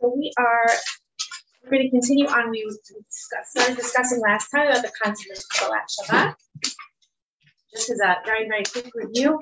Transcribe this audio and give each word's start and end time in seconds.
So 0.00 0.12
we 0.16 0.32
are 0.38 0.66
we're 1.62 1.70
going 1.70 1.82
to 1.82 1.90
continue 1.90 2.26
on. 2.26 2.50
We 2.50 2.66
started 3.10 3.76
discussing 3.76 4.20
last 4.20 4.50
time 4.50 4.68
about 4.68 4.82
the 4.82 4.92
concept 5.00 5.38
of 5.38 5.44
Kabbalat 5.52 5.84
Shabbat. 5.92 6.34
Just 7.74 7.90
as 7.90 8.00
a 8.00 8.16
very, 8.24 8.48
very 8.48 8.64
quick 8.64 8.90
review, 8.94 9.38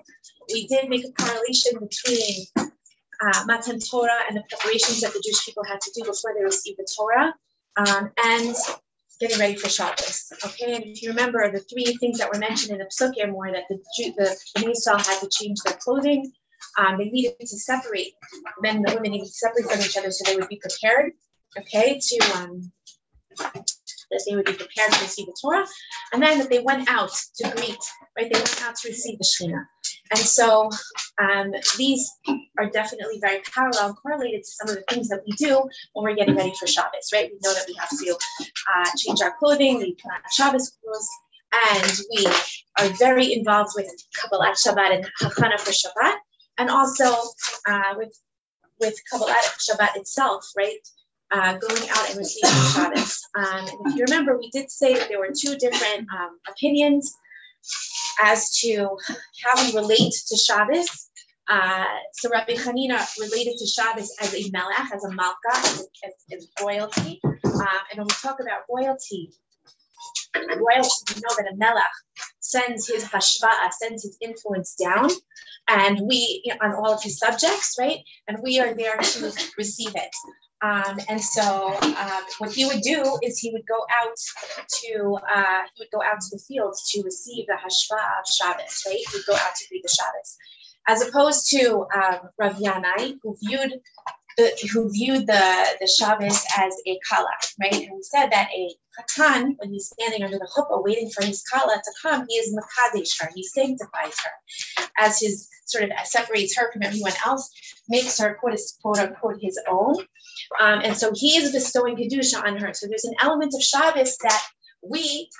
we 0.52 0.66
did 0.66 0.88
make 0.88 1.04
a 1.04 1.12
correlation 1.12 1.78
between 1.80 2.46
uh, 2.56 3.44
Matan 3.46 3.78
Torah 3.78 4.20
and 4.28 4.36
the 4.36 4.42
preparations 4.50 5.00
that 5.00 5.12
the 5.12 5.22
Jewish 5.24 5.46
people 5.46 5.64
had 5.64 5.80
to 5.80 5.90
do 5.94 6.04
before 6.04 6.34
they 6.36 6.44
received 6.44 6.78
the 6.78 6.86
Torah 6.96 7.32
um, 7.76 8.10
and 8.24 8.54
getting 9.20 9.38
ready 9.38 9.56
for 9.56 9.68
Shabbos. 9.68 10.32
Okay, 10.44 10.74
and 10.74 10.84
if 10.84 11.02
you 11.02 11.10
remember, 11.10 11.50
the 11.50 11.60
three 11.60 11.96
things 12.00 12.18
that 12.18 12.30
were 12.32 12.38
mentioned 12.38 12.72
in 12.72 12.78
the 12.78 12.86
Psukim 12.86 13.32
were 13.32 13.52
that 13.52 13.64
the, 13.68 13.78
the, 13.96 14.36
the 14.56 14.70
Israel 14.70 14.98
had 14.98 15.20
to 15.20 15.28
change 15.30 15.58
their 15.64 15.74
clothing, 15.74 16.32
um, 16.78 16.98
they 16.98 17.06
needed 17.06 17.34
to 17.40 17.46
separate, 17.46 18.12
men 18.60 18.76
and 18.76 18.88
the 18.88 18.94
women 18.94 19.12
needed 19.12 19.26
to 19.26 19.32
separate 19.32 19.66
from 19.70 19.80
each 19.80 19.96
other 19.96 20.10
so 20.10 20.30
they 20.30 20.36
would 20.36 20.48
be 20.48 20.60
prepared, 20.62 21.12
okay, 21.58 21.98
to 22.00 22.18
um, 22.36 22.72
that 24.10 24.24
they 24.26 24.36
would 24.36 24.46
be 24.46 24.52
prepared 24.52 24.92
to 24.92 25.00
receive 25.02 25.26
the 25.26 25.36
Torah, 25.40 25.66
and 26.12 26.22
then 26.22 26.38
that 26.38 26.48
they 26.48 26.60
went 26.60 26.88
out 26.88 27.10
to 27.36 27.50
greet, 27.50 27.78
right? 28.16 28.32
They 28.32 28.38
went 28.38 28.62
out 28.64 28.76
to 28.76 28.88
receive 28.88 29.18
the 29.18 29.24
Shekhinah. 29.24 29.64
And 30.10 30.20
so 30.20 30.70
um, 31.20 31.52
these 31.76 32.10
are 32.58 32.70
definitely 32.70 33.18
very 33.20 33.40
parallel 33.40 33.88
and 33.88 33.96
correlated 33.96 34.42
to 34.42 34.50
some 34.50 34.68
of 34.70 34.76
the 34.76 34.84
things 34.88 35.08
that 35.08 35.20
we 35.26 35.32
do 35.32 35.62
when 35.92 36.04
we're 36.04 36.14
getting 36.14 36.36
ready 36.36 36.52
for 36.58 36.66
Shabbos, 36.66 37.10
right? 37.12 37.30
We 37.30 37.38
know 37.42 37.52
that 37.52 37.66
we 37.68 37.74
have 37.74 37.90
to 37.90 38.18
uh, 38.74 38.90
change 38.96 39.20
our 39.20 39.34
clothing, 39.38 39.78
we 39.78 39.94
put 39.94 40.12
on 40.12 40.20
Shabbos 40.32 40.72
clothes, 40.82 41.08
and 41.52 42.00
we 42.16 42.26
are 42.78 42.88
very 42.98 43.32
involved 43.34 43.72
with 43.76 43.90
Kabbalat 44.16 44.54
Shabbat 44.54 44.94
and 44.94 45.10
Hachana 45.20 45.60
for 45.60 45.72
Shabbat 45.72 46.16
and 46.58 46.70
also 46.70 47.04
uh, 47.66 47.94
with 47.96 48.14
with 48.80 48.96
Kabbalat 49.12 49.58
Shabbat 49.58 49.96
itself, 49.96 50.44
right? 50.56 50.78
Uh, 51.30 51.58
going 51.58 51.88
out 51.90 52.08
and 52.10 52.18
receiving 52.18 52.50
Shabbos. 52.74 53.20
Um, 53.36 53.64
if 53.86 53.96
you 53.96 54.04
remember, 54.04 54.38
we 54.38 54.50
did 54.50 54.70
say 54.70 54.94
that 54.94 55.08
there 55.08 55.18
were 55.18 55.30
two 55.36 55.56
different 55.56 56.08
um, 56.10 56.38
opinions 56.48 57.14
as 58.22 58.50
to 58.60 58.96
how 59.44 59.62
we 59.62 59.74
relate 59.74 60.14
to 60.28 60.36
Shabbos. 60.36 61.10
Uh, 61.48 61.84
so 62.12 62.30
Rabbi 62.30 62.54
Hanina 62.54 63.06
related 63.18 63.56
to 63.58 63.66
Shabbos 63.66 64.14
as 64.20 64.34
a 64.34 64.50
melech, 64.50 64.92
as 64.92 65.04
a 65.04 65.10
malka, 65.10 65.36
as, 65.54 65.88
as, 66.04 66.12
as 66.32 66.48
royalty. 66.62 67.20
Um, 67.24 67.34
and 67.90 67.98
when 67.98 68.06
we 68.06 68.14
talk 68.22 68.38
about 68.40 68.62
royalty, 68.70 69.30
royalty, 70.46 71.14
we 71.14 71.20
know 71.20 71.34
that 71.36 71.52
a 71.52 71.56
melech 71.56 71.84
sends 72.40 72.88
his 72.88 73.04
hashva'a, 73.04 73.72
sends 73.72 74.02
his 74.02 74.16
influence 74.20 74.74
down, 74.74 75.10
and 75.68 76.00
we 76.06 76.42
you 76.44 76.54
know, 76.54 76.60
on 76.62 76.74
all 76.74 76.92
of 76.94 77.02
his 77.02 77.18
subjects, 77.18 77.76
right? 77.78 77.98
And 78.26 78.38
we 78.42 78.60
are 78.60 78.74
there 78.74 78.96
to 78.96 79.32
receive 79.56 79.92
it. 79.94 80.14
Um, 80.60 80.98
and 81.08 81.20
so 81.20 81.76
um, 81.80 82.22
what 82.38 82.52
he 82.52 82.66
would 82.66 82.80
do 82.80 83.18
is 83.22 83.38
he 83.38 83.52
would 83.52 83.66
go 83.68 83.78
out 84.02 84.16
to 84.68 85.18
uh, 85.32 85.62
he 85.74 85.82
would 85.82 85.90
go 85.92 86.02
out 86.02 86.20
to 86.20 86.28
the 86.32 86.42
fields 86.48 86.90
to 86.90 87.02
receive 87.02 87.46
the 87.46 87.54
hashva 87.54 87.98
of 88.18 88.26
Shabbos, 88.26 88.82
right? 88.86 88.96
He 88.96 89.06
would 89.16 89.26
go 89.26 89.34
out 89.34 89.54
to 89.54 89.64
read 89.70 89.82
the 89.84 89.88
Shabbos, 89.88 90.36
as 90.88 91.06
opposed 91.06 91.48
to 91.50 91.86
um, 91.94 92.30
Rav 92.38 92.56
Yanai, 92.56 93.18
who 93.22 93.36
viewed 93.40 93.80
the, 94.38 94.68
who 94.72 94.90
viewed 94.90 95.26
the, 95.26 95.66
the 95.80 95.86
Shabbos 95.86 96.44
as 96.56 96.72
a 96.86 96.98
kala, 97.10 97.28
right? 97.60 97.74
And 97.74 97.90
we 97.94 98.02
said 98.02 98.28
that 98.30 98.48
a 98.54 98.74
chatan, 98.96 99.56
when 99.58 99.72
he's 99.72 99.92
standing 99.92 100.22
under 100.22 100.38
the 100.38 100.48
chuppah 100.56 100.82
waiting 100.82 101.10
for 101.10 101.24
his 101.24 101.42
kala 101.42 101.74
to 101.74 101.92
come, 102.00 102.24
he 102.28 102.36
is 102.36 102.54
makadesh 102.54 103.20
her, 103.20 103.28
he 103.34 103.42
sanctifies 103.42 104.14
her, 104.24 104.84
as 104.96 105.20
his 105.20 105.48
sort 105.66 105.84
of 105.84 105.90
separates 106.04 106.56
her 106.56 106.72
from 106.72 106.84
everyone 106.84 107.12
else, 107.26 107.50
makes 107.88 108.18
her 108.18 108.38
quote, 108.40 108.58
quote 108.80 108.98
unquote 108.98 109.38
his 109.40 109.60
own. 109.68 109.96
Um, 110.60 110.80
and 110.84 110.96
so 110.96 111.10
he 111.14 111.36
is 111.36 111.52
bestowing 111.52 111.96
kedusha 111.96 112.42
on 112.42 112.56
her. 112.58 112.72
So 112.72 112.86
there's 112.86 113.04
an 113.04 113.14
element 113.20 113.52
of 113.54 113.62
Shabbos 113.62 114.16
that 114.18 114.46
we 114.82 115.30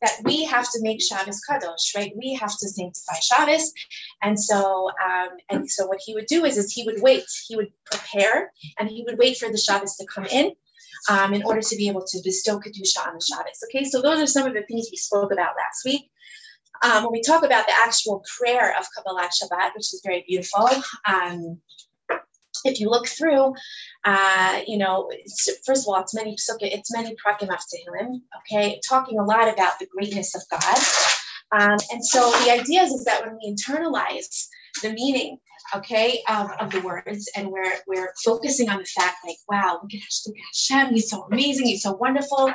that 0.00 0.12
we 0.24 0.44
have 0.44 0.70
to 0.70 0.82
make 0.82 1.02
Shabbos 1.02 1.40
kadosh, 1.48 1.96
right? 1.96 2.12
We 2.16 2.34
have 2.34 2.56
to 2.58 2.68
sanctify 2.68 3.18
Shabbos, 3.20 3.72
and 4.22 4.38
so 4.38 4.90
um, 5.04 5.30
and 5.50 5.70
so 5.70 5.86
what 5.86 6.00
he 6.04 6.14
would 6.14 6.26
do 6.26 6.44
is 6.44 6.56
is 6.58 6.72
he 6.72 6.84
would 6.84 7.00
wait, 7.02 7.24
he 7.46 7.56
would 7.56 7.72
prepare, 7.90 8.52
and 8.78 8.88
he 8.88 9.04
would 9.06 9.18
wait 9.18 9.36
for 9.36 9.48
the 9.48 9.58
Shabbos 9.58 9.96
to 9.96 10.06
come 10.06 10.26
in. 10.26 10.52
Um, 11.10 11.34
in 11.34 11.42
order 11.42 11.60
to 11.60 11.76
be 11.76 11.88
able 11.88 12.04
to 12.06 12.20
bestow 12.22 12.60
Kedusha 12.60 13.04
on 13.04 13.14
the 13.14 13.26
Shabbos. 13.28 13.64
Okay, 13.64 13.82
so 13.82 14.00
those 14.00 14.20
are 14.20 14.26
some 14.26 14.46
of 14.46 14.54
the 14.54 14.62
things 14.62 14.86
we 14.88 14.96
spoke 14.96 15.32
about 15.32 15.56
last 15.56 15.84
week. 15.84 16.08
Um, 16.84 17.04
when 17.04 17.12
we 17.12 17.22
talk 17.22 17.42
about 17.42 17.66
the 17.66 17.72
actual 17.72 18.22
prayer 18.38 18.76
of 18.78 18.86
Kabbalat 18.96 19.30
Shabbat, 19.30 19.74
which 19.74 19.92
is 19.92 20.00
very 20.04 20.24
beautiful, 20.28 20.68
um, 21.08 21.58
if 22.64 22.80
you 22.80 22.88
look 22.88 23.06
through, 23.06 23.54
uh, 24.04 24.60
you 24.66 24.78
know, 24.78 25.10
first 25.64 25.86
of 25.86 25.88
all, 25.88 26.00
it's 26.00 26.14
many 26.14 26.36
it's 26.60 26.92
many 26.92 27.16
prakim 27.24 27.52
of 27.52 27.60
him, 27.98 28.22
okay, 28.38 28.80
talking 28.88 29.18
a 29.18 29.24
lot 29.24 29.52
about 29.52 29.78
the 29.78 29.86
greatness 29.86 30.34
of 30.34 30.42
God. 30.50 30.78
Um, 31.52 31.78
and 31.92 32.04
so 32.04 32.30
the 32.44 32.50
idea 32.50 32.82
is, 32.82 32.92
is 32.92 33.04
that 33.04 33.24
when 33.24 33.38
we 33.42 33.54
internalize 33.54 34.48
the 34.80 34.92
meaning 34.92 35.38
okay, 35.74 36.22
of, 36.28 36.50
of 36.60 36.70
the 36.70 36.80
words, 36.80 37.30
and 37.36 37.48
we're 37.50 37.72
we're 37.86 38.12
focusing 38.24 38.68
on 38.68 38.78
the 38.78 38.84
fact 38.84 39.16
like, 39.26 39.36
wow, 39.48 39.78
look 39.82 39.94
at, 39.94 40.00
look 40.26 40.36
Hashem, 40.52 40.94
he's 40.94 41.10
so 41.10 41.22
amazing, 41.30 41.66
he's 41.66 41.82
so 41.82 41.92
wonderful. 41.92 42.52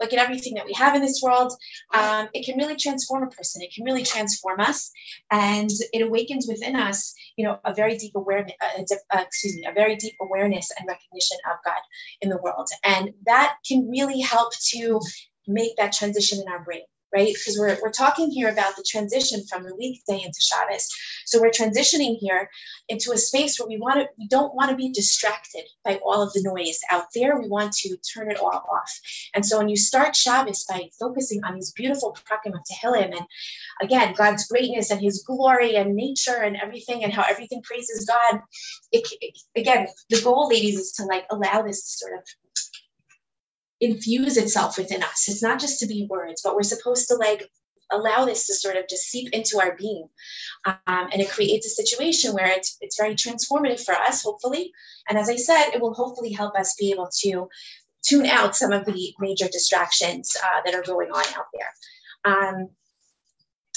Look 0.00 0.12
at 0.12 0.18
everything 0.18 0.54
that 0.54 0.66
we 0.66 0.72
have 0.74 0.94
in 0.94 1.02
this 1.02 1.20
world. 1.22 1.52
Um, 1.94 2.28
it 2.32 2.44
can 2.44 2.56
really 2.56 2.76
transform 2.76 3.24
a 3.24 3.28
person. 3.28 3.62
It 3.62 3.72
can 3.74 3.84
really 3.84 4.04
transform 4.04 4.60
us, 4.60 4.90
and 5.30 5.70
it 5.92 6.02
awakens 6.02 6.46
within 6.48 6.76
us, 6.76 7.14
you 7.36 7.44
know, 7.44 7.58
a 7.64 7.74
very 7.74 7.96
deep 7.96 8.12
awareness. 8.14 8.54
Uh, 8.60 8.82
uh, 9.12 9.22
excuse 9.26 9.56
me, 9.56 9.66
a 9.68 9.72
very 9.72 9.96
deep 9.96 10.14
awareness 10.20 10.70
and 10.78 10.88
recognition 10.88 11.38
of 11.50 11.58
God 11.64 11.80
in 12.20 12.28
the 12.28 12.38
world, 12.38 12.68
and 12.84 13.12
that 13.26 13.56
can 13.66 13.88
really 13.88 14.20
help 14.20 14.52
to 14.70 15.00
make 15.46 15.76
that 15.76 15.92
transition 15.92 16.40
in 16.40 16.48
our 16.52 16.62
brain 16.62 16.82
right? 17.14 17.34
Because 17.34 17.58
we're, 17.58 17.78
we're 17.82 17.90
talking 17.92 18.30
here 18.30 18.48
about 18.50 18.76
the 18.76 18.84
transition 18.88 19.42
from 19.48 19.64
the 19.64 19.74
weekday 19.76 20.22
into 20.24 20.40
Shabbos. 20.40 20.88
So 21.26 21.40
we're 21.40 21.50
transitioning 21.50 22.16
here 22.20 22.48
into 22.88 23.12
a 23.12 23.18
space 23.18 23.58
where 23.58 23.68
we 23.68 23.78
want 23.78 24.00
to, 24.00 24.08
we 24.18 24.28
don't 24.28 24.54
want 24.54 24.70
to 24.70 24.76
be 24.76 24.90
distracted 24.92 25.64
by 25.84 25.96
all 26.04 26.22
of 26.22 26.32
the 26.32 26.42
noise 26.42 26.80
out 26.90 27.06
there. 27.14 27.40
We 27.40 27.48
want 27.48 27.72
to 27.78 27.96
turn 28.14 28.30
it 28.30 28.38
all 28.38 28.48
off. 28.50 29.00
And 29.34 29.44
so 29.44 29.58
when 29.58 29.68
you 29.68 29.76
start 29.76 30.16
Shabbos 30.16 30.64
by 30.68 30.88
focusing 31.00 31.44
on 31.44 31.54
these 31.54 31.72
beautiful 31.72 32.16
prakim 32.28 32.54
of 32.54 32.60
Tehillim 32.70 33.12
and 33.12 33.26
again, 33.82 34.14
God's 34.16 34.46
greatness 34.46 34.90
and 34.90 35.00
his 35.00 35.22
glory 35.26 35.76
and 35.76 35.94
nature 35.94 36.36
and 36.42 36.56
everything 36.56 37.04
and 37.04 37.12
how 37.12 37.24
everything 37.28 37.62
praises 37.62 38.06
God, 38.06 38.40
it, 38.92 39.08
it, 39.20 39.38
again, 39.56 39.88
the 40.10 40.20
goal, 40.22 40.48
ladies, 40.48 40.78
is 40.78 40.92
to 40.92 41.04
like 41.04 41.26
allow 41.30 41.62
this 41.62 41.84
sort 41.86 42.14
of 42.14 42.20
infuse 43.80 44.36
itself 44.36 44.76
within 44.78 45.02
us. 45.02 45.28
It's 45.28 45.42
not 45.42 45.60
just 45.60 45.80
to 45.80 45.86
be 45.86 46.06
words, 46.10 46.42
but 46.42 46.54
we're 46.54 46.62
supposed 46.62 47.08
to 47.08 47.14
like 47.14 47.50
allow 47.90 48.24
this 48.24 48.46
to 48.46 48.54
sort 48.54 48.76
of 48.76 48.88
just 48.88 49.04
seep 49.04 49.32
into 49.32 49.58
our 49.60 49.76
being. 49.76 50.08
Um, 50.66 50.76
and 50.86 51.20
it 51.20 51.30
creates 51.30 51.66
a 51.66 51.70
situation 51.70 52.34
where 52.34 52.48
it's, 52.48 52.76
it's 52.80 52.98
very 52.98 53.14
transformative 53.14 53.84
for 53.84 53.94
us, 53.94 54.22
hopefully. 54.22 54.72
And 55.08 55.18
as 55.18 55.30
I 55.30 55.36
said, 55.36 55.70
it 55.70 55.80
will 55.80 55.94
hopefully 55.94 56.32
help 56.32 56.54
us 56.56 56.74
be 56.78 56.90
able 56.90 57.08
to 57.20 57.48
tune 58.02 58.26
out 58.26 58.56
some 58.56 58.72
of 58.72 58.84
the 58.84 59.14
major 59.18 59.48
distractions 59.48 60.36
uh, 60.42 60.60
that 60.64 60.74
are 60.74 60.82
going 60.82 61.10
on 61.10 61.24
out 61.36 61.46
there. 61.54 62.32
Um, 62.32 62.68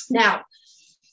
now, 0.09 0.41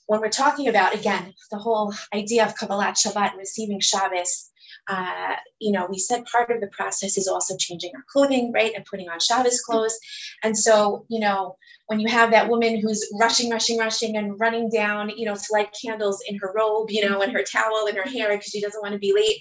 when 0.06 0.20
we're 0.20 0.30
talking 0.30 0.68
about, 0.68 0.94
again, 0.94 1.34
the 1.50 1.58
whole 1.58 1.92
idea 2.14 2.44
of 2.44 2.56
Kabbalat 2.56 2.94
Shabbat, 2.94 3.36
receiving 3.36 3.80
Shabbos, 3.80 4.50
uh, 4.88 5.34
you 5.58 5.70
know, 5.70 5.86
we 5.88 5.98
said 5.98 6.24
part 6.24 6.50
of 6.50 6.60
the 6.60 6.68
process 6.68 7.18
is 7.18 7.28
also 7.28 7.56
changing 7.56 7.92
our 7.94 8.04
clothing, 8.10 8.50
right, 8.52 8.72
and 8.74 8.86
putting 8.86 9.08
on 9.08 9.20
Shabbos 9.20 9.60
clothes. 9.60 9.98
And 10.42 10.56
so, 10.56 11.04
you 11.08 11.20
know, 11.20 11.56
when 11.86 12.00
you 12.00 12.08
have 12.08 12.30
that 12.30 12.48
woman 12.48 12.80
who's 12.80 13.06
rushing, 13.20 13.50
rushing, 13.50 13.78
rushing, 13.78 14.16
and 14.16 14.38
running 14.40 14.70
down, 14.70 15.10
you 15.10 15.26
know, 15.26 15.34
to 15.34 15.52
light 15.52 15.74
candles 15.80 16.22
in 16.26 16.38
her 16.38 16.52
robe, 16.56 16.90
you 16.90 17.06
know, 17.06 17.20
and 17.20 17.32
her 17.32 17.42
towel 17.42 17.86
and 17.86 17.98
her 17.98 18.08
hair 18.08 18.30
because 18.30 18.50
she 18.50 18.60
doesn't 18.62 18.80
want 18.80 18.94
to 18.94 18.98
be 18.98 19.12
late. 19.12 19.40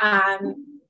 Um, 0.00 0.80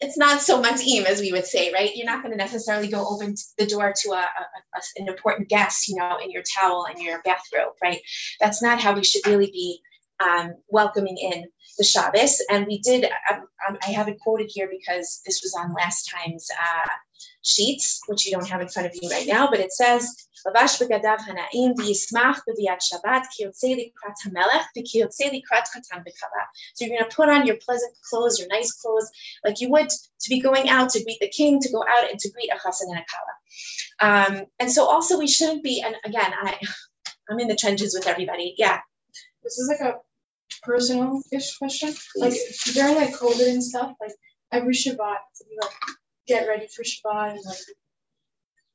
it's 0.00 0.16
not 0.16 0.40
so 0.40 0.60
much 0.60 0.80
im 0.86 1.04
as 1.04 1.20
we 1.20 1.32
would 1.32 1.44
say, 1.44 1.70
right? 1.72 1.94
You're 1.94 2.06
not 2.06 2.22
going 2.22 2.32
to 2.32 2.38
necessarily 2.38 2.88
go 2.88 3.06
open 3.06 3.34
the 3.58 3.66
door 3.66 3.92
to 3.94 4.10
a, 4.12 4.14
a, 4.14 4.20
a, 4.20 4.80
an 4.96 5.08
important 5.08 5.50
guest, 5.50 5.88
you 5.88 5.96
know, 5.96 6.16
in 6.22 6.30
your 6.30 6.42
towel 6.42 6.86
and 6.88 6.98
your 6.98 7.20
bathrobe, 7.22 7.74
right? 7.82 8.00
That's 8.40 8.62
not 8.62 8.80
how 8.80 8.94
we 8.94 9.04
should 9.04 9.26
really 9.26 9.50
be 9.50 9.80
um, 10.20 10.54
welcoming 10.68 11.18
in 11.18 11.44
the 11.78 11.84
Shabbos. 11.84 12.42
And 12.50 12.66
we 12.66 12.78
did, 12.78 13.04
um, 13.30 13.46
um, 13.68 13.78
I 13.86 13.90
have 13.90 14.08
it 14.08 14.18
quoted 14.20 14.50
here 14.52 14.68
because 14.70 15.22
this 15.26 15.42
was 15.42 15.54
on 15.54 15.74
last 15.74 16.10
time's 16.10 16.48
uh, 16.50 16.88
sheets, 17.42 18.00
which 18.06 18.26
you 18.26 18.32
don't 18.32 18.48
have 18.48 18.60
in 18.60 18.68
front 18.68 18.88
of 18.88 18.94
you 19.00 19.08
right 19.10 19.26
now, 19.26 19.48
but 19.50 19.60
it 19.60 19.72
says, 19.72 20.28
so 20.42 20.50
you're 20.52 20.58
going 26.88 27.10
to 27.10 27.16
put 27.16 27.28
on 27.28 27.46
your 27.46 27.56
pleasant 27.56 27.92
clothes, 28.08 28.38
your 28.38 28.48
nice 28.48 28.72
clothes, 28.72 29.10
like 29.44 29.60
you 29.60 29.70
would 29.70 29.88
to 29.88 30.28
be 30.28 30.40
going 30.40 30.68
out 30.68 30.88
to 30.90 31.04
greet 31.04 31.20
the 31.20 31.28
king, 31.28 31.60
to 31.60 31.70
go 31.70 31.82
out 31.82 32.10
and 32.10 32.18
to 32.18 32.30
greet 32.30 32.50
a 32.50 32.56
chassan 32.56 32.88
and 32.88 32.98
a 32.98 33.04
kala. 33.10 33.34
Um, 34.00 34.46
and 34.58 34.72
so 34.72 34.86
also 34.86 35.18
we 35.18 35.28
shouldn't 35.28 35.62
be, 35.62 35.82
and 35.82 35.94
again, 36.04 36.32
I, 36.42 36.58
I'm 37.28 37.38
in 37.38 37.48
the 37.48 37.56
trenches 37.56 37.94
with 37.94 38.06
everybody. 38.06 38.54
Yeah. 38.56 38.80
This 39.42 39.58
is 39.58 39.68
like 39.68 39.80
a 39.80 39.98
personal 40.62 41.22
ish 41.32 41.56
question. 41.56 41.94
Like 42.16 42.34
during 42.72 42.96
like 42.96 43.14
COVID 43.14 43.48
and 43.48 43.62
stuff, 43.62 43.94
like 44.00 44.12
every 44.52 44.74
Shabbat 44.74 44.96
to 44.96 45.44
be 45.48 45.56
like 45.60 45.72
get 46.26 46.48
ready 46.48 46.66
for 46.66 46.82
Shabbat 46.82 47.32
and 47.32 47.40
like 47.44 47.58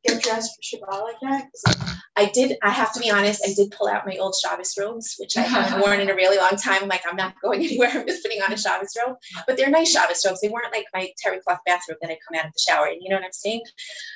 get 0.06 0.24
dressed 0.24 0.52
for 0.56 0.78
Shabbat 0.78 1.04
like 1.04 1.20
that? 1.22 1.96
I 2.18 2.26
did. 2.34 2.58
I 2.64 2.70
have 2.70 2.94
to 2.94 3.00
be 3.00 3.12
honest. 3.12 3.44
I 3.46 3.54
did 3.54 3.72
pull 3.72 3.88
out 3.88 4.06
my 4.06 4.16
old 4.18 4.36
Shabbos 4.42 4.76
robes, 4.80 5.16
which 5.20 5.38
I 5.38 5.42
haven't 5.42 5.82
worn 5.86 6.00
in 6.00 6.10
a 6.10 6.16
really 6.16 6.38
long 6.38 6.56
time. 6.56 6.88
Like, 6.88 7.02
I'm 7.10 7.18
not 7.18 7.36
going 7.42 7.62
anywhere. 7.66 7.90
I'm 7.94 8.08
just 8.08 8.24
putting 8.24 8.42
on 8.42 8.54
a 8.54 8.58
Shabbos 8.58 8.96
robe. 9.06 9.18
But 9.46 9.58
they're 9.58 9.70
nice 9.70 9.92
Shabbos 9.92 10.26
robes. 10.26 10.40
They 10.42 10.50
weren't 10.50 10.74
like 10.74 10.86
my 10.94 11.10
terry 11.18 11.40
cloth 11.46 11.60
bathrobe 11.66 11.98
that 12.02 12.12
I 12.12 12.18
come 12.28 12.40
out 12.40 12.48
of 12.48 12.54
the 12.54 12.64
shower 12.66 12.88
in. 12.88 13.02
You 13.02 13.10
know 13.10 13.18
what 13.18 13.26
I'm 13.26 13.34
saying? 13.34 13.64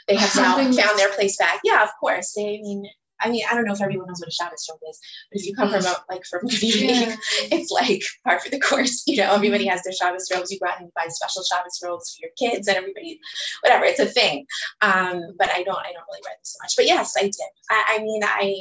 They 0.08 0.16
have 0.16 0.36
now 0.36 0.56
found 0.56 1.00
their 1.00 1.12
place 1.12 1.38
back. 1.38 1.60
Yeah, 1.64 1.84
of 1.84 1.90
course. 2.00 2.34
They. 2.36 2.60
I 2.60 2.62
mean, 2.62 2.90
I 3.22 3.30
mean, 3.30 3.44
I 3.50 3.54
don't 3.54 3.66
know 3.66 3.74
if 3.74 3.82
everyone 3.82 4.08
knows 4.08 4.20
what 4.20 4.30
a 4.30 4.32
Shabbos 4.32 4.68
robe 4.70 4.80
is, 4.90 5.00
but 5.32 5.40
if 5.40 5.46
you 5.46 5.56
come 5.56 5.70
from 5.70 5.86
a, 5.86 5.96
like 6.10 6.26
from 6.26 6.48
community, 6.48 6.86
yeah. 6.88 7.16
it's 7.52 7.72
like 7.72 8.02
par 8.24 8.40
for 8.40 8.50
the 8.50 8.60
course. 8.60 9.04
You 9.06 9.18
know, 9.18 9.34
everybody 9.34 9.66
has 9.68 9.84
their 9.84 9.94
Shabbos 9.94 10.30
robes. 10.34 10.52
You 10.52 10.60
go 10.60 10.68
out 10.68 10.80
and 10.80 10.94
buy 10.94 11.06
special 11.10 11.44
Shabbos 11.44 11.80
robes 11.84 12.16
for 12.16 12.26
your 12.26 12.32
kids 12.38 12.68
and 12.68 12.78
everybody, 12.78 13.20
whatever. 13.62 13.86
It's 13.86 14.00
a 14.00 14.06
thing. 14.06 14.46
Um, 14.82 15.36
but 15.38 15.50
I 15.50 15.64
don't, 15.64 15.80
I 15.80 15.92
don't 15.92 16.08
really 16.08 16.22
wear 16.24 16.34
this 16.40 16.54
so 16.54 16.58
much. 16.64 16.74
But 16.76 16.86
yes, 16.86 17.16
I 17.18 17.24
did. 17.24 17.36
I, 17.70 17.98
I 17.98 18.00
mean, 18.00 18.22
I, 18.24 18.56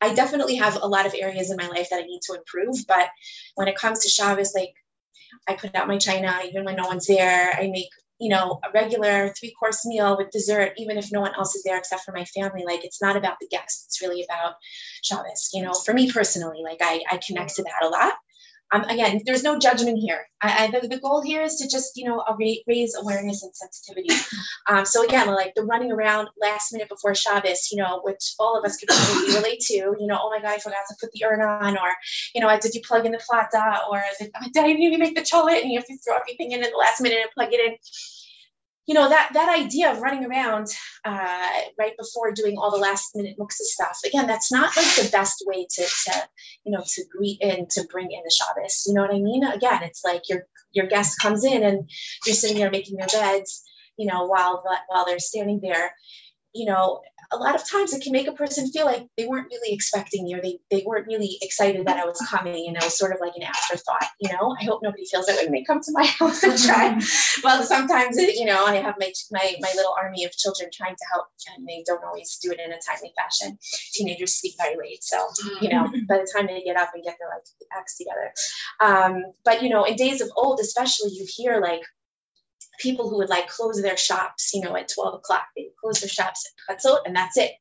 I 0.00 0.14
definitely 0.14 0.56
have 0.56 0.76
a 0.82 0.86
lot 0.86 1.06
of 1.06 1.14
areas 1.14 1.50
in 1.50 1.56
my 1.56 1.68
life 1.68 1.88
that 1.90 2.00
I 2.00 2.06
need 2.06 2.20
to 2.22 2.34
improve. 2.34 2.86
But 2.86 3.08
when 3.54 3.68
it 3.68 3.76
comes 3.76 4.00
to 4.00 4.08
Shabbos, 4.08 4.54
like 4.54 4.74
I 5.48 5.54
put 5.54 5.74
out 5.74 5.88
my 5.88 5.98
china 5.98 6.38
even 6.46 6.64
when 6.64 6.76
no 6.76 6.86
one's 6.86 7.06
there. 7.06 7.52
I 7.52 7.68
make 7.68 7.90
you 8.18 8.28
know, 8.28 8.60
a 8.64 8.70
regular 8.72 9.32
three 9.38 9.52
course 9.58 9.84
meal 9.84 10.16
with 10.16 10.30
dessert, 10.30 10.72
even 10.76 10.96
if 10.96 11.12
no 11.12 11.20
one 11.20 11.34
else 11.34 11.54
is 11.54 11.62
there 11.62 11.76
except 11.76 12.04
for 12.04 12.12
my 12.12 12.24
family. 12.24 12.64
Like 12.64 12.84
it's 12.84 13.02
not 13.02 13.16
about 13.16 13.36
the 13.40 13.48
guests. 13.48 13.86
It's 13.86 14.02
really 14.02 14.24
about 14.24 14.54
Shabbos. 15.02 15.50
You 15.52 15.62
know, 15.62 15.72
for 15.72 15.92
me 15.92 16.10
personally, 16.10 16.62
like 16.62 16.78
I, 16.80 17.02
I 17.10 17.20
connect 17.26 17.56
to 17.56 17.62
that 17.64 17.84
a 17.84 17.88
lot. 17.88 18.14
Um, 18.72 18.82
again, 18.84 19.20
there's 19.24 19.44
no 19.44 19.58
judgment 19.58 19.98
here. 19.98 20.26
I, 20.42 20.64
I, 20.64 20.80
the, 20.80 20.88
the, 20.88 20.98
goal 20.98 21.22
here 21.22 21.42
is 21.42 21.56
to 21.56 21.68
just, 21.68 21.96
you 21.96 22.04
know, 22.04 22.24
raise 22.66 22.96
awareness 22.96 23.42
and 23.42 23.54
sensitivity. 23.54 24.08
Um, 24.68 24.84
so 24.84 25.04
again, 25.04 25.28
like 25.28 25.54
the 25.54 25.62
running 25.62 25.92
around 25.92 26.28
last 26.40 26.72
minute 26.72 26.88
before 26.88 27.14
Shabbos, 27.14 27.68
you 27.70 27.78
know, 27.78 28.00
which 28.02 28.34
all 28.38 28.58
of 28.58 28.64
us 28.64 28.76
could 28.76 28.90
relate 29.34 29.60
to, 29.60 29.74
you 29.74 30.06
know, 30.06 30.18
oh 30.20 30.30
my 30.30 30.40
God, 30.40 30.54
I 30.54 30.58
forgot 30.58 30.78
to 30.88 30.96
put 31.00 31.12
the 31.12 31.24
urn 31.24 31.42
on, 31.42 31.78
or, 31.78 31.94
you 32.34 32.40
know, 32.40 32.58
did 32.58 32.74
you 32.74 32.82
plug 32.86 33.06
in 33.06 33.12
the 33.12 33.20
plata, 33.26 33.82
or 33.90 34.02
did, 34.18 34.32
did 34.52 34.64
I 34.64 34.68
even 34.68 34.98
make 34.98 35.14
the 35.14 35.22
cholent, 35.22 35.62
and 35.62 35.70
you 35.70 35.78
have 35.78 35.86
to 35.86 35.96
throw 35.98 36.16
everything 36.16 36.52
in 36.52 36.64
at 36.64 36.70
the 36.70 36.76
last 36.76 37.00
minute 37.00 37.20
and 37.22 37.30
plug 37.32 37.52
it 37.52 37.60
in 37.60 37.76
you 38.86 38.94
know 38.94 39.08
that 39.08 39.30
that 39.34 39.48
idea 39.48 39.90
of 39.90 40.00
running 40.00 40.24
around 40.24 40.68
uh, 41.04 41.50
right 41.78 41.96
before 41.98 42.32
doing 42.32 42.56
all 42.56 42.70
the 42.70 42.76
last 42.76 43.10
minute 43.14 43.36
muksa 43.38 43.62
stuff 43.62 43.98
again 44.04 44.26
that's 44.26 44.52
not 44.52 44.76
like 44.76 44.86
the 44.96 45.08
best 45.10 45.42
way 45.46 45.66
to, 45.68 45.82
to 45.82 46.28
you 46.64 46.72
know 46.72 46.82
to 46.86 47.04
greet 47.16 47.38
and 47.42 47.68
to 47.70 47.86
bring 47.90 48.10
in 48.10 48.22
the 48.24 48.30
Shabbos 48.30 48.84
you 48.86 48.94
know 48.94 49.02
what 49.02 49.14
I 49.14 49.18
mean? 49.18 49.44
Again 49.44 49.82
it's 49.82 50.04
like 50.04 50.22
your 50.28 50.46
your 50.72 50.86
guest 50.86 51.20
comes 51.20 51.44
in 51.44 51.62
and 51.62 51.90
you're 52.24 52.34
sitting 52.34 52.58
there 52.58 52.70
making 52.70 52.98
your 52.98 53.08
beds 53.08 53.62
you 53.96 54.06
know 54.06 54.26
while 54.26 54.62
while 54.88 55.04
they're 55.04 55.18
standing 55.18 55.60
there 55.60 55.92
you 56.54 56.66
know 56.66 57.00
a 57.32 57.36
lot 57.36 57.54
of 57.54 57.68
times 57.68 57.92
it 57.92 58.02
can 58.02 58.12
make 58.12 58.26
a 58.26 58.32
person 58.32 58.70
feel 58.70 58.86
like 58.86 59.06
they 59.16 59.26
weren't 59.26 59.48
really 59.50 59.74
expecting 59.74 60.24
me 60.24 60.34
or 60.34 60.42
they, 60.42 60.58
they 60.70 60.82
weren't 60.86 61.06
really 61.06 61.38
excited 61.42 61.86
that 61.86 61.98
I 61.98 62.04
was 62.04 62.18
coming 62.28 62.66
and 62.68 62.76
I 62.78 62.84
was 62.84 62.98
sort 62.98 63.12
of 63.12 63.18
like 63.20 63.32
an 63.36 63.42
afterthought, 63.42 64.08
you 64.20 64.30
know. 64.32 64.54
I 64.60 64.64
hope 64.64 64.80
nobody 64.82 65.04
feels 65.04 65.26
that 65.26 65.42
when 65.42 65.52
they 65.52 65.64
come 65.64 65.80
to 65.80 65.92
my 65.92 66.04
house 66.18 66.42
and 66.42 66.58
try. 66.58 66.98
well, 67.44 67.62
sometimes 67.62 68.16
it, 68.18 68.36
you 68.36 68.44
know, 68.44 68.64
I 68.64 68.76
have 68.76 68.94
my, 68.98 69.12
my 69.30 69.54
my 69.60 69.72
little 69.76 69.94
army 70.00 70.24
of 70.24 70.32
children 70.36 70.70
trying 70.72 70.94
to 70.94 71.04
help 71.12 71.26
and 71.56 71.66
they 71.66 71.82
don't 71.86 72.04
always 72.04 72.38
do 72.42 72.50
it 72.50 72.60
in 72.60 72.72
a 72.72 72.78
timely 72.86 73.12
fashion. 73.16 73.58
Teenagers 73.92 74.40
sleep 74.40 74.54
very 74.58 74.76
late. 74.76 75.02
So, 75.02 75.26
you 75.60 75.68
know, 75.68 75.84
mm-hmm. 75.84 76.06
by 76.08 76.18
the 76.18 76.30
time 76.34 76.46
they 76.46 76.62
get 76.62 76.76
up 76.76 76.90
and 76.94 77.04
get 77.04 77.16
their 77.18 77.28
like 77.28 77.46
acts 77.76 77.96
together. 77.96 78.32
Um, 78.80 79.32
but 79.44 79.62
you 79.62 79.68
know, 79.68 79.84
in 79.84 79.96
days 79.96 80.20
of 80.20 80.30
old, 80.36 80.60
especially 80.60 81.10
you 81.12 81.26
hear 81.28 81.60
like 81.60 81.82
people 82.78 83.08
who 83.08 83.18
would 83.18 83.28
like 83.28 83.48
close 83.48 83.80
their 83.80 83.96
shops, 83.96 84.52
you 84.54 84.60
know, 84.60 84.76
at 84.76 84.88
12 84.88 85.14
o'clock. 85.14 85.46
They 85.56 85.68
close 85.80 86.00
their 86.00 86.08
shops 86.08 86.48
at 86.68 86.78
Chatzot 86.78 86.98
and 87.04 87.14
that's 87.14 87.36
it. 87.36 87.52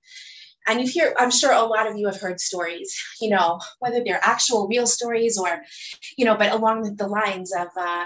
And 0.67 0.81
you 0.81 0.87
hear, 0.87 1.13
I'm 1.19 1.31
sure 1.31 1.51
a 1.51 1.61
lot 1.61 1.87
of 1.87 1.97
you 1.97 2.07
have 2.07 2.19
heard 2.19 2.39
stories, 2.39 2.99
you 3.21 3.29
know, 3.29 3.59
whether 3.79 4.03
they're 4.03 4.19
actual 4.21 4.67
real 4.67 4.87
stories 4.87 5.37
or, 5.37 5.61
you 6.17 6.25
know, 6.25 6.35
but 6.35 6.51
along 6.51 6.95
the 6.95 7.07
lines 7.07 7.53
of, 7.53 7.67
uh, 7.77 8.05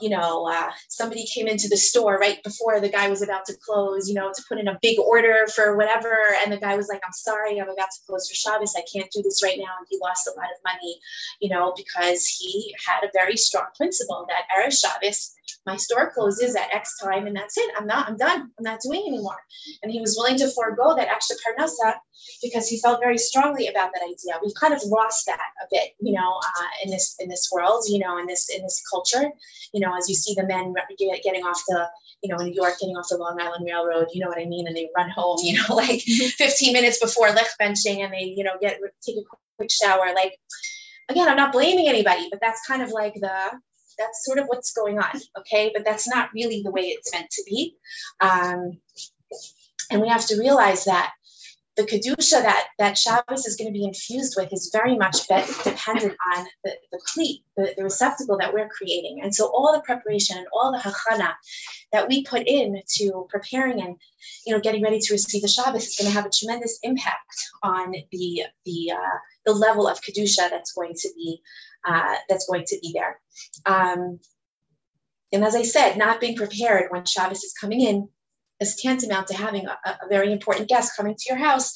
you 0.00 0.08
know, 0.08 0.48
uh, 0.50 0.70
somebody 0.88 1.26
came 1.26 1.46
into 1.46 1.68
the 1.68 1.76
store 1.76 2.16
right 2.18 2.42
before 2.42 2.80
the 2.80 2.88
guy 2.88 3.08
was 3.08 3.20
about 3.20 3.44
to 3.46 3.56
close, 3.62 4.08
you 4.08 4.14
know, 4.14 4.32
to 4.32 4.42
put 4.48 4.58
in 4.58 4.68
a 4.68 4.78
big 4.80 4.98
order 4.98 5.46
for 5.54 5.76
whatever. 5.76 6.16
And 6.42 6.50
the 6.50 6.56
guy 6.56 6.76
was 6.76 6.88
like, 6.88 7.02
I'm 7.04 7.12
sorry, 7.12 7.60
I'm 7.60 7.68
about 7.68 7.90
to 7.90 8.06
close 8.06 8.28
for 8.28 8.34
Shabbos. 8.34 8.74
I 8.76 8.84
can't 8.90 9.10
do 9.10 9.22
this 9.22 9.42
right 9.42 9.58
now. 9.58 9.74
And 9.78 9.86
he 9.90 9.98
lost 10.02 10.26
a 10.26 10.38
lot 10.38 10.48
of 10.48 10.64
money, 10.64 10.98
you 11.40 11.50
know, 11.50 11.74
because 11.76 12.24
he 12.24 12.74
had 12.86 13.04
a 13.04 13.10
very 13.12 13.36
strong 13.36 13.66
principle 13.76 14.26
that 14.28 14.44
Erev 14.56 14.72
Shabbos, 14.72 15.34
my 15.66 15.76
store 15.76 16.12
closes 16.12 16.56
at 16.56 16.74
X 16.74 16.96
time 16.98 17.26
and 17.26 17.36
that's 17.36 17.58
it. 17.58 17.70
I'm 17.76 17.86
not, 17.86 18.08
I'm 18.08 18.16
done. 18.16 18.50
I'm 18.58 18.64
not 18.64 18.80
doing 18.80 19.04
anymore. 19.06 19.38
And 19.82 19.92
he 19.92 20.00
was 20.00 20.16
willing 20.16 20.38
to 20.38 20.50
forego 20.50 20.94
that 20.96 21.08
extra 21.08 21.36
parnasa 21.36 21.89
because 22.42 22.68
he 22.68 22.78
felt 22.78 23.00
very 23.00 23.18
strongly 23.18 23.66
about 23.66 23.90
that 23.92 24.02
idea. 24.02 24.38
We've 24.42 24.54
kind 24.54 24.74
of 24.74 24.82
lost 24.84 25.26
that 25.26 25.40
a 25.62 25.66
bit, 25.70 25.90
you 26.00 26.12
know, 26.12 26.38
uh, 26.42 26.66
in 26.84 26.90
this, 26.90 27.16
in 27.18 27.28
this 27.28 27.50
world, 27.52 27.84
you 27.88 27.98
know, 27.98 28.18
in 28.18 28.26
this, 28.26 28.48
in 28.48 28.62
this 28.62 28.82
culture, 28.90 29.30
you 29.72 29.80
know, 29.80 29.96
as 29.96 30.08
you 30.08 30.14
see 30.14 30.34
the 30.34 30.46
men 30.46 30.74
getting 30.98 31.42
off 31.44 31.62
the, 31.68 31.88
you 32.22 32.30
know, 32.30 32.38
in 32.40 32.48
New 32.48 32.54
York, 32.54 32.74
getting 32.80 32.96
off 32.96 33.08
the 33.10 33.16
Long 33.16 33.40
Island 33.40 33.64
Railroad, 33.66 34.08
you 34.12 34.22
know 34.22 34.28
what 34.28 34.38
I 34.38 34.46
mean? 34.46 34.66
And 34.66 34.76
they 34.76 34.88
run 34.96 35.10
home, 35.10 35.38
you 35.42 35.58
know, 35.58 35.74
like 35.74 36.00
mm-hmm. 36.00 36.28
15 36.28 36.72
minutes 36.72 36.98
before 37.00 37.30
licht 37.30 37.56
benching 37.60 38.04
and 38.04 38.12
they, 38.12 38.34
you 38.36 38.44
know, 38.44 38.54
get, 38.60 38.78
take 39.02 39.16
a 39.16 39.36
quick 39.56 39.70
shower. 39.70 40.14
Like, 40.14 40.38
again, 41.08 41.28
I'm 41.28 41.36
not 41.36 41.52
blaming 41.52 41.88
anybody, 41.88 42.28
but 42.30 42.40
that's 42.40 42.66
kind 42.66 42.82
of 42.82 42.90
like 42.90 43.14
the, 43.14 43.60
that's 43.98 44.24
sort 44.24 44.38
of 44.38 44.46
what's 44.46 44.72
going 44.72 44.98
on. 44.98 45.20
Okay. 45.38 45.70
But 45.74 45.84
that's 45.84 46.08
not 46.08 46.30
really 46.34 46.62
the 46.62 46.70
way 46.70 46.82
it's 46.82 47.12
meant 47.12 47.30
to 47.30 47.42
be. 47.46 47.76
Um, 48.20 48.78
and 49.90 50.00
we 50.00 50.08
have 50.08 50.26
to 50.26 50.38
realize 50.38 50.84
that 50.84 51.12
the 51.80 51.86
kedusha 51.86 52.42
that 52.42 52.68
that 52.78 52.98
Shabbos 52.98 53.46
is 53.46 53.56
going 53.56 53.68
to 53.68 53.78
be 53.78 53.84
infused 53.84 54.34
with 54.36 54.52
is 54.52 54.70
very 54.72 54.96
much 54.96 55.26
dependent 55.26 56.16
on 56.36 56.46
the, 56.64 56.72
the 56.92 57.00
cleat, 57.06 57.42
the, 57.56 57.72
the, 57.76 57.84
receptacle 57.84 58.36
that 58.38 58.52
we're 58.52 58.68
creating. 58.68 59.20
And 59.22 59.34
so 59.34 59.46
all 59.46 59.72
the 59.72 59.82
preparation 59.82 60.36
and 60.36 60.46
all 60.52 60.72
the 60.72 60.78
hachana 60.78 61.32
that 61.92 62.06
we 62.06 62.24
put 62.24 62.46
in 62.46 62.82
to 62.96 63.26
preparing 63.30 63.80
and 63.80 63.96
you 64.44 64.52
know 64.52 64.60
getting 64.60 64.82
ready 64.82 64.98
to 64.98 65.14
receive 65.14 65.40
the 65.42 65.48
Shabbos 65.48 65.86
is 65.86 65.96
going 65.96 66.10
to 66.10 66.14
have 66.14 66.26
a 66.26 66.30
tremendous 66.30 66.78
impact 66.82 67.34
on 67.62 67.92
the 68.12 68.42
the 68.66 68.92
uh, 68.92 69.18
the 69.46 69.52
level 69.52 69.88
of 69.88 70.00
kedusha 70.02 70.50
that's 70.50 70.72
going 70.72 70.92
to 70.94 71.08
be 71.16 71.40
uh, 71.88 72.14
that's 72.28 72.46
going 72.46 72.64
to 72.66 72.78
be 72.82 72.92
there. 72.92 73.20
Um, 73.64 74.20
and 75.32 75.44
as 75.44 75.54
I 75.54 75.62
said, 75.62 75.96
not 75.96 76.20
being 76.20 76.36
prepared 76.36 76.90
when 76.90 77.06
Shabbos 77.06 77.42
is 77.44 77.54
coming 77.58 77.80
in 77.80 78.08
is 78.60 78.76
tantamount 78.76 79.28
to 79.28 79.36
having 79.36 79.66
a, 79.66 79.78
a, 79.84 80.08
very 80.08 80.32
important 80.32 80.68
guest 80.68 80.96
coming 80.96 81.14
to 81.14 81.24
your 81.28 81.38
house 81.38 81.72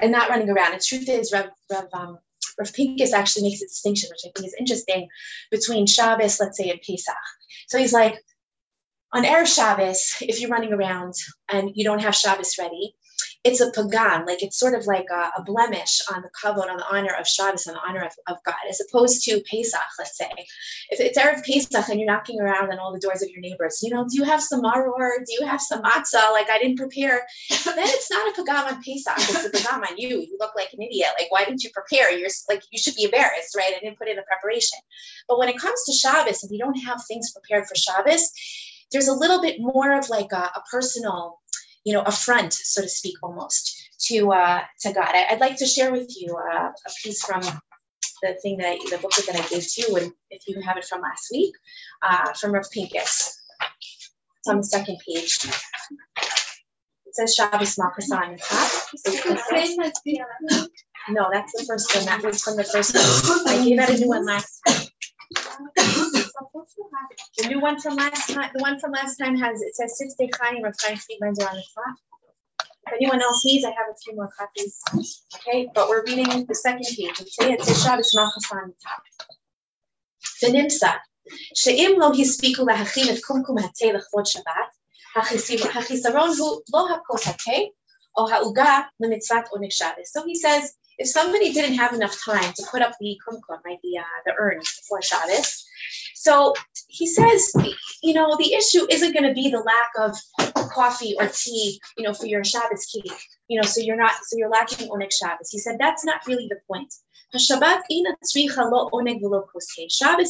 and 0.00 0.12
not 0.12 0.28
running 0.28 0.50
around. 0.50 0.72
And 0.72 0.82
truth 0.82 1.08
is, 1.08 1.32
Rev, 1.32 1.50
Rev, 1.70 1.86
um, 1.92 2.18
Pincus 2.74 3.12
actually 3.12 3.44
makes 3.44 3.62
a 3.62 3.66
distinction, 3.66 4.10
which 4.10 4.20
I 4.26 4.30
think 4.34 4.46
is 4.46 4.56
interesting, 4.58 5.08
between 5.50 5.86
Shabbos, 5.86 6.38
let's 6.38 6.58
say, 6.58 6.70
and 6.70 6.80
Pesach. 6.80 7.14
So 7.68 7.78
he's 7.78 7.92
like, 7.92 8.22
on 9.12 9.24
Erev 9.24 9.52
Shabbos, 9.52 10.16
if 10.20 10.40
you're 10.40 10.50
running 10.50 10.72
around 10.72 11.14
and 11.50 11.70
you 11.74 11.84
don't 11.84 12.02
have 12.02 12.14
Shabbos 12.14 12.56
ready, 12.58 12.94
it's 13.44 13.60
a 13.60 13.72
pagam, 13.72 14.24
like 14.24 14.42
it's 14.42 14.58
sort 14.58 14.74
of 14.74 14.86
like 14.86 15.06
a, 15.10 15.40
a, 15.40 15.42
blemish 15.42 16.00
on 16.14 16.22
the 16.22 16.30
kavod, 16.30 16.70
on 16.70 16.76
the 16.76 16.86
honor 16.88 17.12
of 17.18 17.26
Shabbos, 17.26 17.66
on 17.66 17.74
the 17.74 17.80
honor 17.80 18.02
of, 18.04 18.12
of 18.28 18.42
God, 18.44 18.54
as 18.68 18.80
opposed 18.80 19.24
to 19.24 19.42
Pesach, 19.50 19.80
let's 19.98 20.16
say. 20.16 20.30
If 20.90 21.00
it's 21.00 21.18
Erev 21.18 21.44
Pesach 21.44 21.88
and 21.88 21.98
you're 21.98 22.10
knocking 22.10 22.40
around 22.40 22.70
on 22.70 22.78
all 22.78 22.92
the 22.92 23.00
doors 23.00 23.20
of 23.20 23.30
your 23.30 23.40
neighbors, 23.40 23.80
you 23.82 23.90
know, 23.90 24.06
do 24.08 24.16
you 24.16 24.22
have 24.22 24.40
some 24.40 24.62
maror? 24.62 25.18
Do 25.26 25.32
you 25.32 25.44
have 25.44 25.60
some 25.60 25.82
matzah? 25.82 26.30
Like 26.32 26.50
I 26.50 26.58
didn't 26.60 26.78
prepare. 26.78 27.22
But 27.64 27.74
then 27.74 27.88
it's 27.88 28.10
not 28.10 28.28
a 28.28 28.40
pagam 28.40 28.72
on 28.72 28.82
Pesach, 28.82 29.14
it's 29.18 29.44
a 29.44 29.50
pagam 29.50 29.90
on 29.90 29.96
you. 29.96 30.20
You 30.20 30.36
look 30.38 30.54
like 30.54 30.72
an 30.72 30.82
idiot. 30.82 31.10
Like, 31.18 31.32
why 31.32 31.44
didn't 31.44 31.64
you 31.64 31.70
prepare? 31.70 32.16
You're 32.16 32.28
like, 32.48 32.62
you 32.70 32.78
should 32.78 32.94
be 32.94 33.04
embarrassed, 33.04 33.56
right? 33.56 33.72
I 33.76 33.80
didn't 33.80 33.98
put 33.98 34.08
in 34.08 34.16
the 34.16 34.22
preparation. 34.22 34.78
But 35.26 35.38
when 35.38 35.48
it 35.48 35.58
comes 35.58 35.82
to 35.84 35.92
Shabbos, 35.92 36.44
if 36.44 36.50
you 36.52 36.58
don't 36.58 36.78
have 36.78 37.04
things 37.04 37.32
prepared 37.32 37.66
for 37.66 37.74
Shabbos, 37.74 38.30
there's 38.92 39.08
a 39.08 39.14
little 39.14 39.40
bit 39.40 39.56
more 39.58 39.98
of 39.98 40.08
like 40.10 40.30
a, 40.32 40.50
a 40.54 40.62
personal 40.70 41.40
you 41.84 41.92
know, 41.92 42.02
affront, 42.02 42.52
so 42.52 42.82
to 42.82 42.88
speak, 42.88 43.16
almost 43.22 43.90
to 44.06 44.32
uh, 44.32 44.62
to 44.80 44.92
God. 44.92 45.08
I, 45.08 45.28
would 45.32 45.40
like 45.40 45.56
to 45.56 45.66
share 45.66 45.92
with 45.92 46.14
you 46.18 46.36
uh, 46.36 46.68
a 46.68 46.90
piece 47.02 47.24
from 47.24 47.42
the 48.22 48.34
thing 48.42 48.58
that 48.58 48.66
I, 48.66 48.78
the 48.90 48.98
booklet 48.98 49.26
that 49.26 49.36
I 49.36 49.48
gave 49.48 49.66
to 49.66 49.82
you, 49.82 49.96
and 49.96 50.12
if 50.30 50.46
you 50.46 50.60
have 50.62 50.76
it 50.76 50.84
from 50.84 51.00
last 51.02 51.28
week, 51.32 51.54
uh, 52.02 52.32
from 52.34 52.52
Rev 52.52 52.70
Pincus. 52.72 53.38
It's 54.38 54.48
on 54.48 54.56
the 54.56 54.64
second 54.64 54.98
page. 55.06 55.38
It 57.06 57.14
says 57.14 57.34
Shabbos 57.34 57.78
Malchus 57.78 58.10
on 58.10 58.32
the 58.32 58.38
top. 58.38 58.70
No, 61.08 61.28
that's 61.32 61.52
the 61.52 61.64
first 61.64 61.94
one. 61.94 62.06
That 62.06 62.24
was 62.24 62.42
from 62.42 62.56
the 62.56 62.64
first 62.64 62.94
one. 62.94 63.48
I 63.48 63.64
gave 63.64 63.78
out 63.78 63.90
a 63.90 63.98
new 63.98 64.08
one 64.08 64.24
last 64.24 64.60
time. 64.66 64.81
The 67.37 67.47
new 67.47 67.59
one 67.59 67.79
from 67.79 67.95
last 67.95 68.29
time, 68.29 68.49
the 68.53 68.61
one 68.61 68.79
from 68.79 68.91
last 68.91 69.17
time 69.17 69.37
has, 69.37 69.61
it 69.61 69.75
says 69.75 69.97
six 69.97 70.15
day 70.15 70.29
Chaim 70.39 70.65
or 70.65 70.73
Chaim 70.81 70.97
Friedman's 70.97 71.39
are 71.39 71.49
on 71.49 71.55
the 71.55 71.63
top. 71.75 71.95
If 72.87 72.93
anyone 72.93 73.21
else 73.21 73.43
needs, 73.45 73.65
I 73.65 73.69
have 73.69 73.89
a 73.91 73.97
few 74.03 74.15
more 74.15 74.29
copies. 74.37 74.81
Okay, 75.35 75.69
but 75.73 75.89
we're 75.89 76.03
reading 76.03 76.45
the 76.45 76.55
second 76.55 76.83
page. 76.83 77.19
It 77.19 77.29
says, 77.29 77.49
it 77.49 77.63
says 77.63 77.83
Shabbos 77.83 78.11
Malchus 78.15 78.51
on 78.51 78.69
the 78.69 78.75
top. 78.83 79.03
V'nimsa, 80.41 80.93
שאם 81.55 81.95
לא 81.97 82.11
הספיקו 82.21 82.65
להכין 82.65 83.15
את 83.15 83.23
קומקום 83.23 83.57
התה 83.57 83.85
לכבוד 83.85 84.25
שבת, 84.25 84.69
החיסרון 85.75 86.29
הוא 86.37 86.61
לא 86.73 86.87
הכוס 86.95 87.27
התה 87.27 87.51
או 88.17 88.29
העוגה 88.29 88.79
למצוות 88.99 89.47
עונג 89.49 89.71
Shabbos. 89.71 90.11
So 90.15 90.25
he 90.25 90.35
says, 90.35 90.77
if 91.02 91.08
somebody 91.08 91.52
didn't 91.52 91.74
have 91.74 91.92
enough 91.92 92.16
time 92.24 92.52
to 92.54 92.62
put 92.70 92.80
up 92.80 92.92
the 93.00 93.18
kumkum, 93.26 93.58
right, 93.64 93.78
the, 93.82 93.98
uh, 93.98 94.18
the 94.24 94.32
urns 94.38 94.68
for 94.88 95.02
Shabbos, 95.02 95.64
so 96.14 96.54
he 96.86 97.08
says, 97.08 97.52
you 98.02 98.14
know, 98.14 98.36
the 98.38 98.54
issue 98.54 98.86
isn't 98.88 99.12
going 99.12 99.28
to 99.28 99.34
be 99.34 99.50
the 99.50 99.58
lack 99.58 99.90
of 99.98 100.16
coffee 100.70 101.16
or 101.18 101.26
tea, 101.26 101.80
you 101.98 102.04
know, 102.04 102.14
for 102.14 102.26
your 102.26 102.44
Shabbos 102.44 102.86
cake, 102.86 103.18
you 103.48 103.60
know, 103.60 103.66
so 103.66 103.80
you're 103.80 103.96
not, 103.96 104.12
so 104.22 104.36
you're 104.36 104.48
lacking 104.48 104.88
Oneg 104.88 105.12
Shabbos. 105.12 105.50
He 105.50 105.58
said 105.58 105.76
that's 105.80 106.04
not 106.04 106.24
really 106.28 106.46
the 106.48 106.60
point. 106.68 106.94
Shabbos 107.34 107.82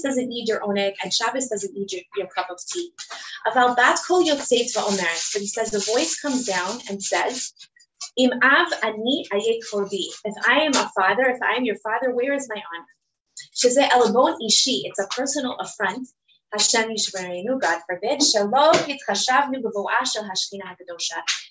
doesn't 0.02 0.28
need 0.28 0.48
your 0.48 0.60
oneg, 0.60 0.94
and 1.02 1.12
Shabbos 1.12 1.48
doesn't 1.48 1.74
need 1.74 1.90
your, 1.90 2.02
your 2.16 2.28
cup 2.28 2.48
of 2.48 2.60
tea. 2.64 2.92
Aval 3.44 3.74
bat 3.74 3.98
kol 4.06 4.24
But 4.24 4.38
he 5.42 5.48
says 5.48 5.70
the 5.72 5.80
voice 5.92 6.20
comes 6.20 6.46
down 6.46 6.78
and 6.88 7.02
says, 7.02 7.52
Im 8.16 8.30
av 8.42 8.68
ani 8.82 9.26
If 9.30 10.34
I 10.46 10.60
am 10.60 10.74
a 10.74 10.90
father, 10.94 11.30
if 11.30 11.42
I 11.42 11.54
am 11.56 11.64
your 11.64 11.76
father, 11.76 12.14
where 12.14 12.34
is 12.34 12.48
my 12.48 12.60
honor? 12.72 12.86
Sheze 13.54 13.88
elbon 13.90 14.36
ishi. 14.46 14.82
It's 14.84 14.98
a 14.98 15.06
personal 15.06 15.56
affront. 15.58 16.08
Hashem 16.52 16.90
Yishmerenu, 16.90 17.58
God 17.58 17.80
forbid, 17.88 18.20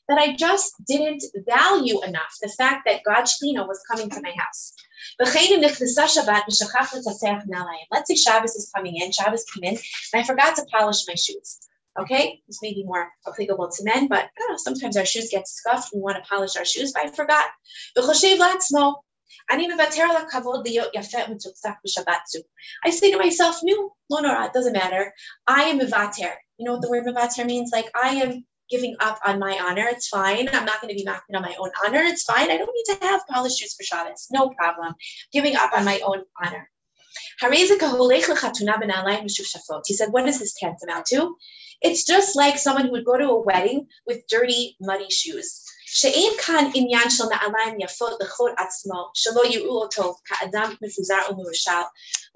that 0.07 0.17
I 0.19 0.35
just 0.35 0.73
didn't 0.85 1.23
value 1.47 1.99
enough 2.03 2.37
the 2.39 2.49
fact 2.49 2.83
that 2.85 3.01
God 3.03 3.23
Shekhinah 3.23 3.67
was 3.67 3.81
coming 3.89 4.11
to 4.11 4.21
my 4.21 4.31
house. 4.37 4.75
Let's 5.19 5.33
say 8.07 8.15
Shabbos 8.15 8.55
is 8.55 8.71
coming 8.75 8.95
in, 8.97 9.11
Shabbos 9.11 9.43
came 9.45 9.63
in, 9.63 9.79
and 10.13 10.21
I 10.21 10.23
forgot 10.23 10.55
to 10.57 10.65
polish 10.71 11.07
my 11.07 11.15
shoes. 11.15 11.59
Okay, 11.99 12.41
this 12.47 12.59
may 12.61 12.73
be 12.73 12.85
more 12.85 13.11
applicable 13.27 13.69
to 13.69 13.83
men, 13.83 14.07
but 14.07 14.29
know, 14.39 14.55
sometimes 14.57 14.95
our 14.95 15.05
shoes 15.05 15.27
get 15.29 15.45
scuffed. 15.47 15.89
We 15.93 15.99
want 15.99 16.15
to 16.17 16.29
polish 16.29 16.55
our 16.55 16.63
shoes, 16.63 16.93
but 16.93 17.05
I 17.05 17.09
forgot. 17.09 17.49
I 17.97 18.01
say 22.89 23.11
to 23.11 23.17
myself, 23.17 23.59
no, 23.63 23.93
no, 24.09 24.21
no, 24.21 24.43
it 24.43 24.53
doesn't 24.53 24.73
matter. 24.73 25.13
I 25.47 25.63
am 25.63 25.79
mivater. 25.79 26.33
You 26.57 26.65
know 26.65 26.73
what 26.73 26.81
the 26.81 26.89
word 26.89 27.05
mivater 27.05 27.45
means? 27.45 27.71
Like 27.73 27.89
I 27.95 28.15
am 28.15 28.45
giving 28.69 28.95
up 29.01 29.19
on 29.25 29.39
my 29.39 29.57
honor. 29.61 29.87
It's 29.89 30.07
fine. 30.07 30.47
I'm 30.53 30.65
not 30.65 30.81
going 30.81 30.89
to 30.89 30.95
be 30.95 31.03
knocking 31.03 31.35
on 31.35 31.41
my 31.41 31.55
own 31.59 31.71
honor. 31.85 32.03
It's 32.03 32.23
fine. 32.23 32.49
I 32.49 32.57
don't 32.57 32.73
need 32.73 32.95
to 32.95 33.05
have 33.05 33.27
polished 33.29 33.59
shoes 33.59 33.73
for 33.73 33.83
Shabbos. 33.83 34.27
No 34.31 34.49
problem. 34.49 34.93
Giving 35.33 35.57
up 35.57 35.71
on 35.75 35.83
my 35.83 35.99
own 36.05 36.23
honor. 36.41 36.69
He 37.41 37.67
said, 39.93 40.11
what 40.11 40.25
does 40.25 40.39
this 40.39 40.53
tantamount 40.53 41.05
to? 41.07 41.35
It's 41.82 42.04
just 42.04 42.36
like 42.36 42.58
someone 42.58 42.86
who 42.86 42.92
would 42.92 43.04
go 43.04 43.16
to 43.18 43.30
a 43.30 43.42
wedding 43.42 43.86
with 44.06 44.26
dirty, 44.28 44.76
muddy 44.80 45.10
shoes. 45.10 45.62
שאין 45.88 46.32
כאן 46.46 46.70
עניין 46.74 47.10
של 47.10 47.24
נעליים 47.24 47.80
יפות 47.80 48.20
לכבוד 48.20 48.52
עצמו, 48.58 49.10
שלא 49.14 49.42
יראו 49.44 49.82
אותו 49.82 50.14
כאדם 50.24 50.74
מפוזר 50.82 51.18
ומרושל. 51.30 51.82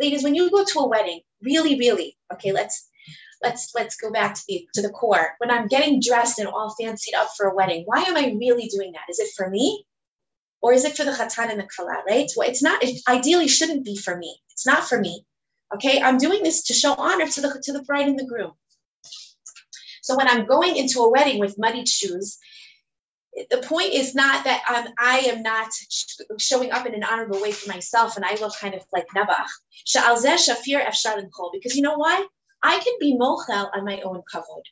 Ladies, 0.03 0.23
when 0.23 0.35
you 0.35 0.51
go 0.51 0.65
to 0.65 0.81
a 0.81 0.89
wedding, 0.89 1.21
really, 1.43 1.79
really, 1.79 2.17
okay, 2.33 2.53
let's 2.53 2.89
let's 3.43 3.73
let's 3.75 3.97
go 3.97 4.11
back 4.11 4.35
to 4.35 4.43
the 4.49 4.67
to 4.75 4.83
the 4.83 4.91
core. 4.91 5.35
When 5.39 5.51
I'm 5.51 5.67
getting 5.67 6.01
dressed 6.01 6.39
and 6.39 6.49
all 6.49 6.75
fancied 6.81 7.15
up 7.15 7.29
for 7.37 7.47
a 7.47 7.55
wedding, 7.55 7.83
why 7.87 8.03
am 8.03 8.17
I 8.17 8.37
really 8.39 8.69
doing 8.69 8.93
that? 8.93 9.11
Is 9.11 9.19
it 9.19 9.31
for 9.37 9.51
me? 9.51 9.85
Or 10.63 10.73
is 10.73 10.85
it 10.85 10.97
for 10.97 11.05
the 11.05 11.13
chatan 11.13 11.51
and 11.51 11.61
the 11.61 11.69
kala, 11.75 12.03
right? 12.09 12.31
Well, 12.37 12.49
it's 12.49 12.63
not, 12.63 12.83
it 12.85 13.01
ideally 13.09 13.49
shouldn't 13.49 13.85
be 13.85 13.97
for 13.97 14.15
me. 14.17 14.31
It's 14.53 14.67
not 14.67 14.85
for 14.89 15.01
me. 15.01 15.25
Okay, 15.75 16.03
I'm 16.03 16.19
doing 16.19 16.43
this 16.43 16.65
to 16.65 16.75
show 16.75 16.95
honor 16.95 17.27
to 17.27 17.41
the 17.41 17.61
to 17.65 17.73
the 17.73 17.83
bride 17.83 18.09
and 18.09 18.19
the 18.19 18.27
groom. 18.27 18.53
So 20.06 20.16
when 20.16 20.28
I'm 20.28 20.46
going 20.46 20.76
into 20.76 21.00
a 21.00 21.10
wedding 21.10 21.40
with 21.40 21.58
muddied 21.58 21.88
shoes 21.88 22.38
the 23.50 23.58
point 23.58 23.94
is 23.94 24.16
not 24.16 24.46
that 24.46 24.64
um, 24.70 24.94
I 24.98 25.20
am 25.20 25.42
not 25.42 25.70
showing 26.40 26.72
up 26.72 26.86
in 26.86 26.94
an 26.94 27.04
honorable 27.04 27.42
way 27.42 27.52
for 27.52 27.70
myself 27.70 28.16
and 28.16 28.24
I 28.24 28.36
look 28.36 28.54
kind 28.60 28.74
of 28.74 28.86
like 28.94 29.08
Nabach. 29.16 29.50
Sha'al 29.86 30.18
shafir 30.18 30.86
efshar 30.86 31.22
Because 31.52 31.76
you 31.76 31.82
know 31.82 31.98
why? 31.98 32.26
I 32.64 32.80
can 32.80 32.94
be 33.00 33.18
mochel 33.18 33.70
on 33.76 33.84
my 33.84 34.00
own 34.02 34.24
kavod. 34.34 34.64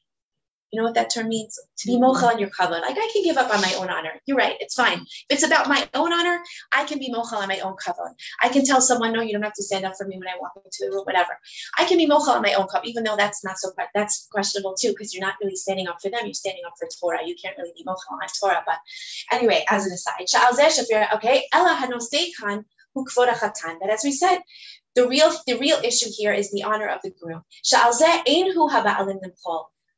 You 0.74 0.82
know 0.82 0.86
what 0.86 0.96
that 0.96 1.14
term 1.14 1.30
means? 1.30 1.60
To 1.78 1.88
be 1.88 2.00
mocha 2.00 2.26
on 2.26 2.40
your 2.40 2.50
kavod. 2.50 2.82
Like 2.82 2.98
I 2.98 3.10
can 3.14 3.24
give 3.24 3.38
up 3.38 3.54
on 3.54 3.62
my 3.62 3.74
own 3.78 3.92
honor. 3.92 4.14
You're 4.26 4.38
right. 4.38 4.56
It's 4.60 4.74
fine. 4.74 5.02
If 5.30 5.38
it's 5.38 5.44
about 5.44 5.70
my 5.70 5.88
own 5.94 6.12
honor, 6.12 6.42
I 6.76 6.84
can 6.86 6.98
be 6.98 7.12
mocha 7.12 7.36
on 7.36 7.48
my 7.48 7.60
own 7.60 7.76
kavod. 7.76 8.16
I 8.42 8.50
can 8.50 8.66
tell 8.66 8.82
someone, 8.82 9.14
no, 9.14 9.22
you 9.22 9.34
don't 9.34 9.44
have 9.44 9.54
to 9.54 9.64
stand 9.64 9.86
up 9.86 9.94
for 9.96 10.08
me 10.08 10.18
when 10.18 10.28
I 10.28 10.34
walk 10.42 10.54
into 10.58 10.78
the 10.80 10.90
room, 10.90 11.04
whatever. 11.06 11.38
I 11.78 11.86
can 11.86 12.00
be 12.00 12.08
mocha 12.08 12.32
on 12.32 12.42
my 12.42 12.54
own 12.54 12.68
cup, 12.68 12.88
even 12.88 13.04
though 13.04 13.16
that's 13.16 13.44
not 13.44 13.60
so 13.60 13.72
that's 13.94 14.28
questionable 14.32 14.74
too, 14.74 14.90
because 14.90 15.14
you're 15.14 15.24
not 15.24 15.36
really 15.44 15.56
standing 15.56 15.88
up 15.88 15.98
for 16.02 16.10
them. 16.10 16.22
You're 16.24 16.34
standing 16.34 16.64
up 16.66 16.74
for 16.80 16.88
Torah. 17.00 17.20
You 17.24 17.36
can't 17.40 17.56
really 17.56 17.74
be 17.78 17.84
mocha 17.86 18.02
on 18.12 18.20
Torah. 18.42 18.64
But 18.66 18.78
anyway, 19.32 19.64
as 19.70 19.86
an 19.86 19.94
aside, 19.94 20.26
okay, 21.16 21.44
Ella 21.54 21.76
had 21.76 21.92
no 21.92 22.00
khan 22.40 22.66
But 23.80 23.90
as 23.92 24.02
we 24.04 24.12
said, 24.12 24.40
the 24.96 25.08
real 25.08 25.32
the 25.48 25.58
real 25.58 25.78
issue 25.84 26.10
here 26.16 26.34
is 26.34 26.52
the 26.52 26.64
honor 26.64 26.88
of 26.88 27.02
the 27.04 27.12
groom. 27.12 27.44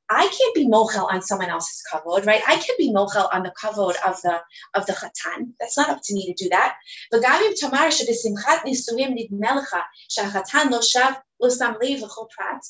I 0.09 0.27
can't 0.27 0.55
be 0.55 0.67
mochel 0.67 1.11
on 1.11 1.21
someone 1.21 1.49
else's 1.49 1.81
kavod, 1.91 2.25
right? 2.25 2.41
I 2.47 2.55
can't 2.55 2.77
be 2.77 2.91
mochel 2.91 3.27
on 3.33 3.43
the 3.43 3.51
kavod 3.61 3.95
of 4.05 4.21
the 4.21 4.41
of 4.73 4.85
the 4.85 4.93
chatan. 4.93 5.53
That's 5.59 5.77
not 5.77 5.89
up 5.89 6.01
to 6.03 6.13
me 6.13 6.25
to 6.27 6.43
do 6.43 6.49
that. 6.49 6.75
But 7.11 7.23
gadim 7.23 7.59
tamar 7.59 7.89
shudisimchat 7.89 8.65
nisuiem 8.65 9.15
nidmelcha 9.17 9.83
shachadchan 10.09 10.69
lo 10.69 10.79
shav 10.79 11.17
lo 11.39 11.49
samli 11.49 11.99
v'chol 11.99 12.29
prat. 12.29 12.61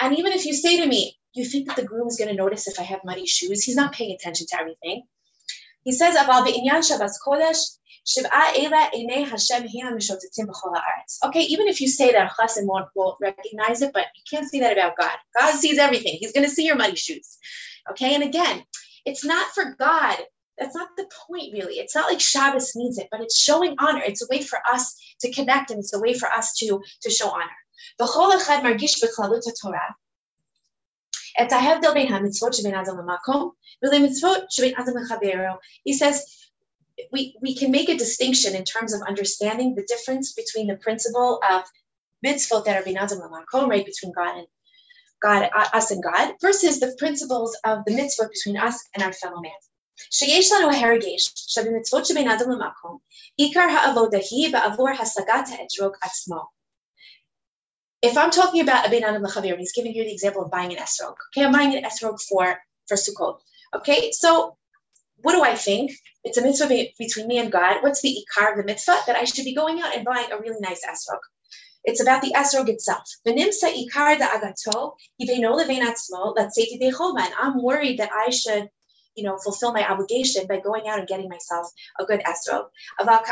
And 0.00 0.18
even 0.18 0.32
if 0.32 0.46
you 0.46 0.54
say 0.54 0.80
to 0.80 0.86
me, 0.86 1.18
you 1.34 1.44
think 1.44 1.66
that 1.66 1.76
the 1.76 1.84
groom 1.84 2.08
is 2.08 2.16
going 2.16 2.30
to 2.30 2.34
notice 2.34 2.66
if 2.66 2.80
I 2.80 2.84
have 2.84 3.00
muddy 3.04 3.26
shoes, 3.26 3.64
he's 3.64 3.76
not 3.76 3.92
paying 3.92 4.14
attention 4.14 4.46
to 4.48 4.58
everything. 4.58 5.02
He 5.84 5.92
says, 5.92 6.16
Okay, 11.24 11.42
even 11.42 11.66
if 11.66 11.80
you 11.80 11.88
say 11.88 12.12
that 12.12 12.30
Chassan 12.32 12.66
won't, 12.66 12.86
won't 12.94 13.16
recognize 13.20 13.82
it, 13.82 13.92
but 13.92 14.06
you 14.14 14.22
can't 14.30 14.48
say 14.48 14.60
that 14.60 14.72
about 14.72 14.96
God. 14.96 15.16
God 15.38 15.54
sees 15.54 15.78
everything. 15.78 16.16
He's 16.20 16.32
going 16.32 16.46
to 16.46 16.50
see 16.50 16.64
your 16.64 16.76
muddy 16.76 16.96
shoes. 16.96 17.38
Okay, 17.90 18.14
and 18.14 18.22
again, 18.22 18.62
it's 19.04 19.24
not 19.24 19.48
for 19.54 19.74
God. 19.78 20.18
That's 20.58 20.74
not 20.74 20.90
the 20.96 21.08
point, 21.28 21.52
really. 21.52 21.74
It's 21.74 21.94
not 21.94 22.10
like 22.10 22.20
Shabbos 22.20 22.74
needs 22.76 22.98
it, 22.98 23.08
but 23.10 23.20
it's 23.20 23.38
showing 23.38 23.74
honor. 23.78 24.02
It's 24.04 24.22
a 24.22 24.26
way 24.30 24.40
for 24.40 24.58
us 24.72 24.96
to 25.20 25.32
connect, 25.32 25.70
and 25.70 25.80
it's 25.80 25.92
a 25.92 26.00
way 26.00 26.14
for 26.14 26.28
us 26.28 26.54
to, 26.58 26.80
to 27.02 27.10
show 27.10 27.28
honor. 27.28 27.44
He 35.84 35.92
says, 35.92 36.35
we, 37.11 37.35
we 37.41 37.55
can 37.55 37.71
make 37.71 37.89
a 37.89 37.97
distinction 37.97 38.55
in 38.55 38.63
terms 38.63 38.93
of 38.93 39.01
understanding 39.01 39.75
the 39.75 39.83
difference 39.83 40.33
between 40.33 40.67
the 40.67 40.77
principle 40.77 41.39
of 41.49 41.63
mitzvot 42.25 42.65
that 42.65 42.77
are 42.77 42.83
binazim 42.83 43.19
l'makom, 43.19 43.67
right, 43.67 43.85
between 43.85 44.11
God 44.13 44.37
and 44.37 44.47
God, 45.21 45.49
uh, 45.55 45.67
us 45.73 45.91
and 45.91 46.03
God, 46.03 46.35
versus 46.41 46.79
the 46.79 46.95
principles 46.97 47.57
of 47.63 47.85
the 47.85 47.91
mitzvot 47.91 48.29
between 48.29 48.57
us 48.57 48.77
and 48.93 49.03
our 49.03 49.13
fellow 49.13 49.41
man. 49.41 49.51
שיש 50.11 50.51
לנו 50.51 50.71
הרגש 50.71 51.33
שבמצוות 51.35 52.05
שבין 52.05 52.29
אדם 52.29 52.51
למקום, 52.51 52.97
עיקר 53.37 53.59
העבודה 53.59 54.17
היא 54.31 54.53
בעבור 54.53 54.89
השגת 54.89 55.47
האתרוג 55.49 55.95
עצמו. 56.01 56.41
If 58.03 58.17
I'm 58.17 58.31
talking 58.31 58.61
about 58.61 58.87
a 58.87 58.89
ben 58.89 59.03
adam 59.03 59.21
l'chavir, 59.21 59.57
he's 59.59 59.73
giving 59.73 59.93
you 59.93 60.03
the 60.03 60.11
example 60.11 60.41
of 60.41 60.49
buying 60.49 60.71
an 60.71 60.79
esrog. 60.79 61.15
Okay, 61.27 61.45
I'm 61.45 61.51
buying 61.51 61.75
an 61.75 61.83
esrog 61.83 62.19
for, 62.19 62.57
for 62.87 62.97
Sukkot. 62.97 63.37
Okay, 63.75 64.11
so 64.11 64.57
what 65.22 65.32
do 65.32 65.42
I 65.42 65.54
think? 65.54 65.92
It's 66.24 66.38
a 66.38 66.42
mitzvah 66.42 66.86
between 66.98 67.28
me 67.28 67.38
and 67.38 67.52
God. 67.52 67.82
What's 67.82 68.02
the 68.02 68.16
ikar 68.16 68.52
of 68.52 68.58
the 68.58 68.64
mitzvah? 68.64 68.98
That 69.06 69.16
I 69.16 69.24
should 69.24 69.44
be 69.44 69.54
going 69.54 69.80
out 69.80 69.94
and 69.94 70.04
buying 70.04 70.30
a 70.32 70.38
really 70.38 70.60
nice 70.60 70.84
esrog. 70.84 71.20
It's 71.84 72.02
about 72.02 72.22
the 72.22 72.32
esrog 72.32 72.68
itself. 72.68 73.04
ikar 73.26 74.18
agato, 74.18 74.94
let's 76.36 76.54
say 76.54 76.78
and 76.80 77.34
I'm 77.38 77.62
worried 77.62 77.98
that 77.98 78.10
I 78.12 78.30
should 78.30 78.68
you 79.16 79.24
know, 79.24 79.36
fulfill 79.38 79.72
my 79.72 79.90
obligation 79.90 80.46
by 80.46 80.60
going 80.60 80.86
out 80.88 80.98
and 80.98 81.08
getting 81.08 81.28
myself 81.28 81.72
a 81.98 82.04
good 82.04 82.20
esrog. 82.20 82.66
But 82.98 83.24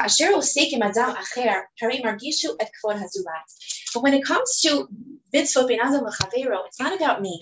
when 4.03 4.15
it 4.15 4.25
comes 4.25 4.61
to 4.61 4.89
mitzvah 5.33 5.67
it's 5.71 6.81
not 6.81 6.97
about 6.97 7.21
me. 7.21 7.41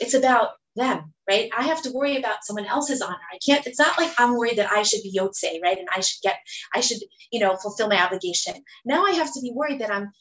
It's 0.00 0.14
about 0.14 0.52
them, 0.76 1.12
right? 1.28 1.50
I 1.56 1.64
have 1.64 1.82
to 1.82 1.90
worry 1.90 2.16
about 2.16 2.44
someone 2.44 2.66
else's 2.66 3.02
honor. 3.02 3.18
I 3.32 3.38
can't, 3.44 3.66
it's 3.66 3.78
not 3.78 3.98
like 3.98 4.12
I'm 4.18 4.36
worried 4.36 4.58
that 4.58 4.70
I 4.70 4.82
should 4.82 5.02
be 5.02 5.12
Yotze, 5.18 5.60
right? 5.62 5.78
And 5.78 5.88
I 5.94 6.00
should 6.00 6.22
get, 6.22 6.36
I 6.74 6.80
should, 6.80 6.98
you 7.32 7.40
know, 7.40 7.56
fulfill 7.56 7.88
my 7.88 8.02
obligation. 8.04 8.54
Now 8.84 9.04
I 9.04 9.12
have 9.12 9.32
to 9.34 9.40
be 9.40 9.52
worried 9.52 9.80
that 9.80 9.90
I'm, 9.90 10.12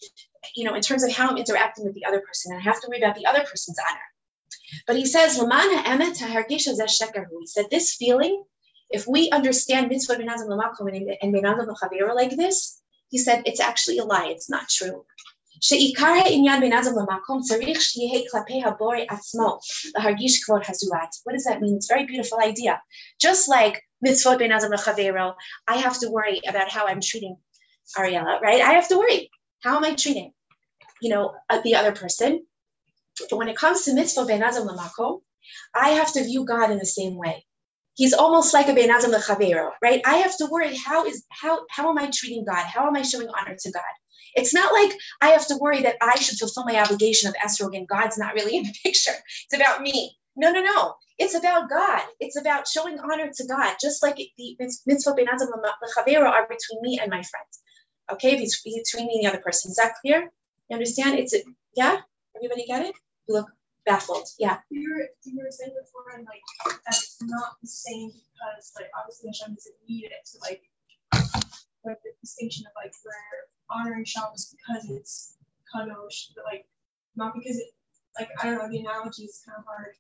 you 0.56 0.66
know, 0.66 0.74
in 0.74 0.82
terms 0.82 1.04
of 1.04 1.12
how 1.12 1.30
I'm 1.30 1.38
interacting 1.38 1.86
with 1.86 1.94
the 1.94 2.06
other 2.06 2.22
person, 2.22 2.52
and 2.52 2.60
I 2.60 2.64
have 2.64 2.82
to 2.82 2.88
worry 2.88 3.00
about 3.00 3.16
the 3.16 3.26
other 3.26 3.42
person's 3.42 3.78
honor. 3.90 4.00
But 4.88 4.96
he 4.96 5.06
says, 5.06 5.38
he 5.38 5.46
said, 7.46 7.66
this 7.70 7.96
feeling, 7.96 8.44
if 8.90 9.08
we 9.08 9.30
understand 9.32 9.90
mitzvah 9.90 10.14
and 10.14 10.30
like 12.16 12.36
this, 12.36 12.82
he 13.10 13.18
said, 13.18 13.44
it's 13.46 13.60
actually 13.60 13.98
a 14.00 14.06
lie. 14.06 14.28
It's 14.28 14.50
not 14.50 14.70
true. 14.70 15.06
שעיקר 15.61 16.07
העניין 16.25 16.61
בין 16.61 16.73
אדם 16.73 16.93
למקום 16.99 17.41
צריך 17.41 17.81
שיהיה 17.81 18.31
כלפי 18.31 18.63
הבורא 18.65 18.97
עצמו 19.09 19.59
להרגיש 19.95 20.45
כבוד 20.45 20.63
הזולת. 20.69 21.15
What 21.25 21.35
does 21.35 21.45
that 21.45 21.61
mean? 21.61 21.77
It's 21.77 21.91
a 21.91 21.95
very 21.95 22.07
beautiful 22.07 22.39
idea. 22.51 22.75
Just 23.27 23.49
like 23.49 23.77
mitzvot 24.07 24.39
בין 24.39 24.53
אדם 24.53 24.73
לחברו, 24.73 25.31
I 25.71 25.77
have 25.77 25.99
to 25.99 26.09
worry 26.11 26.41
about 26.49 26.71
how 26.71 26.87
I'm 26.87 27.01
treating 27.01 27.37
Ariella, 27.99 28.41
right? 28.41 28.61
I 28.63 28.73
have 28.79 28.89
to 28.89 28.97
worry. 28.99 29.31
How 29.65 29.77
am 29.77 29.85
I 29.85 29.95
treating, 29.95 30.33
you 31.03 31.11
know, 31.13 31.25
uh, 31.51 31.61
the 31.67 31.75
other 31.75 31.93
person? 31.93 32.47
But 33.29 33.37
when 33.39 33.49
it 33.49 33.57
comes 33.57 33.85
to 33.85 33.95
mitzvah 33.95 34.25
בין 34.27 34.43
אדם 34.43 34.67
למקום, 34.69 35.21
I 35.75 35.91
have 35.91 36.13
to 36.13 36.25
view 36.25 36.45
God 36.45 36.71
in 36.71 36.79
the 36.79 36.87
same 36.87 37.17
way. 37.17 37.47
He's 37.95 38.15
almost 38.15 38.55
like 38.55 38.69
a 38.69 38.75
Ben 38.75 38.89
Azam 38.89 39.13
Lechavero, 39.13 39.73
right? 39.83 40.01
I 40.07 40.17
have 40.25 40.37
to 40.39 40.47
worry 40.47 40.77
how 40.77 41.05
is 41.07 41.25
how 41.29 41.67
how 41.71 41.91
am 41.91 41.99
I 41.99 42.11
treating 42.19 42.45
God? 42.45 42.65
How 42.75 42.87
am 42.87 42.97
I 42.97 43.03
showing 43.03 43.29
honor 43.29 43.57
to 43.65 43.71
God? 43.71 43.95
It's 44.36 44.54
not 44.54 44.74
like 44.74 44.92
I 45.22 45.30
have 45.30 45.48
to 45.48 45.58
worry 45.58 45.82
that 45.82 45.96
I 46.02 46.16
should 46.16 46.38
fulfill 46.38 46.66
my 46.66 46.80
obligation 46.82 47.30
of 47.30 47.36
esrog 47.36 47.76
and 47.76 47.88
God's 47.88 48.18
not 48.18 48.34
really 48.34 48.58
in 48.58 48.64
the 48.64 48.76
picture. 48.84 49.14
It's 49.46 49.56
about 49.56 49.82
me. 49.82 50.18
No, 50.36 50.52
no, 50.52 50.62
no. 50.62 50.96
It's 51.18 51.36
about 51.36 51.70
God. 51.70 52.02
It's 52.20 52.38
about 52.38 52.68
showing 52.68 53.00
honor 53.00 53.32
to 53.34 53.48
God, 53.48 53.76
just 53.80 54.04
like 54.04 54.18
the 54.18 54.58
mitzvah 54.86 55.14
ben 55.14 55.28
azam 55.28 55.48
lechavero 55.54 56.30
are 56.30 56.48
between 56.48 56.82
me 56.82 57.00
and 57.02 57.10
my 57.10 57.24
friend. 57.24 57.48
Okay, 58.12 58.36
between 58.36 59.08
me 59.08 59.16
and 59.16 59.24
the 59.24 59.30
other 59.30 59.42
person. 59.42 59.72
Is 59.72 59.78
that 59.78 59.94
clear? 60.02 60.30
You 60.70 60.74
understand? 60.74 61.18
It's 61.18 61.34
a, 61.34 61.40
yeah. 61.76 62.00
Everybody 62.36 62.66
get 62.66 62.86
it? 62.86 62.96
You 63.28 63.36
look 63.36 63.48
baffled. 63.86 64.28
Yeah. 64.38 64.58
You 64.70 64.94
were, 64.94 65.08
you 65.24 65.38
were 65.38 65.52
saying 65.52 65.72
before, 65.82 66.18
and 66.18 66.26
like 66.26 66.78
that's 66.86 67.18
not 67.22 67.54
the 67.62 67.68
same 67.68 68.10
because 68.10 68.74
like 68.76 68.90
obviously 69.00 69.30
Hashem 69.30 69.56
doesn't 69.56 69.76
need 69.88 70.06
it 70.06 70.28
to 70.32 70.38
like 70.42 70.62
like 71.86 72.02
the 72.04 72.12
distinction 72.22 72.66
of 72.66 72.72
like 72.76 72.94
where 73.04 73.16
honoring 73.70 74.06
Shabbos 74.06 74.56
because 74.56 74.90
it's 74.90 75.38
kadosh, 75.74 76.32
but 76.36 76.46
like 76.46 76.66
not 77.16 77.34
because 77.34 77.58
it 77.58 77.68
like 78.18 78.30
I 78.42 78.46
don't 78.46 78.58
know 78.58 78.70
the 78.70 78.80
analogy 78.80 79.24
is 79.24 79.42
kind 79.46 79.58
of 79.60 79.66
hard. 79.66 79.94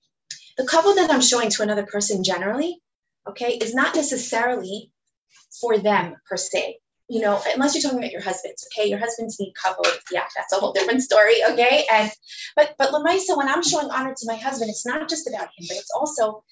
The 0.58 0.66
couple 0.66 0.96
that 0.96 1.12
I'm 1.12 1.22
showing 1.22 1.50
to 1.50 1.64
another 1.64 1.86
person 1.86 2.24
generally, 2.24 2.82
okay, 3.28 3.58
is 3.58 3.76
not 3.76 3.96
necessarily 3.96 4.92
for 5.60 5.78
them 5.78 6.16
per 6.28 6.38
se. 6.38 6.80
You 7.08 7.22
know, 7.22 7.40
unless 7.54 7.76
you're 7.76 7.84
talking 7.84 8.00
about 8.00 8.12
your 8.12 8.22
husbands, 8.22 8.68
okay, 8.72 8.90
your 8.90 8.98
husbands 8.98 9.40
need 9.40 9.54
couple. 9.54 9.86
Yeah, 10.12 10.24
that's 10.36 10.54
a 10.54 10.56
whole 10.56 10.74
different 10.74 11.04
story, 11.04 11.36
okay. 11.52 11.86
And 11.92 12.10
but 12.56 12.74
but 12.80 12.92
Lamaisa, 12.92 13.38
when 13.38 13.48
I'm 13.48 13.62
showing 13.62 13.92
honor 13.92 14.14
to 14.16 14.26
my 14.26 14.36
husband, 14.36 14.70
it's 14.70 14.86
not 14.86 15.08
just 15.08 15.28
about 15.28 15.50
him, 15.56 15.68
but 15.68 15.78
it's 15.78 15.92
also 15.96 16.44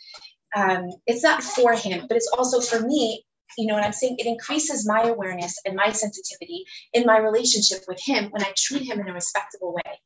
um, 0.56 0.90
it's 1.08 1.24
not 1.24 1.42
for 1.42 1.74
him, 1.74 2.06
but 2.08 2.18
it's 2.18 2.30
also 2.38 2.62
for 2.62 2.86
me 2.86 3.26
you 3.58 3.68
know 3.68 3.76
what 3.76 3.84
I'm 3.84 3.94
saying? 3.94 4.16
It 4.20 4.28
increases 4.28 4.88
my 4.88 5.04
awareness 5.04 5.60
and 5.66 5.76
my 5.76 5.92
sensitivity 5.92 6.66
in 6.94 7.06
my 7.06 7.18
relationship 7.18 7.84
with 7.88 8.00
him 8.02 8.30
when 8.32 8.44
I 8.44 8.54
treat 8.58 8.84
him 8.84 9.00
in 9.00 9.10
a 9.10 9.14
respectable 9.14 9.74
way. 9.74 10.00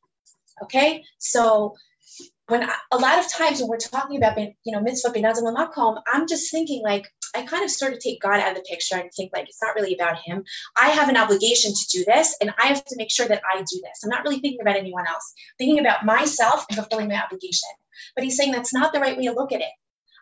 Okay, 0.62 1.04
so 1.18 1.74
when 2.48 2.64
I, 2.64 2.74
a 2.90 2.96
lot 2.96 3.18
of 3.18 3.30
times 3.30 3.60
when 3.60 3.68
we're 3.68 3.76
talking 3.76 4.16
about 4.16 4.38
you 4.38 4.72
know 4.72 4.80
mitzvah 4.80 5.10
benazim 5.10 5.54
makom, 5.54 6.00
I'm 6.12 6.26
just 6.26 6.50
thinking 6.50 6.82
like 6.82 7.06
I 7.36 7.42
kind 7.42 7.62
of 7.62 7.70
sort 7.70 7.92
of 7.92 8.00
take 8.00 8.20
God 8.20 8.40
out 8.40 8.50
of 8.50 8.56
the 8.56 8.62
picture 8.68 8.96
and 8.96 9.10
think 9.14 9.30
like 9.34 9.48
it's 9.48 9.62
not 9.62 9.74
really 9.74 9.94
about 9.94 10.18
him. 10.18 10.42
I 10.76 10.88
have 10.88 11.08
an 11.08 11.16
obligation 11.16 11.72
to 11.72 11.98
do 11.98 12.04
this, 12.06 12.36
and 12.40 12.52
I 12.58 12.66
have 12.68 12.84
to 12.84 12.96
make 12.96 13.10
sure 13.10 13.28
that 13.28 13.42
I 13.52 13.58
do 13.58 13.80
this. 13.82 14.00
I'm 14.02 14.10
not 14.10 14.24
really 14.24 14.40
thinking 14.40 14.60
about 14.60 14.76
anyone 14.76 15.06
else. 15.06 15.32
Thinking 15.58 15.78
about 15.78 16.04
myself 16.04 16.64
and 16.68 16.78
fulfilling 16.78 17.08
my 17.08 17.22
obligation. 17.22 17.68
But 18.14 18.24
he's 18.24 18.36
saying 18.36 18.52
that's 18.52 18.72
not 18.72 18.92
the 18.92 19.00
right 19.00 19.16
way 19.16 19.26
to 19.26 19.32
look 19.32 19.52
at 19.52 19.60
it. 19.60 19.70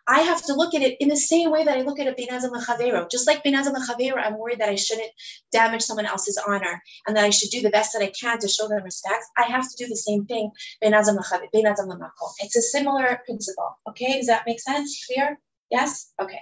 I 0.07 0.21
have 0.21 0.43
to 0.45 0.53
look 0.53 0.73
at 0.73 0.81
it 0.81 0.97
in 0.99 1.09
the 1.09 1.17
same 1.17 1.51
way 1.51 1.63
that 1.63 1.77
I 1.77 1.81
look 1.81 1.99
at 1.99 2.07
a 2.07 2.13
binazim 2.13 2.51
lechavero. 2.51 3.09
Just 3.11 3.27
like 3.27 3.43
binazim 3.43 3.75
lechavero, 3.75 4.17
I'm 4.17 4.37
worried 4.37 4.59
that 4.59 4.69
I 4.69 4.75
shouldn't 4.75 5.11
damage 5.51 5.81
someone 5.81 6.05
else's 6.05 6.39
honor 6.47 6.81
and 7.05 7.15
that 7.17 7.25
I 7.25 7.29
should 7.29 7.49
do 7.49 7.61
the 7.61 7.69
best 7.69 7.93
that 7.93 8.01
I 8.01 8.11
can 8.19 8.39
to 8.39 8.47
show 8.47 8.67
them 8.67 8.83
respect. 8.83 9.25
I 9.37 9.43
have 9.43 9.69
to 9.69 9.75
do 9.77 9.87
the 9.87 9.95
same 9.95 10.25
thing 10.25 10.51
binazim 10.83 11.17
lemakom. 11.17 12.31
It's 12.39 12.55
a 12.55 12.61
similar 12.61 13.21
principle. 13.25 13.77
Okay, 13.89 14.17
does 14.17 14.27
that 14.27 14.43
make 14.45 14.61
sense? 14.61 15.05
Clear? 15.05 15.39
Yes. 15.69 16.13
Okay. 16.21 16.41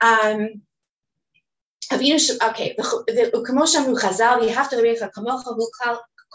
Um, 0.00 0.62
okay, 1.92 2.74
the 2.76 3.30
Chazal, 4.02 4.42
you 4.42 4.50
have 4.50 4.68
to 4.70 4.82
read 4.82 4.98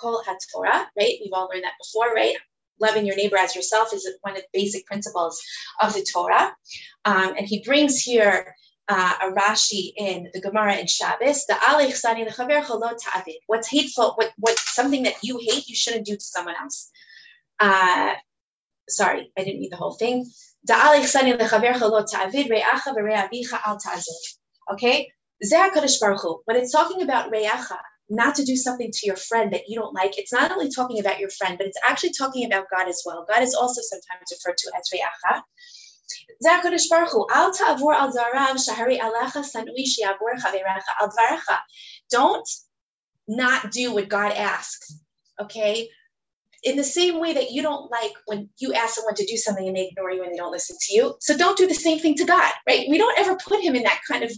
kol 0.01 0.23
haTorah, 0.23 0.85
right? 0.97 1.15
We've 1.21 1.33
all 1.33 1.49
learned 1.51 1.63
that 1.63 1.73
before, 1.79 2.13
right? 2.13 2.35
Loving 2.81 3.05
your 3.05 3.15
neighbor 3.15 3.37
as 3.37 3.55
yourself 3.55 3.93
is 3.93 4.09
one 4.21 4.35
of 4.35 4.41
the 4.41 4.47
basic 4.59 4.85
principles 4.85 5.41
of 5.81 5.93
the 5.93 6.05
Torah. 6.11 6.55
Um, 7.05 7.35
and 7.37 7.47
he 7.47 7.63
brings 7.63 8.01
here 8.01 8.55
uh, 8.87 9.13
a 9.21 9.31
Rashi 9.31 9.93
in 9.95 10.29
the 10.33 10.41
Gemara 10.41 10.75
in 10.77 10.87
Shabbos. 10.87 11.45
The 11.45 11.55
What's 13.47 13.69
hateful? 13.69 14.13
What 14.15 14.31
what 14.37 14.59
something 14.59 15.03
that 15.03 15.15
you 15.23 15.37
hate, 15.37 15.67
you 15.67 15.75
shouldn't 15.75 16.05
do 16.05 16.15
to 16.15 16.23
someone 16.23 16.55
else. 16.61 16.89
Uh, 17.59 18.15
sorry, 18.89 19.31
I 19.37 19.43
didn't 19.43 19.61
read 19.61 19.71
the 19.71 19.77
whole 19.77 19.93
thing. 19.93 20.29
Okay, 24.73 25.11
when 26.45 26.57
it's 26.57 26.71
talking 26.71 27.01
about 27.01 27.31
re'acha, 27.31 27.77
not 28.11 28.35
to 28.35 28.43
do 28.43 28.55
something 28.55 28.91
to 28.91 29.07
your 29.07 29.15
friend 29.15 29.53
that 29.53 29.67
you 29.67 29.79
don't 29.79 29.93
like. 29.93 30.17
It's 30.17 30.33
not 30.33 30.51
only 30.51 30.69
talking 30.69 30.99
about 30.99 31.19
your 31.19 31.29
friend, 31.29 31.57
but 31.57 31.67
it's 31.67 31.79
actually 31.87 32.11
talking 32.11 32.45
about 32.45 32.65
God 32.69 32.87
as 32.87 33.01
well. 33.05 33.25
God 33.27 33.41
is 33.41 33.55
also 33.55 33.81
sometimes 33.81 34.31
referred 34.31 34.57
to 34.57 34.71
as 34.77 34.89
Re'acha. 34.93 35.41
Don't 42.09 42.49
not 43.27 43.71
do 43.71 43.93
what 43.93 44.09
God 44.09 44.33
asks. 44.33 44.99
Okay? 45.39 45.89
In 46.63 46.77
the 46.77 46.83
same 46.83 47.19
way 47.19 47.33
that 47.33 47.51
you 47.51 47.61
don't 47.61 47.89
like 47.89 48.11
when 48.27 48.49
you 48.59 48.73
ask 48.73 48.95
someone 48.95 49.15
to 49.15 49.25
do 49.25 49.37
something 49.37 49.67
and 49.67 49.75
they 49.75 49.87
ignore 49.87 50.11
you 50.11 50.23
and 50.23 50.31
they 50.31 50.37
don't 50.37 50.51
listen 50.51 50.77
to 50.79 50.95
you. 50.95 51.15
So 51.19 51.35
don't 51.35 51.57
do 51.57 51.67
the 51.67 51.73
same 51.73 51.99
thing 51.99 52.15
to 52.15 52.25
God, 52.25 52.51
right? 52.67 52.87
We 52.89 52.97
don't 52.97 53.17
ever 53.17 53.35
put 53.35 53.61
him 53.61 53.75
in 53.75 53.83
that 53.83 54.01
kind 54.07 54.23
of 54.23 54.31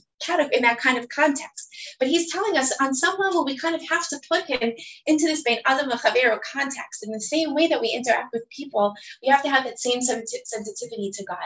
in 0.53 0.61
that 0.61 0.79
kind 0.79 0.97
of 0.97 1.09
context. 1.09 1.67
But 1.99 2.07
he's 2.07 2.31
telling 2.31 2.57
us 2.57 2.71
on 2.79 2.95
some 2.95 3.15
level 3.19 3.43
we 3.45 3.57
kind 3.57 3.75
of 3.75 3.81
have 3.89 4.07
to 4.07 4.19
put 4.31 4.45
him 4.45 4.71
into 5.05 5.25
this 5.25 5.43
Bain 5.43 5.59
Adam 5.65 5.89
Chavero 5.91 6.39
context. 6.49 7.05
In 7.05 7.11
the 7.11 7.19
same 7.19 7.53
way 7.53 7.67
that 7.67 7.81
we 7.81 7.89
interact 7.89 8.31
with 8.31 8.47
people, 8.49 8.93
we 9.21 9.29
have 9.29 9.43
to 9.43 9.49
have 9.49 9.65
that 9.65 9.79
same 9.79 10.01
sensitivity 10.01 11.11
to 11.13 11.25
God. 11.25 11.37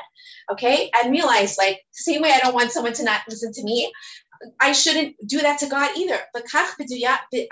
Okay? 0.52 0.92
And 0.94 1.12
realize 1.12 1.58
like 1.58 1.78
the 1.98 2.04
same 2.04 2.22
way 2.22 2.32
I 2.32 2.40
don't 2.40 2.54
want 2.54 2.72
someone 2.72 2.94
to 2.94 3.04
not 3.04 3.22
listen 3.28 3.52
to 3.54 3.63
me, 3.63 3.92
I 4.60 4.71
shouldn't 4.71 5.15
do 5.28 5.39
that 5.41 5.60
to 5.60 5.67
God 5.67 5.95
either. 5.97 6.19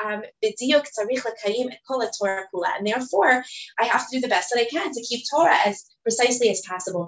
Um, 0.03 0.23
and 2.77 2.87
therefore, 2.87 3.43
I 3.79 3.85
have 3.85 4.09
to 4.09 4.15
do 4.15 4.21
the 4.21 4.27
best 4.27 4.49
that 4.51 4.59
I 4.59 4.65
can 4.65 4.91
to 4.93 5.01
keep 5.01 5.25
Torah 5.29 5.57
as 5.65 5.85
precisely 6.03 6.49
as 6.49 6.61
possible. 6.61 7.07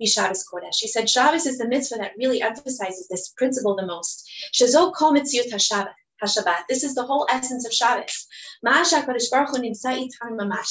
She 0.00 0.88
said 0.88 1.10
Shabbos 1.10 1.46
is 1.46 1.58
the 1.58 1.68
mitzvah 1.68 1.98
that 1.98 2.16
really 2.18 2.42
emphasizes 2.42 3.08
this 3.08 3.28
principle 3.36 3.76
the 3.76 3.86
most. 3.86 4.28
This 4.58 4.74
is 6.84 6.94
the 6.94 7.04
whole 7.04 7.26
essence 7.30 7.66
of 7.66 7.72
Shabbos. 7.72 8.26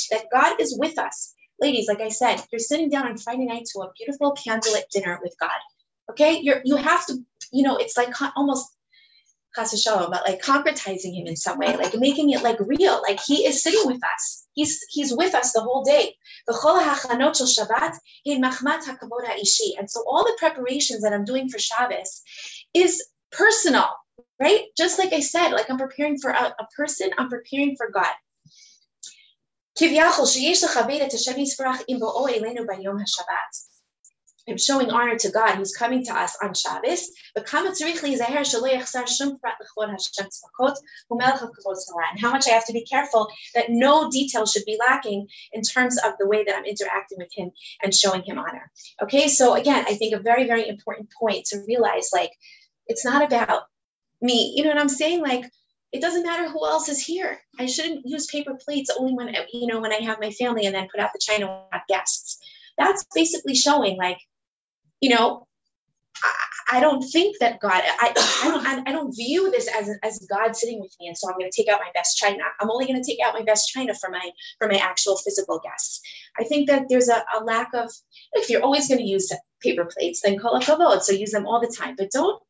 That 0.10 0.28
God 0.32 0.60
is 0.60 0.78
with 0.78 0.98
us. 0.98 1.34
Ladies, 1.60 1.88
like 1.88 2.02
I 2.02 2.10
said, 2.10 2.44
you're 2.52 2.60
sitting 2.60 2.90
down 2.90 3.08
on 3.08 3.18
Friday 3.18 3.46
night 3.46 3.68
to 3.74 3.82
a 3.82 3.92
beautiful 3.98 4.34
candlelit 4.34 4.90
dinner 4.92 5.20
with 5.22 5.36
God. 5.40 5.52
Okay, 6.12 6.40
you're 6.42 6.62
you 6.66 6.78
have 6.78 7.06
to, 7.08 7.18
you 7.52 7.64
know, 7.64 7.78
it's 7.78 7.98
like 7.98 8.14
almost 8.36 8.68
but 9.56 10.22
like 10.26 10.42
concretizing 10.42 11.14
him 11.14 11.28
in 11.28 11.36
some 11.36 11.58
way, 11.58 11.76
like 11.76 11.94
making 11.96 12.30
it 12.32 12.42
like 12.42 12.58
real, 12.60 13.02
like 13.08 13.20
he 13.20 13.46
is 13.46 13.62
sitting 13.62 13.86
with 13.86 14.02
us. 14.04 14.48
He's 14.54 14.80
he's 14.90 15.16
with 15.16 15.36
us 15.36 15.54
the 15.54 15.62
whole 15.62 15.84
day. 15.84 16.16
And 16.48 16.58
so 19.90 20.04
all 20.08 20.24
the 20.24 20.38
preparations 20.40 21.02
that 21.02 21.14
I'm 21.14 21.26
doing 21.26 21.50
for 21.50 21.60
Shabbos 21.60 22.22
is 22.74 23.04
personal, 23.32 23.90
right? 24.40 24.62
Just 24.78 25.00
like 25.00 25.14
I 25.14 25.20
said, 25.20 25.52
like 25.52 25.70
I'm 25.70 25.78
preparing 25.78 26.18
for 26.18 26.32
a, 26.32 26.56
a 26.60 26.68
person, 26.76 27.10
I'm 27.18 27.30
preparing 27.30 27.76
for 27.76 27.90
God. 27.92 28.14
I'm 34.52 34.58
showing 34.58 34.92
honor 34.92 35.18
to 35.18 35.32
God 35.32 35.56
who's 35.56 35.76
coming 35.76 36.06
to 36.06 36.14
us 36.14 36.38
on 36.44 36.54
Shabbos. 36.54 37.10
But 37.34 37.52
and 37.54 37.68
how 42.20 42.32
much 42.32 42.48
I 42.48 42.52
have 42.52 42.66
to 42.66 42.74
be 42.74 42.84
careful 42.84 43.28
that 43.56 43.70
no 43.70 44.12
detail 44.12 44.46
should 44.46 44.66
be 44.66 44.78
lacking 44.78 45.28
in 45.54 45.62
terms 45.62 45.98
of 45.98 46.14
the 46.20 46.28
way 46.28 46.44
that 46.44 46.56
I'm 46.56 46.66
interacting 46.66 47.18
with 47.18 47.32
him 47.34 47.52
and 47.82 47.94
showing 47.94 48.24
him 48.24 48.38
honor. 48.38 48.70
Okay, 49.02 49.28
so 49.28 49.56
again, 49.56 49.86
I 49.88 49.96
think 49.96 50.14
a 50.14 50.20
very, 50.20 50.46
very 50.46 50.68
important 50.68 51.10
point 51.18 51.46
to 51.48 51.64
realize 51.68 52.10
like 52.14 52.32
it's 52.88 53.06
not 53.06 53.24
about 53.24 53.64
me. 54.22 54.54
You 54.56 54.64
know 54.64 54.70
what 54.70 54.82
I'm 54.82 54.90
saying? 54.90 55.22
Like 55.22 55.46
it 55.92 56.02
doesn't 56.02 56.24
matter 56.24 56.50
who 56.50 56.66
else 56.66 56.90
is 56.90 57.00
here. 57.00 57.40
I 57.60 57.66
shouldn't 57.66 58.06
use 58.06 58.28
paper 58.28 58.56
plates 58.56 58.92
only 58.98 59.14
when 59.14 59.34
you 59.54 59.68
know 59.68 59.80
when 59.80 59.94
I 59.94 60.04
have 60.04 60.20
my 60.20 60.32
family 60.32 60.66
and 60.66 60.76
then 60.76 60.88
put 60.92 61.02
out 61.02 61.12
the 61.14 61.20
china 61.20 61.64
guests. 61.88 62.40
That's 62.78 63.06
basically 63.14 63.56
showing 63.56 63.98
like 63.98 64.18
you 65.02 65.10
know, 65.10 65.48
I, 66.24 66.78
I 66.78 66.80
don't 66.80 67.02
think 67.02 67.38
that 67.40 67.60
God, 67.60 67.82
I, 67.84 68.14
I 68.16 68.48
don't, 68.48 68.88
I, 68.88 68.92
don't 68.92 69.14
view 69.14 69.52
this 69.52 69.68
as, 69.68 69.90
as 70.04 70.26
God 70.30 70.56
sitting 70.56 70.80
with 70.80 70.96
me. 71.02 71.08
And 71.08 71.18
so 71.18 71.28
I'm 71.30 71.38
going 71.38 71.52
to 71.52 71.56
take 71.56 71.68
out 71.68 71.82
my 71.82 71.92
best 71.94 72.18
china. 72.18 72.44
I'm 72.62 72.72
only 72.72 72.86
going 72.86 73.02
to 73.02 73.06
take 73.06 73.20
out 73.26 73.34
my 73.34 73.44
best 73.44 73.70
china 73.70 73.94
for 73.94 74.10
my, 74.10 74.32
for 74.58 74.70
my 74.70 74.78
actual 74.78 75.18
physical 75.18 75.60
guests. 75.60 76.00
I 76.40 76.46
think 76.46 76.70
that 76.70 76.86
there's 76.88 77.10
a, 77.10 77.24
a 77.38 77.44
lack 77.44 77.74
of, 77.74 77.92
if 78.34 78.50
you're 78.50 78.64
always 78.64 78.88
going 78.88 79.00
to 79.00 79.06
use 79.06 79.30
paper 79.62 79.86
plates, 79.86 80.22
then 80.22 80.40
call 80.40 80.56
a 80.56 80.62
kavod. 80.62 81.02
So 81.02 81.12
use 81.12 81.32
them 81.32 81.46
all 81.46 81.60
the 81.60 81.76
time, 81.78 81.96
but 81.98 82.12
don't, 82.12 82.42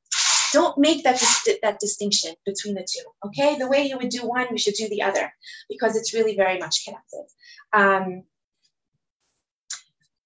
don't 0.54 0.78
make 0.78 1.04
that, 1.04 1.20
that 1.64 1.80
distinction 1.80 2.36
between 2.46 2.76
the 2.76 2.86
two. 2.88 3.06
Okay. 3.26 3.58
The 3.58 3.68
way 3.68 3.88
you 3.88 3.98
would 3.98 4.10
do 4.10 4.28
one, 4.28 4.48
you 4.52 4.58
should 4.58 4.76
do 4.76 4.88
the 4.90 5.02
other 5.02 5.34
because 5.68 5.96
it's 5.96 6.14
really 6.14 6.36
very 6.36 6.60
much 6.60 6.86
connected. 6.86 7.26
Um, 7.74 8.24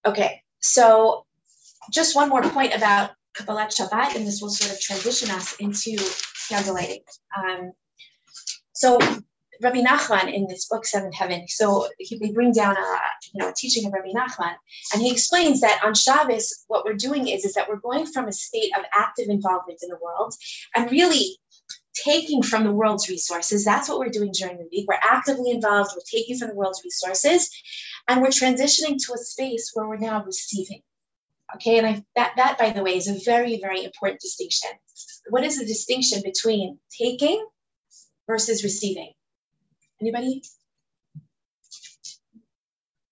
okay. 0.05 0.41
So 0.59 1.25
just 1.91 2.15
one 2.15 2.29
more 2.29 2.41
point 2.41 2.75
about 2.75 3.11
Kabbalat 3.37 3.75
Shabbat, 3.75 4.15
and 4.15 4.25
this 4.25 4.41
will 4.41 4.49
sort 4.49 4.71
of 4.71 4.79
transition 4.79 5.29
us 5.31 5.55
into 5.57 5.91
candlelighting. 6.49 7.01
Um, 7.37 7.71
so 8.73 8.97
Rabbi 9.61 9.81
Nachman 9.81 10.33
in 10.33 10.47
this 10.47 10.67
book 10.67 10.85
Seventh 10.85 11.15
Heaven, 11.15 11.47
so 11.47 11.87
he, 11.97 12.17
they 12.17 12.31
bring 12.31 12.51
down 12.51 12.75
a 12.75 12.97
you 13.33 13.41
know 13.41 13.49
a 13.49 13.53
teaching 13.53 13.85
of 13.85 13.93
Rabbi 13.93 14.11
Nachman, 14.11 14.55
and 14.93 15.01
he 15.01 15.11
explains 15.11 15.61
that 15.61 15.81
on 15.83 15.93
Shabbos, 15.93 16.65
what 16.67 16.85
we're 16.85 16.93
doing 16.93 17.27
is 17.27 17.45
is 17.45 17.53
that 17.53 17.67
we're 17.69 17.77
going 17.77 18.05
from 18.05 18.27
a 18.27 18.33
state 18.33 18.71
of 18.77 18.83
active 18.93 19.27
involvement 19.29 19.79
in 19.83 19.89
the 19.89 19.99
world, 20.01 20.33
and 20.75 20.91
really 20.91 21.37
taking 21.93 22.41
from 22.41 22.65
the 22.65 22.73
world's 22.73 23.09
resources. 23.09 23.63
That's 23.63 23.87
what 23.87 23.99
we're 23.99 24.09
doing 24.09 24.31
during 24.33 24.57
the 24.57 24.67
week. 24.71 24.85
We're 24.87 24.99
actively 25.01 25.51
involved. 25.51 25.91
We're 25.95 26.19
taking 26.19 26.37
from 26.37 26.49
the 26.49 26.55
world's 26.55 26.81
resources, 26.83 27.49
and 28.07 28.21
we're 28.21 28.29
transitioning 28.29 28.97
to 29.05 29.13
a 29.13 29.17
space 29.17 29.71
where 29.73 29.87
we're 29.87 29.97
now 29.97 30.23
receiving. 30.23 30.81
Okay, 31.53 31.77
and 31.77 31.85
I, 31.85 32.03
that, 32.15 32.33
that, 32.37 32.57
by 32.57 32.71
the 32.71 32.83
way, 32.83 32.97
is 32.97 33.07
a 33.07 33.23
very, 33.23 33.59
very 33.61 33.83
important 33.83 34.19
distinction. 34.19 34.71
What 35.29 35.43
is 35.43 35.59
the 35.59 35.65
distinction 35.65 36.21
between 36.23 36.79
taking 36.97 37.45
versus 38.27 38.63
receiving? 38.63 39.11
Anybody? 40.01 40.43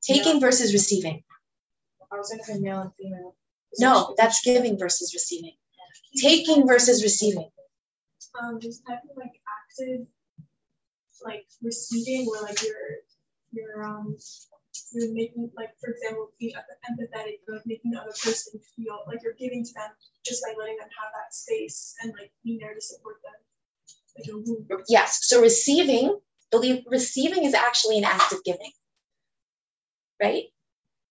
Taking 0.01 0.39
versus 0.41 0.73
receiving. 0.73 1.23
I 2.11 2.17
was 2.17 2.29
going 2.29 2.39
to 2.39 2.45
say 2.45 2.59
male 2.59 2.81
and 2.81 2.91
female. 2.99 3.35
No, 3.79 4.13
that's 4.17 4.41
giving 4.43 4.77
versus 4.77 5.13
receiving. 5.13 5.53
Taking 6.17 6.67
versus 6.67 7.01
receiving. 7.03 7.49
Um, 8.41 8.59
just 8.59 8.85
type 8.87 8.99
of 9.09 9.15
like 9.15 9.31
active, 9.61 10.07
like 11.23 11.45
receiving, 11.61 12.25
where 12.25 12.41
like 12.41 12.61
you're, 12.61 12.75
you're 13.51 13.83
um 13.83 14.17
you're 14.93 15.13
making 15.13 15.51
like 15.55 15.69
for 15.79 15.91
example 15.91 16.31
being 16.39 16.53
empathetic 16.53 17.39
like 17.47 17.65
making 17.65 17.91
the 17.91 17.99
other 17.99 18.11
person 18.11 18.59
feel 18.75 18.99
like 19.07 19.19
you're 19.23 19.33
giving 19.33 19.63
to 19.63 19.73
them 19.73 19.89
just 20.25 20.43
by 20.43 20.53
letting 20.57 20.77
them 20.77 20.89
have 20.89 21.11
that 21.13 21.33
space 21.33 21.95
and 22.01 22.13
like 22.19 22.31
being 22.43 22.59
there 22.59 22.73
to 22.73 22.81
support 22.81 23.17
them. 23.23 23.33
Like, 24.69 24.85
yes. 24.87 25.27
So 25.27 25.41
receiving 25.41 26.19
believe 26.51 26.83
receiving 26.87 27.45
is 27.45 27.53
actually 27.53 27.97
an 27.97 28.05
act 28.05 28.31
of 28.31 28.43
giving. 28.43 28.71
Right? 30.21 30.45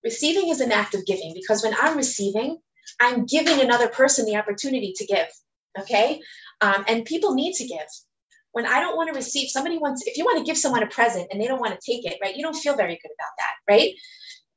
Receiving 0.04 0.48
is 0.48 0.60
an 0.60 0.72
act 0.72 0.94
of 0.94 1.06
giving 1.06 1.32
because 1.34 1.62
when 1.62 1.74
i'm 1.80 1.96
receiving 1.96 2.58
i'm 3.00 3.26
giving 3.26 3.60
another 3.60 3.88
person 3.88 4.26
the 4.26 4.36
opportunity 4.36 4.92
to 4.96 5.06
give. 5.06 5.28
Okay? 5.78 6.20
Um, 6.60 6.84
and 6.88 7.04
people 7.04 7.34
need 7.34 7.54
to 7.54 7.66
give 7.66 7.86
when 8.52 8.66
I 8.66 8.80
don't 8.80 8.96
want 8.96 9.08
to 9.08 9.14
receive, 9.14 9.50
somebody 9.50 9.78
wants, 9.78 10.06
if 10.06 10.16
you 10.16 10.24
want 10.24 10.38
to 10.38 10.44
give 10.44 10.56
someone 10.56 10.82
a 10.82 10.86
present 10.86 11.28
and 11.30 11.40
they 11.40 11.46
don't 11.46 11.60
want 11.60 11.78
to 11.78 11.92
take 11.92 12.04
it, 12.04 12.18
right? 12.22 12.36
You 12.36 12.42
don't 12.42 12.56
feel 12.56 12.76
very 12.76 12.94
good 12.94 13.10
about 13.18 13.32
that, 13.38 13.72
right? 13.72 13.94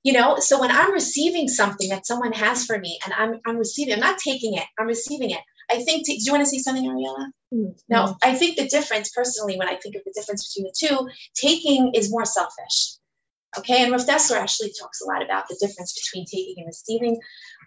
You 0.04 0.14
know, 0.14 0.38
so 0.40 0.60
when 0.60 0.72
I'm 0.72 0.92
receiving 0.92 1.48
something 1.48 1.90
that 1.90 2.06
someone 2.06 2.34
has 2.34 2.66
for 2.66 2.78
me 2.78 3.00
and 3.04 3.14
I'm, 3.18 3.40
I'm 3.46 3.58
receiving, 3.58 3.96
I'm 3.96 4.00
not 4.00 4.20
taking 4.20 4.54
it, 4.56 4.66
I'm 4.78 4.88
receiving 4.88 5.32
it. 5.32 5.42
I 5.72 5.82
think, 5.84 6.06
do 6.06 6.14
you 6.14 6.32
want 6.32 6.44
to 6.44 6.50
say 6.50 6.60
something, 6.60 6.86
Ariella? 6.86 7.28
Mm-hmm. 7.54 7.72
No, 7.90 8.16
I 8.24 8.36
think 8.36 8.58
the 8.58 8.68
difference, 8.68 9.10
personally, 9.10 9.58
when 9.58 9.68
I 9.68 9.78
think 9.78 9.96
of 9.96 10.04
the 10.06 10.14
difference 10.16 10.54
between 10.54 10.72
the 10.72 10.88
two, 10.88 11.10
taking 11.34 11.94
is 11.96 12.12
more 12.12 12.26
selfish. 12.26 12.98
Okay, 13.58 13.82
and 13.82 13.92
Rav 13.92 14.02
Dessler 14.02 14.38
actually 14.38 14.74
talks 14.80 15.02
a 15.02 15.08
lot 15.08 15.24
about 15.24 15.48
the 15.48 15.58
difference 15.60 15.94
between 15.94 16.26
taking 16.26 16.56
and 16.58 16.68
receiving. 16.68 17.20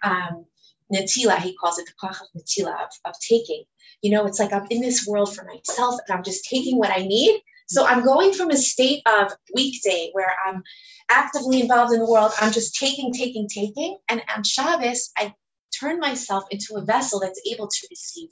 Um, 0.03 0.45
Natila, 0.93 1.37
he 1.37 1.55
calls 1.55 1.79
it 1.79 1.85
the 1.85 1.93
koach 2.01 2.21
of 2.21 2.27
Natila, 2.35 2.83
of, 2.83 2.89
of 3.05 3.15
taking. 3.19 3.63
You 4.01 4.11
know, 4.11 4.25
it's 4.25 4.39
like 4.39 4.53
I'm 4.53 4.67
in 4.69 4.81
this 4.81 5.05
world 5.07 5.35
for 5.35 5.45
myself 5.45 5.99
and 6.07 6.17
I'm 6.17 6.23
just 6.23 6.45
taking 6.45 6.77
what 6.77 6.91
I 6.91 7.01
need. 7.01 7.41
So 7.67 7.85
I'm 7.85 8.03
going 8.03 8.33
from 8.33 8.49
a 8.49 8.57
state 8.57 9.03
of 9.05 9.31
weekday 9.53 10.09
where 10.13 10.33
I'm 10.47 10.63
actively 11.09 11.61
involved 11.61 11.93
in 11.93 11.99
the 11.99 12.09
world. 12.09 12.31
I'm 12.41 12.51
just 12.51 12.75
taking, 12.75 13.13
taking, 13.13 13.47
taking. 13.47 13.97
And 14.09 14.23
on 14.35 14.43
Shabbos, 14.43 15.11
I 15.17 15.35
turn 15.79 15.99
myself 15.99 16.45
into 16.49 16.75
a 16.75 16.81
vessel 16.81 17.19
that's 17.19 17.41
able 17.51 17.67
to 17.67 17.87
receive 17.91 18.29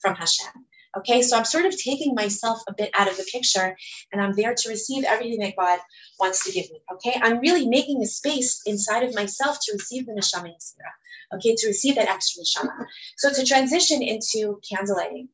from 0.00 0.14
Hashem. 0.14 0.52
Okay, 0.98 1.22
so 1.22 1.36
I'm 1.36 1.44
sort 1.44 1.66
of 1.66 1.76
taking 1.76 2.14
myself 2.14 2.60
a 2.68 2.74
bit 2.74 2.90
out 2.94 3.08
of 3.08 3.16
the 3.16 3.28
picture 3.30 3.76
and 4.12 4.22
I'm 4.22 4.32
there 4.32 4.54
to 4.54 4.68
receive 4.68 5.04
everything 5.04 5.40
that 5.40 5.56
God 5.56 5.78
wants 6.18 6.44
to 6.44 6.52
give 6.52 6.70
me. 6.70 6.80
Okay, 6.94 7.20
I'm 7.22 7.40
really 7.40 7.66
making 7.66 8.02
a 8.02 8.06
space 8.06 8.62
inside 8.64 9.02
of 9.02 9.14
myself 9.14 9.58
to 9.62 9.72
receive 9.72 10.06
the 10.06 10.12
Neshama 10.12 10.48
Yisra 10.48 10.90
okay, 11.34 11.54
to 11.56 11.66
receive 11.66 11.96
that 11.96 12.08
extra 12.08 12.42
neshama. 12.42 12.86
So 13.16 13.32
to 13.32 13.44
transition 13.44 14.02
into 14.02 14.60
candlelighting, 14.70 15.28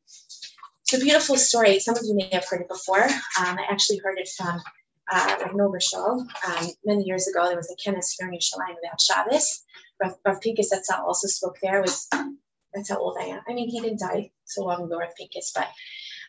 it's 0.81 0.93
a 0.93 0.99
beautiful 0.99 1.37
story. 1.37 1.79
Some 1.79 1.97
of 1.97 2.03
you 2.03 2.15
may 2.15 2.29
have 2.31 2.45
heard 2.47 2.61
it 2.61 2.69
before. 2.69 3.03
Um, 3.03 3.57
I 3.57 3.65
actually 3.69 3.99
heard 4.03 4.17
it 4.17 4.29
from 4.35 4.61
uh, 5.11 5.35
Rav 5.41 5.51
Nobershol. 5.51 6.25
Um, 6.47 6.67
many 6.85 7.03
years 7.03 7.27
ago, 7.27 7.47
there 7.47 7.57
was 7.57 7.71
a 7.71 7.75
kenes 7.75 8.15
here 8.17 8.27
in 8.27 8.33
Yerushalayim 8.33 8.75
about 8.83 9.01
Shabbos. 9.01 9.63
Rav, 10.01 10.15
Rav 10.25 10.39
Etzel 10.45 11.05
also 11.05 11.27
spoke 11.27 11.57
there. 11.61 11.81
Was 11.81 12.07
that's 12.73 12.89
how 12.89 12.97
old 12.97 13.17
I 13.19 13.25
am. 13.25 13.41
I 13.47 13.53
mean, 13.53 13.69
he 13.69 13.79
didn't 13.79 13.99
die 13.99 14.31
so 14.45 14.63
long 14.63 14.83
ago, 14.83 14.97
Rav 14.97 15.09
Pinkus, 15.19 15.51
but 15.55 15.67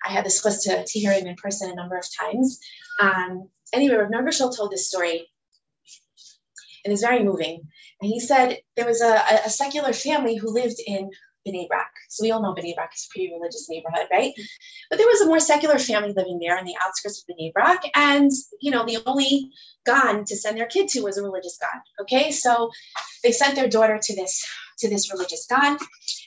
I 0.05 0.11
had 0.11 0.25
the 0.25 0.31
chance 0.31 0.63
to, 0.65 0.85
to 0.85 0.99
hear 0.99 1.13
him 1.13 1.27
in 1.27 1.37
person 1.37 1.71
a 1.71 1.75
number 1.75 1.97
of 1.97 2.07
times. 2.21 2.59
Um, 3.01 3.49
anyway, 3.73 3.97
Rav 3.97 4.11
Nobershol 4.11 4.55
told 4.55 4.71
this 4.71 4.89
story, 4.89 5.29
and 6.85 6.93
it's 6.93 7.03
very 7.03 7.25
moving. 7.25 7.63
And 8.01 8.11
he 8.11 8.21
said 8.21 8.59
there 8.77 8.87
was 8.87 9.01
a, 9.01 9.23
a 9.47 9.51
secular 9.51 9.93
family 9.93 10.37
who 10.37 10.53
lived 10.53 10.81
in 10.87 11.11
Bnei 11.47 11.69
Brak. 11.69 11.91
So 12.09 12.25
we 12.25 12.31
all 12.31 12.43
know 12.43 12.55
Bnei 12.55 12.75
Brak 12.75 12.93
is 12.95 13.07
a 13.09 13.13
pretty 13.13 13.33
religious 13.33 13.69
neighborhood, 13.69 14.07
right? 14.11 14.33
But 14.91 14.99
there 14.99 15.07
was 15.07 15.21
a 15.21 15.27
more 15.27 15.41
secular 15.41 15.79
family 15.79 16.13
living 16.13 16.39
there 16.41 16.59
in 16.59 16.65
the 16.65 16.77
outskirts 16.83 17.23
of 17.23 17.35
Bnei 17.35 17.53
Brak. 17.53 17.83
And, 17.95 18.31
you 18.61 18.71
know, 18.71 18.85
the 18.85 18.99
only 19.07 19.51
gan 19.87 20.25
to 20.25 20.37
send 20.37 20.57
their 20.57 20.67
kid 20.67 20.89
to 20.89 21.03
was 21.03 21.19
a 21.19 21.23
religious 21.23 21.59
gan. 21.61 21.81
Okay. 22.01 22.31
So 22.31 22.71
they 23.23 23.33
sent 23.33 23.57
their 23.57 23.69
daughter 23.69 23.99
to 24.03 24.17
this 24.17 24.45
to 24.79 24.89
this 24.89 25.13
religious 25.13 25.47
gan. 25.49 25.79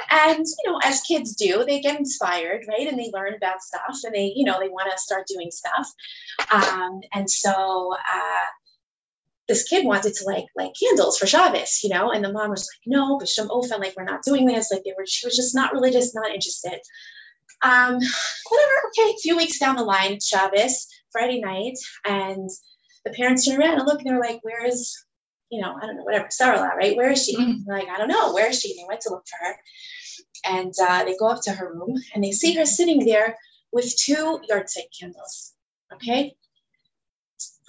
And, 0.10 0.46
you 0.46 0.72
know, 0.72 0.80
as 0.84 1.02
kids 1.02 1.36
do, 1.36 1.66
they 1.66 1.82
get 1.82 2.00
inspired, 2.00 2.66
right? 2.68 2.88
And 2.88 2.98
they 2.98 3.12
learn 3.14 3.34
about 3.34 3.62
stuff 3.62 3.98
and 4.04 4.16
they, 4.16 4.32
you 4.36 4.46
know, 4.46 4.60
they 4.60 4.70
want 4.70 4.90
to 4.92 4.98
start 4.98 5.28
doing 5.28 5.52
stuff. 5.52 5.92
Um, 6.52 7.02
and 7.14 7.30
so 7.30 7.94
uh, 7.94 8.46
this 9.48 9.64
kid 9.64 9.86
wanted 9.86 10.14
to 10.14 10.26
like 10.26 10.46
light 10.58 10.74
candles 10.82 11.18
for 11.18 11.26
Shabbos, 11.26 11.80
you 11.84 11.90
know, 11.90 12.12
and 12.12 12.24
the 12.24 12.32
mom 12.32 12.50
was 12.50 12.68
like, 12.68 12.82
no, 12.86 13.18
but 13.18 13.30
Shem 13.30 13.48
Ofen, 13.48 13.80
like 13.80 13.96
we're 13.96 14.04
not 14.04 14.24
doing 14.24 14.46
this. 14.46 14.72
Like 14.72 14.84
they 14.84 14.94
were, 14.98 15.06
she 15.06 15.26
was 15.26 15.36
just 15.36 15.56
not 15.56 15.74
religious, 15.74 16.14
not 16.14 16.32
interested. 16.32 16.80
Um, 17.64 17.94
whatever. 18.50 18.74
Okay, 18.90 19.10
a 19.10 19.22
few 19.22 19.38
weeks 19.38 19.58
down 19.58 19.76
the 19.76 19.84
line, 19.84 20.20
Shabbos, 20.20 20.88
Friday 21.12 21.40
night, 21.40 21.78
and 22.06 22.50
the 23.06 23.12
parents 23.12 23.46
turn 23.46 23.60
around 23.60 23.80
and 23.80 23.88
look, 23.88 24.00
and 24.00 24.10
they're 24.10 24.20
like, 24.20 24.40
where 24.44 24.66
is, 24.66 24.96
you 25.50 25.62
know, 25.62 25.76
I 25.82 25.86
don't 25.86 25.98
know, 25.98 26.04
whatever, 26.04 26.28
Sarah, 26.30 26.76
right? 26.76 26.96
Where 26.96 27.12
is 27.12 27.24
she? 27.24 27.36
Mm-hmm. 27.38 27.70
Like, 27.70 27.88
I 27.88 27.98
don't 27.98 28.10
know, 28.10 28.34
where 28.34 28.50
is 28.50 28.60
she? 28.60 28.76
They 28.76 28.86
went 28.88 29.02
to 29.02 29.10
look 29.10 29.26
for 29.28 29.46
her, 29.46 29.56
and 30.46 30.74
uh, 30.82 31.06
they 31.06 31.16
go 31.18 31.30
up 31.30 31.42
to 31.44 31.52
her 31.52 31.74
room, 31.74 31.96
and 32.14 32.24
they 32.24 32.32
see 32.32 32.54
her 32.56 32.66
sitting 32.66 33.06
there 33.06 33.38
with 33.72 33.96
two 33.98 34.40
yahrzeit 34.52 34.90
candles. 35.00 35.54
Okay, 35.94 36.36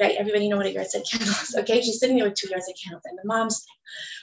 right? 0.00 0.16
Everybody 0.16 0.48
know 0.48 0.56
what 0.56 0.66
a 0.66 0.74
yahrzeit 0.74 1.11
candle 1.11 1.28
is, 1.28 1.56
okay? 1.58 1.80
She's 1.80 2.00
sitting 2.00 2.16
there 2.16 2.26
with 2.26 2.34
two 2.34 2.48
yahrzeit 2.48 2.80
candles, 2.82 3.02
and 3.04 3.18
the 3.18 3.26
mom's 3.26 3.64
like, 3.68 3.78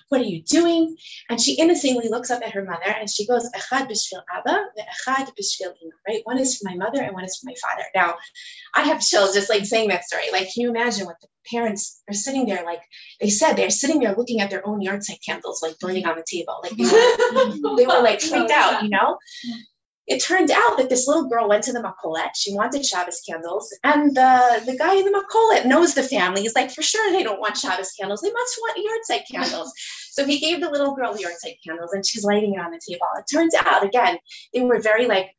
"What 0.09 0.21
are 0.21 0.29
you 0.29 0.41
doing?" 0.43 0.95
And 1.29 1.41
she 1.41 1.53
innocently 1.53 2.09
looks 2.09 2.31
up 2.31 2.41
at 2.45 2.51
her 2.53 2.63
mother, 2.63 2.95
and 2.99 3.09
she 3.09 3.25
goes, 3.25 3.49
"Echad 3.51 3.89
b'shvil 3.89 4.23
Abba, 4.33 4.65
echad 4.79 5.31
b'shvil 5.35 5.73
Ima." 5.81 5.95
Right? 6.07 6.21
One 6.23 6.37
is 6.37 6.57
for 6.57 6.69
my 6.69 6.75
mother, 6.75 7.01
and 7.01 7.13
one 7.13 7.23
is 7.23 7.37
for 7.37 7.49
my 7.49 7.55
father. 7.61 7.85
Now, 7.93 8.15
I 8.73 8.81
have 8.81 9.01
chills 9.01 9.33
just 9.33 9.49
like 9.49 9.65
saying 9.65 9.89
that 9.89 10.05
story. 10.05 10.31
Like, 10.31 10.51
can 10.53 10.61
you 10.63 10.69
imagine 10.69 11.05
what 11.05 11.19
the 11.21 11.27
parents 11.51 12.01
are 12.09 12.13
sitting 12.13 12.45
there? 12.45 12.63
Like 12.65 12.81
they 13.21 13.29
said, 13.29 13.53
they're 13.53 13.69
sitting 13.69 13.99
there 13.99 14.15
looking 14.15 14.41
at 14.41 14.49
their 14.49 14.67
own 14.67 14.81
yahrzeit 14.81 15.23
candles, 15.25 15.61
like 15.61 15.79
burning 15.79 16.05
on 16.05 16.15
the 16.15 16.25
table. 16.29 16.59
Like 16.63 16.75
they 16.77 16.85
were, 16.85 17.75
they 17.75 17.85
were 17.85 18.01
like 18.01 18.21
freaked 18.21 18.51
out, 18.51 18.83
you 18.83 18.89
know 18.89 19.17
it 20.07 20.21
turned 20.21 20.51
out 20.51 20.77
that 20.77 20.89
this 20.89 21.07
little 21.07 21.27
girl 21.27 21.49
went 21.49 21.63
to 21.63 21.73
the 21.73 21.79
makolet. 21.79 22.29
She 22.35 22.53
wanted 22.53 22.85
Shabbos 22.85 23.21
candles, 23.27 23.75
and 23.83 24.15
the, 24.15 24.61
the 24.65 24.77
guy 24.77 24.95
in 24.95 25.05
the 25.05 25.11
makolet 25.11 25.65
knows 25.65 25.95
the 25.95 26.03
family. 26.03 26.41
He's 26.41 26.55
like, 26.55 26.71
for 26.71 26.83
sure 26.83 27.11
they 27.11 27.23
don't 27.23 27.39
want 27.39 27.57
Shabbos 27.57 27.91
candles. 27.99 28.21
They 28.21 28.31
must 28.31 28.59
want 28.61 28.77
yahrzeit 28.77 29.23
candles. 29.31 29.73
so 30.11 30.25
he 30.25 30.39
gave 30.39 30.61
the 30.61 30.69
little 30.69 30.95
girl 30.95 31.13
the 31.13 31.23
yahrzeit 31.23 31.57
candles, 31.65 31.93
and 31.93 32.05
she's 32.05 32.23
lighting 32.23 32.53
it 32.53 32.59
on 32.59 32.71
the 32.71 32.79
table. 32.87 33.07
It 33.17 33.25
turns 33.33 33.55
out, 33.55 33.83
again, 33.83 34.17
they 34.53 34.61
were 34.61 34.79
very 34.79 35.07
like, 35.07 35.31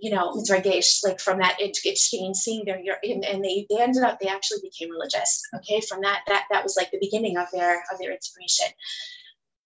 you 0.00 0.10
know, 0.10 0.32
mitzragesh, 0.32 1.04
like 1.04 1.20
from 1.20 1.38
that 1.38 1.58
exchange, 1.60 2.36
seeing 2.36 2.64
their 2.64 2.80
and, 3.02 3.24
and 3.24 3.44
they 3.44 3.66
they 3.70 3.80
ended 3.80 4.02
up 4.02 4.18
they 4.18 4.28
actually 4.28 4.60
became 4.62 4.90
religious. 4.90 5.42
Okay, 5.56 5.80
from 5.82 6.00
that 6.00 6.22
that 6.26 6.46
that 6.50 6.64
was 6.64 6.76
like 6.76 6.90
the 6.90 6.98
beginning 7.00 7.36
of 7.36 7.46
their 7.52 7.84
of 7.92 7.98
their 8.00 8.12
inspiration. 8.12 8.66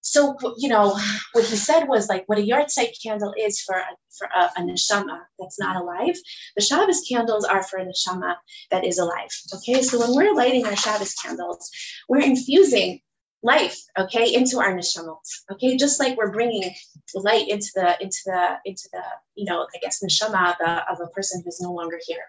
So 0.05 0.37
you 0.59 0.69
know 0.69 0.97
what 1.33 1.45
he 1.47 1.57
said 1.57 1.87
was 1.87 2.09
like 2.09 2.25
what 2.27 2.39
a 2.39 2.43
yahrzeit 2.43 2.93
candle 3.03 3.33
is 3.39 3.61
for 3.61 3.75
a, 3.77 3.87
for 4.11 4.29
a, 4.37 4.51
a 4.57 4.63
neshama 4.63 5.19
that's 5.39 5.59
not 5.59 5.77
alive 5.77 6.15
the 6.57 6.63
shabbos 6.63 7.03
candles 7.09 7.45
are 7.45 7.63
for 7.63 7.79
a 7.79 7.87
neshama 7.87 8.37
that 8.71 8.85
is 8.85 8.99
alive 8.99 9.31
okay? 9.55 9.81
So 9.83 9.99
when 9.99 10.15
we're 10.15 10.35
lighting 10.35 10.67
our 10.67 10.77
shabbos 10.77 11.15
candles 11.15 11.71
we're 12.09 12.21
infusing 12.21 13.01
life 13.43 13.79
okay 13.99 14.33
into 14.33 14.59
our 14.59 14.75
neshamot 14.75 15.17
okay? 15.51 15.77
Just 15.77 15.99
like 15.99 16.19
we're 16.19 16.33
bringing 16.33 16.71
light 17.15 17.49
into 17.49 17.69
the 17.75 17.97
into 18.03 18.19
the 18.27 18.59
into 18.67 18.89
the 18.93 19.03
you 19.37 19.47
know 19.47 19.67
i 19.75 19.79
guess 19.81 20.03
neshama 20.05 20.51
of 20.53 20.57
a, 20.67 20.93
of 20.93 21.01
a 21.01 21.11
person 21.13 21.43
who's 21.45 21.61
no 21.61 21.73
longer 21.73 21.99
here 22.07 22.27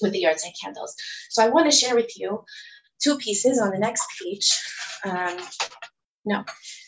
with 0.00 0.12
the 0.12 0.24
yahrzeit 0.24 0.58
candles. 0.62 0.96
So 1.28 1.44
i 1.44 1.50
want 1.50 1.70
to 1.70 1.76
share 1.76 1.94
with 1.94 2.18
you 2.18 2.44
two 3.02 3.16
pieces 3.18 3.60
on 3.60 3.70
the 3.70 3.78
next 3.78 4.06
page. 4.20 4.58
Um, 5.04 5.36
no, 6.24 6.44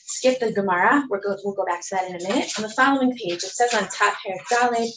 skip 0.06 0.40
the 0.40 0.52
Gemara. 0.52 1.04
We're 1.08 1.20
go, 1.20 1.36
we'll 1.44 1.54
go 1.54 1.64
back 1.64 1.80
to 1.80 1.88
that 1.92 2.10
in 2.10 2.16
a 2.16 2.22
minute. 2.22 2.52
On 2.56 2.62
the 2.62 2.70
following 2.70 3.12
page, 3.12 3.42
it 3.42 3.42
says 3.42 3.74
on 3.74 3.88
top 3.88 4.14
here, 4.24 4.36
Dalet, 4.52 4.90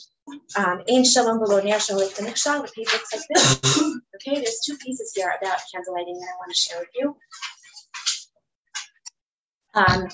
um, 0.57 0.81
Ein 0.89 1.05
Shalom 1.05 1.39
below 1.39 1.61
Ner 1.61 1.79
Shalom 1.79 2.09
The 2.09 2.71
page 2.75 2.93
looks 2.93 3.13
like 3.13 3.23
this. 3.33 3.93
Okay, 4.15 4.35
there's 4.35 4.59
two 4.65 4.77
pieces 4.77 5.11
here 5.15 5.33
about 5.41 5.57
candle 5.73 5.95
lighting 5.95 6.17
that 6.19 6.27
I 6.27 6.37
want 6.39 6.51
to 6.51 6.55
share 6.55 6.79
with 6.79 6.89
you. 6.93 7.17
Um, 9.73 10.07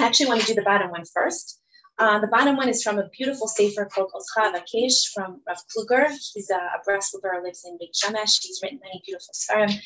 I 0.00 0.06
actually 0.06 0.26
want 0.26 0.40
to 0.40 0.46
do 0.46 0.54
the 0.54 0.62
bottom 0.62 0.90
one 0.90 1.04
first. 1.04 1.60
Uh, 1.98 2.18
the 2.20 2.26
bottom 2.26 2.56
one 2.56 2.68
is 2.68 2.82
from 2.82 2.98
a 2.98 3.08
beautiful 3.16 3.48
sefer 3.48 3.84
called 3.86 4.10
Oscha 4.12 4.52
Vakesh 4.52 5.12
from 5.14 5.40
Rav 5.46 5.58
Kluger. 5.70 6.08
He's 6.34 6.50
a, 6.50 6.56
a 6.56 6.80
Breslover, 6.88 7.42
lives 7.42 7.64
in 7.64 7.78
Beit 7.78 7.94
Shemesh. 7.94 8.38
He's 8.42 8.60
written 8.62 8.80
many 8.82 9.02
beautiful 9.04 9.34
svarim. 9.34 9.78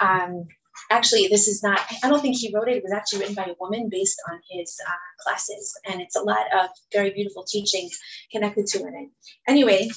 Um, 0.00 0.46
actually, 0.90 1.28
this 1.28 1.48
is 1.48 1.62
not, 1.62 1.80
I 2.02 2.08
don't 2.08 2.20
think 2.20 2.36
he 2.36 2.52
wrote 2.54 2.68
it. 2.68 2.76
It 2.76 2.82
was 2.82 2.92
actually 2.92 3.20
written 3.20 3.34
by 3.34 3.44
a 3.44 3.54
woman 3.60 3.88
based 3.90 4.20
on 4.30 4.40
his 4.50 4.78
uh, 4.86 4.92
classes. 5.22 5.78
And 5.86 6.00
it's 6.00 6.16
a 6.16 6.22
lot 6.22 6.46
of 6.52 6.70
very 6.92 7.10
beautiful 7.10 7.44
teaching 7.44 7.88
connected 8.30 8.66
to 8.68 8.78
it. 8.78 9.10
Anyway, 9.48 9.90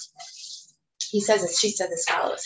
he 1.11 1.21
says 1.21 1.41
this, 1.41 1.59
she 1.59 1.69
says 1.71 1.91
as 1.91 2.05
follows. 2.05 2.45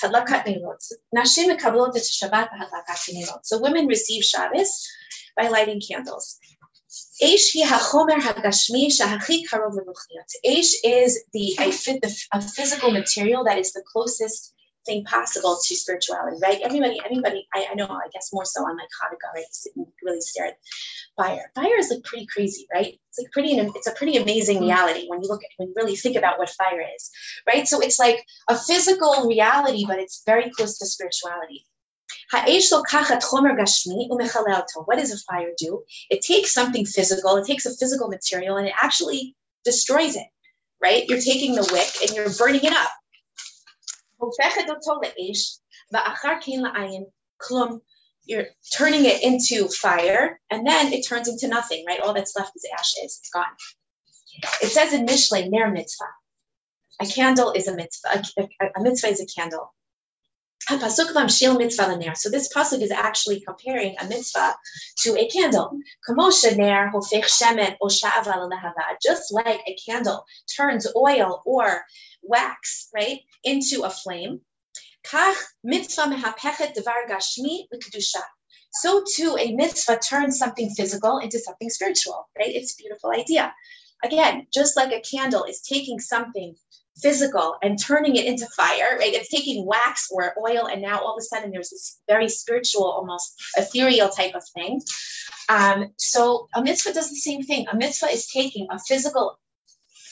So 3.43 3.61
women 3.61 3.87
receive 3.87 4.23
Shabbos 4.23 4.87
by 5.35 5.47
lighting 5.47 5.81
candles. 5.81 6.39
Aish 10.45 10.73
is 10.83 11.23
the 11.33 11.55
a 12.33 12.41
physical 12.41 12.91
material 12.91 13.43
that 13.43 13.57
is 13.57 13.73
the 13.73 13.83
closest 13.91 14.53
thing 14.85 15.03
possible 15.05 15.57
to 15.63 15.75
spirituality, 15.75 16.37
right? 16.41 16.59
Everybody, 16.61 16.99
anybody, 17.05 17.47
I, 17.53 17.67
I 17.71 17.75
know, 17.75 17.85
I 17.85 18.07
guess 18.11 18.31
more 18.33 18.45
so 18.45 18.61
on 18.61 18.77
like 18.77 18.87
Hanukkah, 19.01 19.33
right? 19.35 19.45
Sitting 19.51 19.85
really 20.03 20.21
stare 20.21 20.47
at 20.47 20.57
fire. 21.15 21.51
Fire 21.55 21.77
is 21.77 21.89
like 21.89 22.03
pretty 22.03 22.25
crazy, 22.25 22.67
right? 22.73 22.99
It's 23.09 23.19
like 23.19 23.31
pretty, 23.31 23.51
it's 23.51 23.87
a 23.87 23.93
pretty 23.93 24.17
amazing 24.17 24.57
mm-hmm. 24.57 24.65
reality 24.65 25.07
when 25.07 25.21
you 25.21 25.29
look 25.29 25.43
at, 25.43 25.49
when 25.57 25.69
you 25.69 25.73
really 25.75 25.95
think 25.95 26.15
about 26.15 26.39
what 26.39 26.49
fire 26.49 26.83
is, 26.95 27.11
right? 27.47 27.67
So 27.67 27.79
it's 27.81 27.99
like 27.99 28.25
a 28.49 28.57
physical 28.57 29.27
reality, 29.27 29.85
but 29.87 29.99
it's 29.99 30.23
very 30.25 30.49
close 30.49 30.77
to 30.77 30.85
spirituality. 30.85 31.65
What 32.31 32.45
does 34.99 35.11
a 35.11 35.17
fire 35.31 35.51
do? 35.57 35.83
It 36.09 36.21
takes 36.21 36.53
something 36.53 36.85
physical, 36.85 37.35
it 37.37 37.45
takes 37.45 37.65
a 37.65 37.75
physical 37.75 38.07
material, 38.07 38.57
and 38.57 38.67
it 38.67 38.73
actually 38.81 39.35
destroys 39.63 40.15
it, 40.15 40.27
right? 40.81 41.05
You're 41.07 41.21
taking 41.21 41.53
the 41.55 41.67
wick 41.71 41.89
and 42.01 42.15
you're 42.15 42.33
burning 42.37 42.63
it 42.63 42.73
up 42.73 42.89
you're 48.25 48.45
turning 48.77 49.05
it 49.05 49.23
into 49.23 49.67
fire, 49.67 50.39
and 50.51 50.65
then 50.65 50.93
it 50.93 51.05
turns 51.07 51.27
into 51.27 51.47
nothing, 51.47 51.83
right? 51.87 51.99
All 51.99 52.13
that's 52.13 52.35
left 52.35 52.51
is 52.55 52.65
ashes, 52.77 53.19
it's 53.19 53.29
gone. 53.33 53.45
It 54.61 54.67
says 54.67 54.93
in 54.93 55.05
Mishle, 55.05 55.49
ner 55.49 55.71
mitzvah. 55.71 56.05
A 57.01 57.05
candle 57.05 57.51
is 57.53 57.67
a 57.67 57.75
mitzvah. 57.75 58.23
A, 58.37 58.43
a, 58.61 58.69
a 58.77 58.83
mitzvah 58.83 59.07
is 59.07 59.21
a 59.21 59.25
candle. 59.25 59.73
So 60.67 60.75
this 60.77 62.53
pasuk 62.53 62.81
is 62.81 62.91
actually 62.91 63.39
comparing 63.39 63.95
a 63.99 64.07
mitzvah 64.07 64.55
to 64.99 65.17
a 65.17 65.27
candle. 65.29 65.71
Just 69.01 69.33
like 69.33 69.61
a 69.65 69.77
candle 69.83 70.25
turns 70.55 70.87
oil 70.95 71.41
or 71.45 71.83
wax, 72.21 72.89
right, 72.93 73.19
into 73.43 73.83
a 73.83 73.89
flame. 73.89 74.41
So 78.71 79.03
too, 79.15 79.37
a 79.39 79.51
mitzvah 79.53 79.99
turns 79.99 80.37
something 80.37 80.69
physical 80.71 81.17
into 81.17 81.39
something 81.39 81.69
spiritual, 81.69 82.29
right? 82.37 82.53
It's 82.53 82.73
a 82.73 82.77
beautiful 82.77 83.11
idea. 83.11 83.53
Again, 84.03 84.47
just 84.53 84.77
like 84.77 84.93
a 84.93 85.01
candle 85.01 85.43
is 85.43 85.61
taking 85.61 85.99
something 85.99 86.55
physical 87.01 87.55
and 87.61 87.81
turning 87.81 88.15
it 88.15 88.25
into 88.25 88.45
fire, 88.47 88.97
right? 88.99 89.13
It's 89.13 89.29
taking 89.29 89.65
wax 89.65 90.09
or 90.11 90.33
oil, 90.39 90.67
and 90.67 90.81
now 90.81 90.99
all 90.99 91.13
of 91.13 91.19
a 91.19 91.23
sudden 91.23 91.51
there's 91.51 91.69
this 91.69 91.99
very 92.07 92.29
spiritual, 92.29 92.85
almost 92.85 93.33
ethereal 93.57 94.09
type 94.09 94.35
of 94.35 94.43
thing. 94.53 94.81
Um, 95.49 95.93
so 95.97 96.47
a 96.53 96.61
mitzvah 96.61 96.93
does 96.93 97.09
the 97.09 97.15
same 97.15 97.43
thing. 97.43 97.67
A 97.71 97.75
mitzvah 97.75 98.07
is 98.07 98.27
taking 98.27 98.67
a 98.69 98.79
physical 98.79 99.39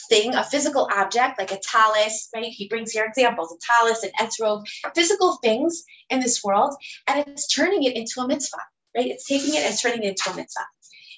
thing, 0.08 0.36
a 0.36 0.43
physical 0.43 0.89
object 0.93 1.39
like 1.39 1.52
a 1.52 1.60
talis, 1.60 2.30
right? 2.34 2.46
He 2.46 2.67
brings 2.67 2.91
here 2.91 3.06
examples, 3.06 3.54
a 3.54 3.58
talis 3.65 4.04
an 4.04 4.12
etrog, 4.20 4.65
physical 4.96 5.38
things 5.43 5.84
in 6.10 6.20
this 6.20 6.43
world, 6.43 6.76
and 7.08 7.26
it's 7.28 7.48
turning 7.48 7.84
it 7.84 7.96
into 7.96 8.22
a 8.22 8.28
mitzvah, 8.28 8.58
right? 8.96 9.08
It's 9.08 9.26
taking 9.26 9.54
it 9.54 9.65
and 9.65 9.78
turning 9.78 10.04
it 10.04 10.10
into 10.10 10.32
a 10.32 10.36
mitzvah. 10.36 10.65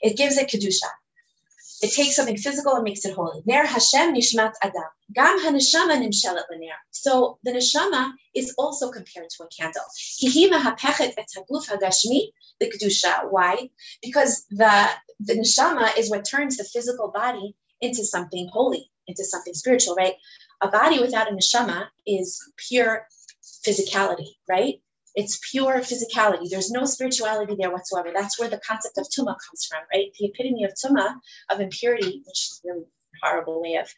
It 0.02 0.17
gives 0.17 0.38
it 0.38 0.49
kedusha. 0.49 0.89
It 1.82 1.93
takes 1.93 2.15
something 2.17 2.38
physical 2.38 2.75
and 2.75 2.84
makes 2.84 3.06
it 3.06 3.13
holy. 3.13 3.41
Ner 3.45 3.65
Hashem 3.65 4.13
nishmat 4.13 4.54
adam. 4.62 4.84
Gam 5.13 5.39
haneshama 5.39 5.95
nimshelet 5.97 6.43
l'ner. 6.52 6.75
So 6.91 7.39
the 7.43 7.52
neshama 7.52 8.12
is 8.36 8.54
also 8.58 8.91
compared 8.91 9.30
to 9.30 9.43
a 9.43 9.47
candle. 9.47 9.84
Hihi 10.21 10.49
mahapechet 10.49 11.13
et 11.17 11.28
haguf 11.38 11.69
hagashmi 11.69 12.32
the 12.60 12.69
kedusha. 12.69 13.32
Why? 13.32 13.69
Because 14.04 14.45
the 14.49 14.89
the 15.21 15.36
neshama 15.36 15.97
is 15.97 16.10
what 16.10 16.25
turns 16.30 16.58
the 16.58 16.65
physical 16.65 17.12
body 17.12 17.56
into 17.81 18.03
something 18.03 18.49
holy, 18.51 18.89
into 19.07 19.23
something 19.23 19.53
spiritual, 19.53 19.95
right? 19.95 20.15
A 20.61 20.67
body 20.67 20.99
without 20.99 21.31
a 21.31 21.35
neshama 21.35 21.87
is 22.05 22.39
pure 22.57 23.07
physicality, 23.65 24.27
right? 24.47 24.81
It's 25.15 25.39
pure 25.51 25.79
physicality. 25.79 26.49
There's 26.49 26.71
no 26.71 26.85
spirituality 26.85 27.55
there 27.57 27.71
whatsoever. 27.71 28.11
That's 28.13 28.39
where 28.39 28.49
the 28.49 28.61
concept 28.65 28.97
of 28.97 29.07
tuma 29.07 29.35
comes 29.47 29.67
from, 29.69 29.81
right? 29.93 30.13
The 30.19 30.27
epitome 30.27 30.63
of 30.63 30.73
tuma, 30.73 31.15
of 31.49 31.59
impurity, 31.59 32.21
which 32.25 32.37
is 32.37 32.61
a 32.63 32.67
really 32.73 32.85
horrible 33.21 33.61
way 33.61 33.75
of, 33.75 33.89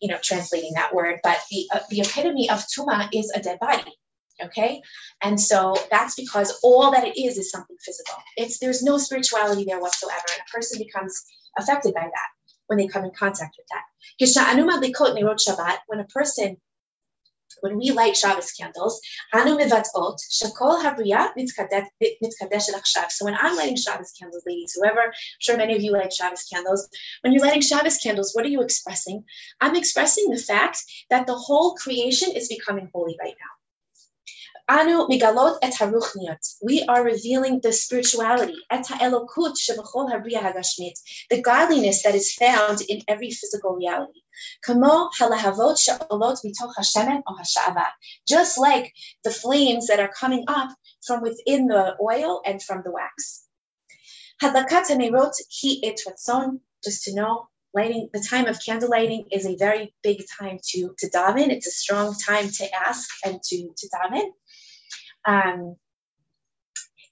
you 0.00 0.08
know, 0.08 0.18
translating 0.22 0.72
that 0.74 0.94
word. 0.94 1.20
But 1.22 1.38
the 1.50 1.68
uh, 1.72 1.80
the 1.90 2.00
epitome 2.00 2.48
of 2.48 2.64
tuma 2.66 3.08
is 3.12 3.30
a 3.34 3.40
dead 3.40 3.58
body. 3.60 3.92
Okay, 4.40 4.80
and 5.20 5.40
so 5.40 5.74
that's 5.90 6.14
because 6.14 6.58
all 6.62 6.92
that 6.92 7.04
it 7.04 7.20
is 7.20 7.38
is 7.38 7.50
something 7.50 7.76
physical. 7.84 8.14
It's 8.36 8.58
there's 8.58 8.82
no 8.82 8.96
spirituality 8.96 9.64
there 9.64 9.80
whatsoever, 9.80 10.24
and 10.32 10.42
a 10.48 10.50
person 10.56 10.78
becomes 10.78 11.24
affected 11.58 11.92
by 11.92 12.02
that 12.02 12.28
when 12.68 12.78
they 12.78 12.86
come 12.86 13.04
in 13.04 13.10
contact 13.10 13.56
with 13.58 13.66
that. 13.68 13.82
When 15.88 16.00
a 16.00 16.04
person 16.04 16.56
when 17.60 17.78
we 17.78 17.90
light 17.90 18.16
Shabbos 18.16 18.52
candles, 18.52 19.00
So 19.32 19.44
when 23.24 23.34
I'm 23.34 23.56
lighting 23.56 23.76
Shabbos 23.76 24.12
candles, 24.12 24.44
ladies, 24.46 24.74
whoever, 24.74 25.00
I'm 25.00 25.12
sure 25.40 25.56
many 25.56 25.74
of 25.74 25.82
you 25.82 25.92
light 25.92 26.12
Shabbos 26.12 26.44
candles. 26.44 26.88
When 27.22 27.32
you're 27.32 27.44
lighting 27.44 27.62
Shabbos 27.62 27.98
candles, 27.98 28.34
what 28.34 28.44
are 28.44 28.48
you 28.48 28.62
expressing? 28.62 29.24
I'm 29.60 29.74
expressing 29.76 30.30
the 30.30 30.38
fact 30.38 30.82
that 31.10 31.26
the 31.26 31.34
whole 31.34 31.74
creation 31.74 32.30
is 32.34 32.48
becoming 32.48 32.90
holy 32.92 33.16
right 33.20 33.34
now. 33.38 33.57
Anu 34.70 35.08
migalot 35.08 35.56
et 35.62 35.72
haruchniot. 35.72 36.56
We 36.62 36.84
are 36.88 37.02
revealing 37.02 37.60
the 37.62 37.72
spirituality, 37.72 38.54
et 38.70 38.86
hagashmit, 38.86 40.92
the 41.30 41.40
godliness 41.40 42.02
that 42.02 42.14
is 42.14 42.34
found 42.34 42.82
in 42.82 43.00
every 43.08 43.30
physical 43.30 43.76
reality. 43.76 44.20
Kamo 44.62 45.08
halahavot 45.18 45.78
mitoch 46.44 46.74
hashemen 46.78 47.22
o. 47.26 47.36
Just 48.28 48.58
like 48.58 48.92
the 49.24 49.30
flames 49.30 49.86
that 49.86 50.00
are 50.00 50.12
coming 50.20 50.44
up 50.48 50.68
from 51.06 51.22
within 51.22 51.68
the 51.68 51.96
oil 52.02 52.42
and 52.44 52.62
from 52.62 52.82
the 52.84 52.92
wax. 52.92 53.44
Hadlakat 54.42 54.90
et 54.90 55.98
ratzon. 56.06 56.60
Just 56.84 57.04
to 57.04 57.14
know, 57.14 57.48
lighting 57.74 58.08
the 58.12 58.20
time 58.20 58.46
of 58.46 58.58
candle 58.64 58.90
lighting 58.90 59.24
is 59.32 59.46
a 59.46 59.56
very 59.56 59.94
big 60.02 60.22
time 60.38 60.58
to 60.62 60.94
to 60.98 61.10
daven. 61.10 61.48
It's 61.48 61.66
a 61.66 61.70
strong 61.70 62.14
time 62.14 62.50
to 62.50 62.74
ask 62.74 63.08
and 63.24 63.42
to 63.42 63.74
to 63.76 63.88
daven. 63.94 64.30
Um, 65.28 65.76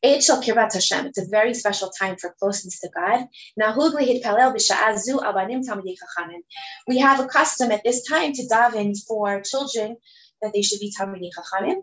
it's 0.02 0.28
a 0.30 1.26
very 1.28 1.52
special 1.54 1.90
time 1.90 2.16
for 2.16 2.34
closeness 2.38 2.80
to 2.80 2.88
God. 2.94 3.26
We 6.88 6.98
have 6.98 7.20
a 7.20 7.26
custom 7.26 7.72
at 7.72 7.82
this 7.84 8.08
time 8.08 8.32
to 8.32 8.42
daven 8.46 8.94
for 9.06 9.42
children 9.42 9.96
that 10.40 10.52
they 10.54 10.62
should 10.62 10.80
be 10.80 10.92
Talmidei 10.98 11.30
Chachamim. 11.36 11.82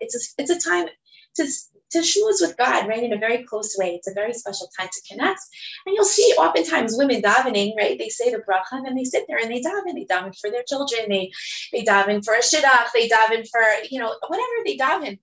It's 0.00 0.14
a, 0.14 0.42
it's 0.42 0.50
a 0.50 0.68
time 0.68 0.88
to, 1.36 1.46
to 1.90 1.98
schmooze 1.98 2.40
with 2.40 2.56
God, 2.56 2.86
right, 2.88 3.02
in 3.02 3.12
a 3.12 3.18
very 3.18 3.44
close 3.44 3.76
way. 3.78 3.94
It's 3.94 4.08
a 4.08 4.14
very 4.14 4.32
special 4.32 4.68
time 4.78 4.88
to 4.92 5.02
connect. 5.08 5.40
And 5.86 5.94
you'll 5.94 6.04
see 6.04 6.34
oftentimes 6.38 6.96
women 6.96 7.22
davening, 7.22 7.76
right? 7.76 7.98
They 7.98 8.08
say 8.08 8.30
the 8.30 8.38
bracha 8.38 8.72
and 8.72 8.86
then 8.86 8.94
they 8.94 9.04
sit 9.04 9.24
there 9.28 9.38
and 9.38 9.50
they 9.50 9.60
daven. 9.60 9.94
They 9.94 10.04
daven 10.04 10.38
for 10.38 10.50
their 10.50 10.64
children. 10.64 11.08
They 11.08 11.30
they 11.72 11.84
daven 11.84 12.24
for 12.24 12.34
a 12.34 12.40
shidduch. 12.40 12.92
They 12.94 13.08
daven 13.08 13.48
for, 13.48 13.60
you 13.90 14.00
know, 14.00 14.14
whatever 14.28 14.52
they 14.64 14.76
daven. 14.76 15.18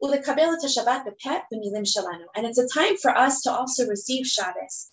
And 0.00 0.12
it's 2.46 2.58
a 2.58 2.68
time 2.68 2.96
for 2.98 3.16
us 3.16 3.42
to 3.42 3.50
also 3.50 3.86
receive 3.86 4.26
Shabbos 4.26 4.90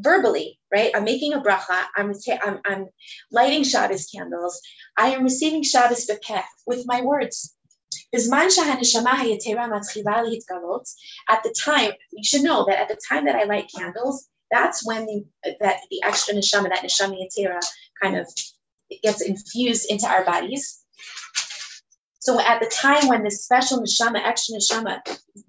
verbally, 0.00 0.58
right? 0.72 0.90
I'm 0.94 1.04
making 1.04 1.32
a 1.34 1.40
bracha. 1.40 1.84
I'm, 1.96 2.12
I'm, 2.42 2.60
I'm 2.64 2.88
lighting 3.30 3.64
Shabbos 3.64 4.06
candles. 4.06 4.60
I 4.96 5.10
am 5.10 5.22
receiving 5.22 5.62
Shabbos 5.62 6.10
with 6.66 6.86
my 6.86 7.00
words. 7.02 7.54
At 8.12 8.20
the 11.42 11.54
time, 11.56 11.92
you 12.12 12.24
should 12.24 12.42
know 12.42 12.64
that 12.66 12.80
at 12.80 12.88
the 12.88 12.98
time 13.08 13.24
that 13.26 13.36
I 13.36 13.44
light 13.44 13.70
candles, 13.76 14.28
that's 14.50 14.84
when 14.84 15.06
the, 15.06 15.24
that 15.60 15.80
the 15.90 16.02
extra 16.02 16.34
neshama, 16.34 16.70
that 16.70 16.82
neshama 16.82 17.16
yetera, 17.16 17.60
kind 18.02 18.16
of 18.16 18.26
gets 19.02 19.22
infused 19.22 19.88
into 19.90 20.06
our 20.06 20.24
bodies. 20.24 20.82
So 22.18 22.40
at 22.40 22.60
the 22.60 22.66
time 22.66 23.08
when 23.08 23.22
this 23.22 23.44
special 23.44 23.80
neshama, 23.80 24.20
extra 24.24 24.56
neshama, 24.56 25.00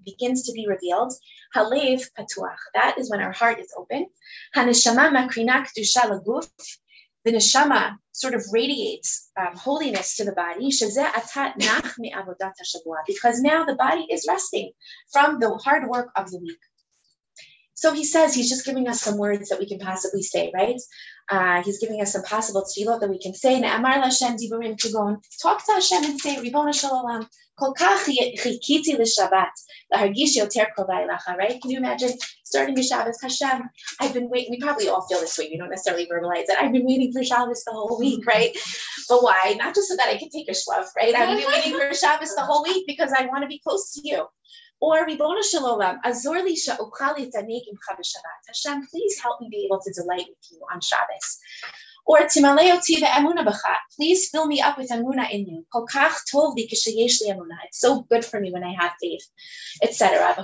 begins 0.04 0.44
to 0.44 0.52
be 0.52 0.66
revealed, 0.68 1.12
halev 1.54 2.08
patuach, 2.16 2.56
that 2.74 2.96
is 2.96 3.10
when 3.10 3.20
our 3.20 3.32
heart 3.32 3.58
is 3.58 3.74
open. 3.76 4.06
Haneshama 4.56 5.10
makrina 5.10 5.66
kedusha 5.66 6.02
laguf, 6.08 6.48
the 7.24 7.32
neshama 7.32 7.96
sort 8.12 8.34
of 8.34 8.44
radiates 8.52 9.30
um, 9.40 9.56
holiness 9.56 10.16
to 10.16 10.24
the 10.24 10.32
body, 10.32 10.70
because 13.06 13.40
now 13.40 13.64
the 13.64 13.74
body 13.74 14.06
is 14.10 14.26
resting 14.28 14.70
from 15.12 15.38
the 15.38 15.54
hard 15.56 15.88
work 15.88 16.10
of 16.16 16.30
the 16.30 16.38
week. 16.38 16.58
So 17.82 17.92
he 17.92 18.04
says 18.04 18.32
he's 18.32 18.48
just 18.48 18.64
giving 18.64 18.86
us 18.86 19.00
some 19.00 19.18
words 19.18 19.48
that 19.48 19.58
we 19.58 19.66
can 19.66 19.80
possibly 19.80 20.22
say, 20.22 20.52
right? 20.54 20.80
Uh, 21.28 21.64
he's 21.64 21.80
giving 21.80 22.00
us 22.00 22.12
some 22.12 22.22
possible 22.22 22.62
tefillot 22.62 23.00
that 23.00 23.10
we 23.10 23.18
can 23.18 23.34
say. 23.34 23.60
Talk 23.60 25.66
to 25.66 25.72
Hashem 25.72 26.04
and 26.04 26.20
say, 26.20 26.36
Ribona 26.36 26.72
Shalom, 26.72 27.26
kol 27.58 27.74
kach 27.74 28.06
chikiti 28.06 28.96
l'shabbat, 28.96 29.50
Right? 31.36 31.60
Can 31.60 31.72
you 31.72 31.78
imagine 31.78 32.10
starting 32.44 32.76
your 32.76 32.84
Shabbos, 32.84 33.18
Hashem, 33.20 33.68
I've 33.98 34.14
been 34.14 34.30
waiting. 34.30 34.52
We 34.52 34.60
probably 34.60 34.86
all 34.86 35.04
feel 35.08 35.18
this 35.18 35.36
way. 35.36 35.48
We 35.50 35.58
don't 35.58 35.70
necessarily 35.70 36.06
verbalize 36.06 36.42
it. 36.42 36.58
I've 36.60 36.70
been 36.70 36.86
waiting 36.86 37.12
for 37.12 37.24
Shabbos 37.24 37.64
the 37.64 37.72
whole 37.72 37.98
week, 37.98 38.24
right? 38.28 38.56
But 39.08 39.24
why? 39.24 39.56
Not 39.58 39.74
just 39.74 39.88
so 39.88 39.96
that 39.96 40.06
I 40.06 40.18
can 40.18 40.30
take 40.30 40.48
a 40.48 40.52
shluff, 40.52 40.92
right? 40.96 41.16
I've 41.16 41.36
been 41.36 41.48
waiting 41.48 41.76
for 41.76 41.92
Shabbos 41.92 42.32
the 42.36 42.42
whole 42.42 42.62
week 42.62 42.86
because 42.86 43.12
I 43.12 43.26
want 43.26 43.42
to 43.42 43.48
be 43.48 43.58
close 43.58 43.92
to 43.94 44.08
you. 44.08 44.28
Or 44.82 45.06
Ribono 45.06 45.44
Shalom, 45.44 46.00
Azor 46.04 46.42
li 46.42 46.56
sha'ukali 46.56 47.30
Hashem, 48.48 48.86
please 48.88 49.20
help 49.22 49.40
me 49.40 49.48
be 49.48 49.64
able 49.64 49.80
to 49.80 49.92
delight 49.92 50.26
with 50.28 50.44
you 50.50 50.60
on 50.74 50.80
Shabbos. 50.80 51.38
Or 52.04 52.18
Timaleo 52.22 52.82
the 52.84 53.06
Emuna 53.06 53.44
Bacha. 53.44 53.76
Please 53.94 54.28
fill 54.30 54.46
me 54.46 54.60
up 54.60 54.76
with 54.76 54.90
Emuna 54.90 55.30
in 55.30 55.46
you. 55.46 55.64
Kokach 55.72 56.24
tov 56.34 56.56
li 56.56 56.66
kishayesh 56.66 57.20
li 57.20 57.30
Emuna. 57.30 57.58
It's 57.66 57.78
so 57.78 58.02
good 58.10 58.24
for 58.24 58.40
me 58.40 58.50
when 58.50 58.64
I 58.64 58.74
have 58.76 58.90
faith, 59.00 59.24
etc. 59.84 60.34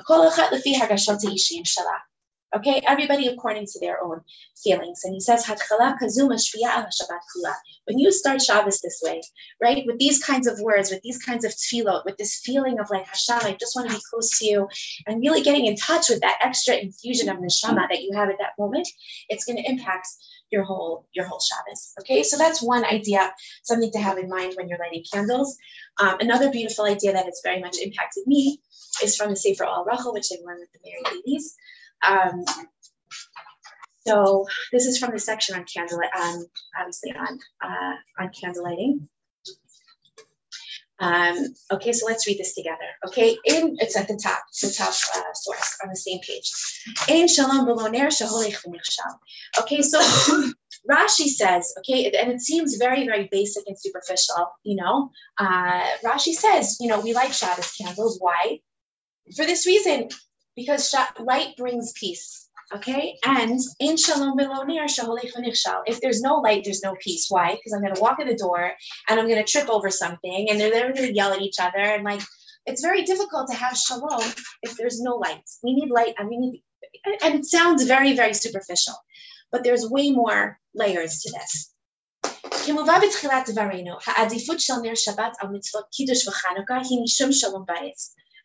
Okay, 2.56 2.80
everybody 2.86 3.26
according 3.26 3.66
to 3.66 3.80
their 3.80 4.02
own 4.02 4.22
feelings. 4.62 5.02
And 5.04 5.12
he 5.12 5.20
says, 5.20 5.46
When 7.84 7.98
you 7.98 8.10
start 8.10 8.40
Shabbos 8.40 8.80
this 8.80 9.00
way, 9.04 9.20
right, 9.60 9.84
with 9.86 9.98
these 9.98 10.22
kinds 10.24 10.46
of 10.46 10.58
words, 10.60 10.90
with 10.90 11.02
these 11.02 11.18
kinds 11.18 11.44
of 11.44 11.52
tefillot, 11.52 12.06
with 12.06 12.16
this 12.16 12.40
feeling 12.42 12.78
of 12.78 12.88
like, 12.90 13.06
Hashem, 13.06 13.40
I 13.42 13.56
just 13.60 13.76
want 13.76 13.90
to 13.90 13.96
be 13.96 14.02
close 14.10 14.38
to 14.38 14.46
you, 14.46 14.68
and 15.06 15.20
really 15.20 15.42
getting 15.42 15.66
in 15.66 15.76
touch 15.76 16.08
with 16.08 16.20
that 16.22 16.38
extra 16.40 16.76
infusion 16.76 17.28
of 17.28 17.36
neshama 17.36 17.86
that 17.90 18.02
you 18.02 18.12
have 18.14 18.30
at 18.30 18.38
that 18.38 18.52
moment, 18.58 18.88
it's 19.28 19.44
going 19.44 19.62
to 19.62 19.70
impact 19.70 20.08
your 20.50 20.64
whole 20.64 21.06
your 21.12 21.26
whole 21.26 21.40
Shabbos. 21.40 21.92
Okay, 22.00 22.22
so 22.22 22.38
that's 22.38 22.62
one 22.62 22.84
idea, 22.84 23.32
something 23.64 23.90
to 23.92 23.98
have 23.98 24.16
in 24.16 24.30
mind 24.30 24.54
when 24.56 24.68
you're 24.68 24.78
lighting 24.78 25.04
candles. 25.12 25.58
Um, 26.00 26.16
another 26.20 26.50
beautiful 26.50 26.86
idea 26.86 27.12
that 27.12 27.26
has 27.26 27.40
very 27.44 27.60
much 27.60 27.76
impacted 27.82 28.26
me 28.26 28.60
is 29.02 29.16
from 29.16 29.30
the 29.30 29.36
Sefer 29.36 29.64
Al 29.64 29.84
Rachel, 29.84 30.14
which 30.14 30.28
I 30.32 30.36
learned 30.44 30.60
with 30.60 30.72
the 30.72 30.80
Mary 30.82 31.16
ladies. 31.16 31.54
Um, 32.06 32.44
so 34.06 34.46
this 34.72 34.86
is 34.86 34.98
from 34.98 35.12
the 35.12 35.18
section 35.18 35.56
on 35.56 35.64
candle, 35.64 36.00
um, 36.18 36.44
obviously 36.78 37.12
on 37.12 37.38
uh, 37.62 37.94
on 38.18 38.30
candle 38.38 38.64
lighting. 38.64 39.08
Um, 41.00 41.36
okay, 41.72 41.92
so 41.92 42.06
let's 42.06 42.26
read 42.26 42.38
this 42.38 42.54
together. 42.54 42.88
Okay, 43.06 43.36
in 43.44 43.76
it's 43.78 43.96
at 43.96 44.08
the 44.08 44.16
top, 44.16 44.42
it's 44.48 44.62
the 44.62 44.72
top 44.72 44.92
uh, 45.14 45.32
source 45.34 45.78
on 45.82 45.90
the 45.90 45.96
same 45.96 46.18
page. 46.20 46.50
In 47.08 47.28
shalom 47.28 47.66
beloner 47.66 48.08
Okay, 49.60 49.82
so 49.82 50.00
Rashi 50.90 51.28
says, 51.28 51.72
okay, 51.78 52.10
and 52.10 52.32
it 52.32 52.40
seems 52.40 52.76
very, 52.76 53.04
very 53.04 53.28
basic 53.30 53.64
and 53.66 53.78
superficial, 53.78 54.50
you 54.64 54.76
know. 54.76 55.10
Uh, 55.38 55.84
Rashi 56.04 56.32
says, 56.32 56.78
you 56.80 56.88
know, 56.88 57.00
we 57.00 57.12
like 57.12 57.32
Shabbos 57.32 57.72
candles. 57.80 58.18
Why? 58.20 58.60
For 59.36 59.44
this 59.44 59.66
reason, 59.66 60.08
because 60.58 60.92
light 61.20 61.56
brings 61.56 61.92
peace. 61.92 62.48
Okay, 62.74 63.16
and 63.24 63.58
in 63.80 63.96
shalom 63.96 64.36
If 65.86 66.00
there's 66.02 66.20
no 66.20 66.34
light, 66.36 66.64
there's 66.64 66.82
no 66.82 66.94
peace. 67.00 67.26
Why? 67.30 67.54
Because 67.54 67.72
I'm 67.72 67.80
going 67.80 67.94
to 67.94 68.00
walk 68.00 68.20
in 68.20 68.28
the 68.28 68.36
door 68.36 68.72
and 69.08 69.18
I'm 69.18 69.26
going 69.26 69.42
to 69.42 69.50
trip 69.50 69.70
over 69.70 69.88
something, 69.88 70.50
and 70.50 70.60
they're, 70.60 70.70
they're 70.70 70.92
going 70.92 71.08
to 71.08 71.14
yell 71.14 71.32
at 71.32 71.40
each 71.40 71.58
other, 71.60 71.78
and 71.78 72.04
like 72.04 72.20
it's 72.66 72.82
very 72.82 73.04
difficult 73.04 73.48
to 73.48 73.56
have 73.56 73.78
shalom 73.78 74.20
if 74.62 74.76
there's 74.76 75.00
no 75.00 75.14
light. 75.14 75.48
We 75.62 75.74
need 75.74 75.90
light, 75.90 76.14
and 76.18 76.28
we 76.28 76.36
need, 76.36 76.62
and 77.22 77.36
it 77.36 77.46
sounds 77.46 77.84
very, 77.84 78.14
very 78.14 78.34
superficial, 78.34 78.96
but 79.50 79.64
there's 79.64 79.88
way 79.88 80.10
more 80.10 80.58
layers 80.74 81.20
to 81.22 81.32
this. 81.38 81.72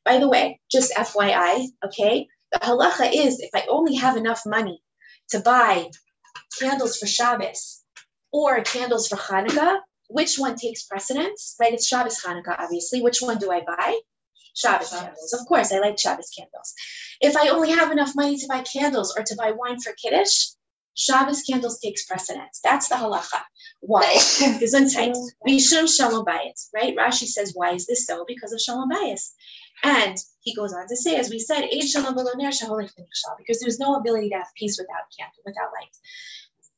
By 0.05 0.17
the 0.19 0.27
way, 0.27 0.59
just 0.71 0.93
FYI, 0.93 1.67
okay, 1.85 2.27
the 2.51 2.59
halacha 2.59 3.09
is 3.13 3.39
if 3.39 3.49
I 3.53 3.65
only 3.69 3.95
have 3.95 4.17
enough 4.17 4.41
money 4.45 4.81
to 5.29 5.39
buy 5.39 5.89
candles 6.59 6.97
for 6.97 7.07
Shabbos 7.07 7.83
or 8.31 8.61
candles 8.61 9.07
for 9.07 9.15
Hanukkah, 9.15 9.79
which 10.09 10.37
one 10.37 10.55
takes 10.55 10.83
precedence? 10.83 11.55
Right? 11.59 11.73
It's 11.73 11.87
Shabbos 11.87 12.21
Hanukkah, 12.21 12.59
obviously. 12.59 13.01
Which 13.01 13.21
one 13.21 13.37
do 13.37 13.51
I 13.51 13.61
buy? 13.61 13.99
Shabbos, 14.55 14.89
candles. 14.91 15.33
Of 15.33 15.47
course, 15.47 15.71
I 15.71 15.79
like 15.79 15.97
Shabbos 15.97 16.29
candles. 16.37 16.73
If 17.21 17.35
I 17.35 17.47
only 17.49 17.71
have 17.71 17.91
enough 17.91 18.15
money 18.15 18.37
to 18.37 18.47
buy 18.47 18.61
candles 18.61 19.15
or 19.17 19.23
to 19.23 19.35
buy 19.35 19.51
wine 19.51 19.79
for 19.79 19.93
Kiddush, 19.93 20.49
Shabbos 20.95 21.41
candles 21.41 21.79
takes 21.79 22.05
precedence. 22.05 22.59
That's 22.63 22.87
the 22.87 22.95
halacha. 22.95 23.41
Why? 23.81 24.15
Gesundheit. 24.15 25.15
Mishum 25.47 25.87
shalom 25.93 26.25
bayis, 26.25 26.69
right? 26.73 26.95
Rashi 26.95 27.25
says, 27.25 27.53
why 27.55 27.73
is 27.73 27.87
this 27.87 28.05
so? 28.05 28.25
Because 28.27 28.53
of 28.53 28.61
shalom 28.61 28.89
bayis. 28.89 29.31
And 29.83 30.17
he 30.41 30.53
goes 30.53 30.73
on 30.73 30.87
to 30.87 30.95
say, 30.95 31.15
as 31.15 31.29
we 31.29 31.39
said, 31.39 31.67
because 31.69 31.93
there's 33.59 33.79
no 33.79 33.95
ability 33.95 34.29
to 34.29 34.35
have 34.35 34.47
peace 34.55 34.77
without 34.79 35.09
candle, 35.17 35.41
without 35.45 35.71
light. 35.73 35.89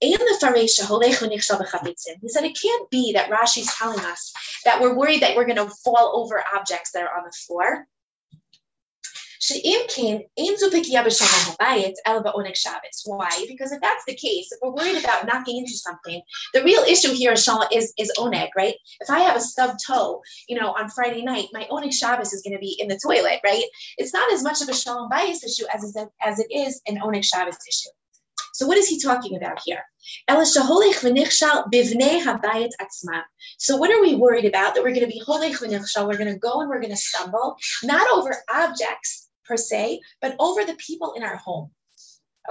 And 0.01 0.13
the 0.13 0.37
faray 0.41 0.65
shaholehunikshah 0.65 1.57
Bhabitzin. 1.61 2.19
He 2.21 2.29
said 2.29 2.43
it 2.43 2.57
can't 2.59 2.89
be 2.89 3.13
that 3.13 3.29
Rashi's 3.29 3.73
telling 3.75 3.99
us 3.99 4.33
that 4.65 4.81
we're 4.81 4.95
worried 4.95 5.21
that 5.21 5.35
we're 5.35 5.45
going 5.45 5.55
to 5.57 5.69
fall 5.83 6.11
over 6.15 6.43
objects 6.53 6.91
that 6.91 7.03
are 7.03 7.17
on 7.17 7.23
the 7.25 7.31
floor. 7.31 7.87
Why? 13.05 13.29
Because 13.47 13.71
if 13.71 13.81
that's 13.81 14.03
the 14.07 14.15
case, 14.15 14.51
if 14.51 14.59
we're 14.61 14.71
worried 14.71 15.03
about 15.03 15.25
knocking 15.25 15.57
into 15.57 15.73
something, 15.73 16.21
the 16.53 16.63
real 16.63 16.81
issue 16.83 17.13
here 17.13 17.33
is, 17.33 17.47
is, 17.71 17.93
is 17.97 18.11
oneg, 18.17 18.49
right? 18.57 18.75
If 18.99 19.09
I 19.09 19.19
have 19.19 19.37
a 19.37 19.41
stubbed 19.41 19.79
toe, 19.85 20.21
you 20.47 20.59
know, 20.59 20.71
on 20.71 20.89
Friday 20.89 21.23
night, 21.23 21.47
my 21.53 21.67
oneg 21.71 21.93
Shabbos 21.93 22.33
is 22.33 22.41
going 22.41 22.53
to 22.53 22.59
be 22.59 22.75
in 22.79 22.87
the 22.87 22.99
toilet, 23.03 23.39
right? 23.43 23.65
It's 23.97 24.13
not 24.13 24.31
as 24.31 24.43
much 24.43 24.61
of 24.61 24.69
a 24.69 24.73
shalom 24.73 25.09
bayis 25.09 25.43
issue 25.43 25.65
as, 25.73 25.95
as 26.23 26.39
it 26.39 26.47
is 26.51 26.81
an 26.87 26.97
oneg 26.97 27.23
Shabbos 27.23 27.57
issue. 27.67 27.91
So 28.55 28.65
what 28.65 28.77
is 28.77 28.87
he 28.87 29.01
talking 29.01 29.35
about 29.35 29.59
here? 29.65 29.83
So 33.57 33.75
what 33.75 33.91
are 33.91 34.01
we 34.01 34.15
worried 34.15 34.45
about? 34.45 34.73
That 34.73 34.83
we're 34.83 34.93
going 34.93 35.01
to 35.01 35.07
be 35.07 35.21
holech 35.27 35.59
We're 36.07 36.17
going 36.17 36.33
to 36.33 36.39
go 36.39 36.61
and 36.61 36.69
we're 36.69 36.79
going 36.79 36.91
to 36.91 36.95
stumble, 36.95 37.57
not 37.83 38.07
over 38.13 38.33
objects, 38.49 39.24
per 39.45 39.57
se, 39.57 40.01
but 40.21 40.35
over 40.39 40.63
the 40.65 40.75
people 40.75 41.13
in 41.13 41.23
our 41.23 41.37
home. 41.37 41.71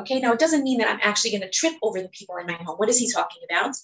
Okay, 0.01 0.19
now 0.19 0.33
it 0.33 0.41
doesn't 0.41 0.65
mean 0.65 0.79
that 0.79 0.89
I'm 0.89 0.99
actually 1.03 1.31
going 1.31 1.43
to 1.43 1.51
trip 1.51 1.75
over 1.83 2.01
the 2.03 2.09
people 2.09 2.37
in 2.37 2.47
my 2.47 2.55
home. 2.55 2.77
What 2.77 2.89
is 2.89 2.99
he 2.99 3.11
talking 3.11 3.43
about? 3.49 3.77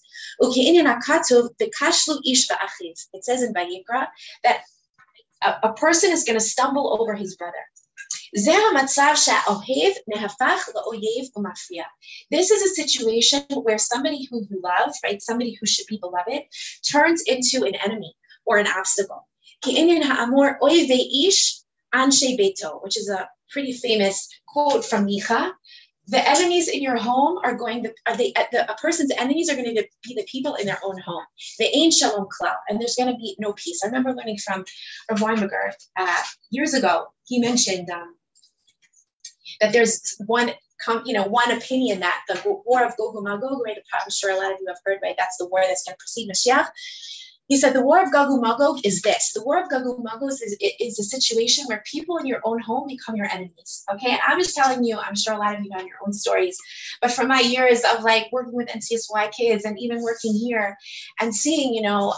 It 3.12 3.24
says 3.24 3.42
in 3.42 3.54
Vayikra 3.54 4.08
that 4.42 4.62
a, 5.42 5.54
a 5.68 5.72
person 5.74 6.10
is 6.10 6.24
going 6.24 6.38
to 6.38 6.44
stumble 6.44 6.98
over 7.00 7.14
his 7.14 7.36
brother. 7.36 7.64
This 8.32 8.48
is 12.50 12.62
a 12.62 12.74
situation 12.74 13.42
where 13.62 13.78
somebody 13.78 14.26
who 14.30 14.42
you 14.48 14.60
love, 14.62 14.92
right, 15.04 15.22
somebody 15.22 15.56
who 15.60 15.66
should 15.66 15.86
be 15.86 15.98
beloved, 15.98 16.42
turns 16.82 17.22
into 17.22 17.64
an 17.64 17.74
enemy 17.76 18.14
or 18.46 18.58
an 18.58 18.66
obstacle. 18.66 19.28
Anshe 21.94 22.38
Beto, 22.38 22.82
which 22.82 22.96
is 22.96 23.08
a 23.08 23.28
pretty 23.50 23.72
famous 23.72 24.28
quote 24.46 24.84
from 24.84 25.06
Micha. 25.06 25.52
The 26.06 26.28
enemies 26.28 26.68
in 26.68 26.82
your 26.82 26.96
home 26.96 27.38
are 27.44 27.54
going 27.54 27.84
to, 27.84 27.94
are 28.06 28.16
they, 28.16 28.32
the, 28.50 28.68
a 28.68 28.74
person's 28.76 29.12
enemies 29.16 29.48
are 29.48 29.54
going 29.54 29.74
to 29.74 29.86
be 30.02 30.14
the 30.14 30.26
people 30.30 30.54
in 30.56 30.66
their 30.66 30.80
own 30.84 30.98
home. 30.98 31.24
The 31.58 31.66
ain't 31.76 31.94
shalom 31.94 32.26
klal, 32.26 32.56
and 32.68 32.80
there's 32.80 32.96
going 32.96 33.12
to 33.12 33.18
be 33.18 33.36
no 33.38 33.52
peace. 33.52 33.80
I 33.84 33.86
remember 33.86 34.12
learning 34.12 34.38
from 34.38 34.64
Rav 35.08 35.20
Weinberger 35.20 35.72
uh, 35.96 36.22
years 36.50 36.74
ago. 36.74 37.06
He 37.26 37.38
mentioned 37.38 37.90
um, 37.90 38.16
that 39.60 39.72
there's 39.72 40.16
one 40.26 40.52
you 41.04 41.12
know, 41.12 41.24
one 41.26 41.50
opinion 41.50 42.00
that 42.00 42.22
the 42.28 42.40
war 42.64 42.84
of 42.84 42.96
Gog 42.96 43.14
and 43.14 43.24
Magog, 43.24 43.60
right? 43.64 43.76
I'm 43.92 44.10
sure 44.10 44.32
a 44.32 44.36
lot 44.36 44.52
of 44.52 44.58
you 44.60 44.66
have 44.68 44.78
heard, 44.84 44.98
right? 45.02 45.14
That's 45.18 45.36
the 45.36 45.46
war 45.46 45.60
that's 45.60 45.84
going 45.84 45.94
to 45.94 45.98
precede 45.98 46.30
Mashiach. 46.30 46.68
He 47.50 47.56
said 47.56 47.72
the 47.72 47.82
war 47.82 48.00
of 48.00 48.12
Gog 48.12 48.28
Magog 48.40 48.78
is 48.84 49.02
this. 49.02 49.32
The 49.32 49.42
war 49.42 49.60
of 49.60 49.68
Gog 49.68 49.82
Magog 50.04 50.30
is, 50.30 50.56
is 50.60 51.00
a 51.00 51.02
situation 51.02 51.64
where 51.66 51.82
people 51.84 52.16
in 52.16 52.24
your 52.24 52.40
own 52.44 52.60
home 52.60 52.86
become 52.86 53.16
your 53.16 53.26
enemies. 53.26 53.84
Okay, 53.92 54.16
I'm 54.24 54.38
just 54.38 54.54
telling 54.54 54.84
you. 54.84 54.96
I'm 54.96 55.16
sure 55.16 55.34
a 55.34 55.38
lot 55.38 55.56
of 55.56 55.64
you 55.64 55.68
know 55.68 55.80
your 55.80 55.98
own 56.06 56.12
stories, 56.12 56.56
but 57.02 57.10
from 57.10 57.26
my 57.26 57.40
years 57.40 57.82
of 57.92 58.04
like 58.04 58.28
working 58.30 58.54
with 58.54 58.68
NCSY 58.68 59.32
kids 59.32 59.64
and 59.64 59.76
even 59.80 60.00
working 60.00 60.32
here 60.32 60.76
and 61.18 61.34
seeing, 61.34 61.74
you 61.74 61.82
know, 61.82 62.14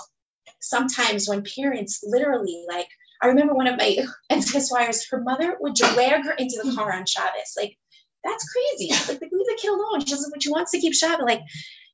sometimes 0.60 1.26
when 1.26 1.42
parents 1.56 2.04
literally 2.06 2.66
like 2.68 2.88
I 3.22 3.28
remember 3.28 3.54
one 3.54 3.68
of 3.68 3.78
my 3.78 4.04
NCSYers, 4.30 5.08
her 5.10 5.22
mother 5.22 5.56
would 5.60 5.74
drag 5.74 6.26
her 6.26 6.32
into 6.32 6.60
the 6.62 6.74
car 6.74 6.92
on 6.92 7.06
Shabbos. 7.06 7.54
Like 7.56 7.78
that's 8.22 8.46
crazy. 8.52 8.92
Like, 9.08 9.20
leave 9.20 9.30
the 9.30 9.58
kid 9.60 9.70
alone. 9.70 10.00
She 10.00 10.10
doesn't, 10.10 10.42
she 10.42 10.50
wants 10.50 10.72
to 10.72 10.78
keep 10.78 10.92
Shabbat. 10.92 11.26
Like, 11.26 11.40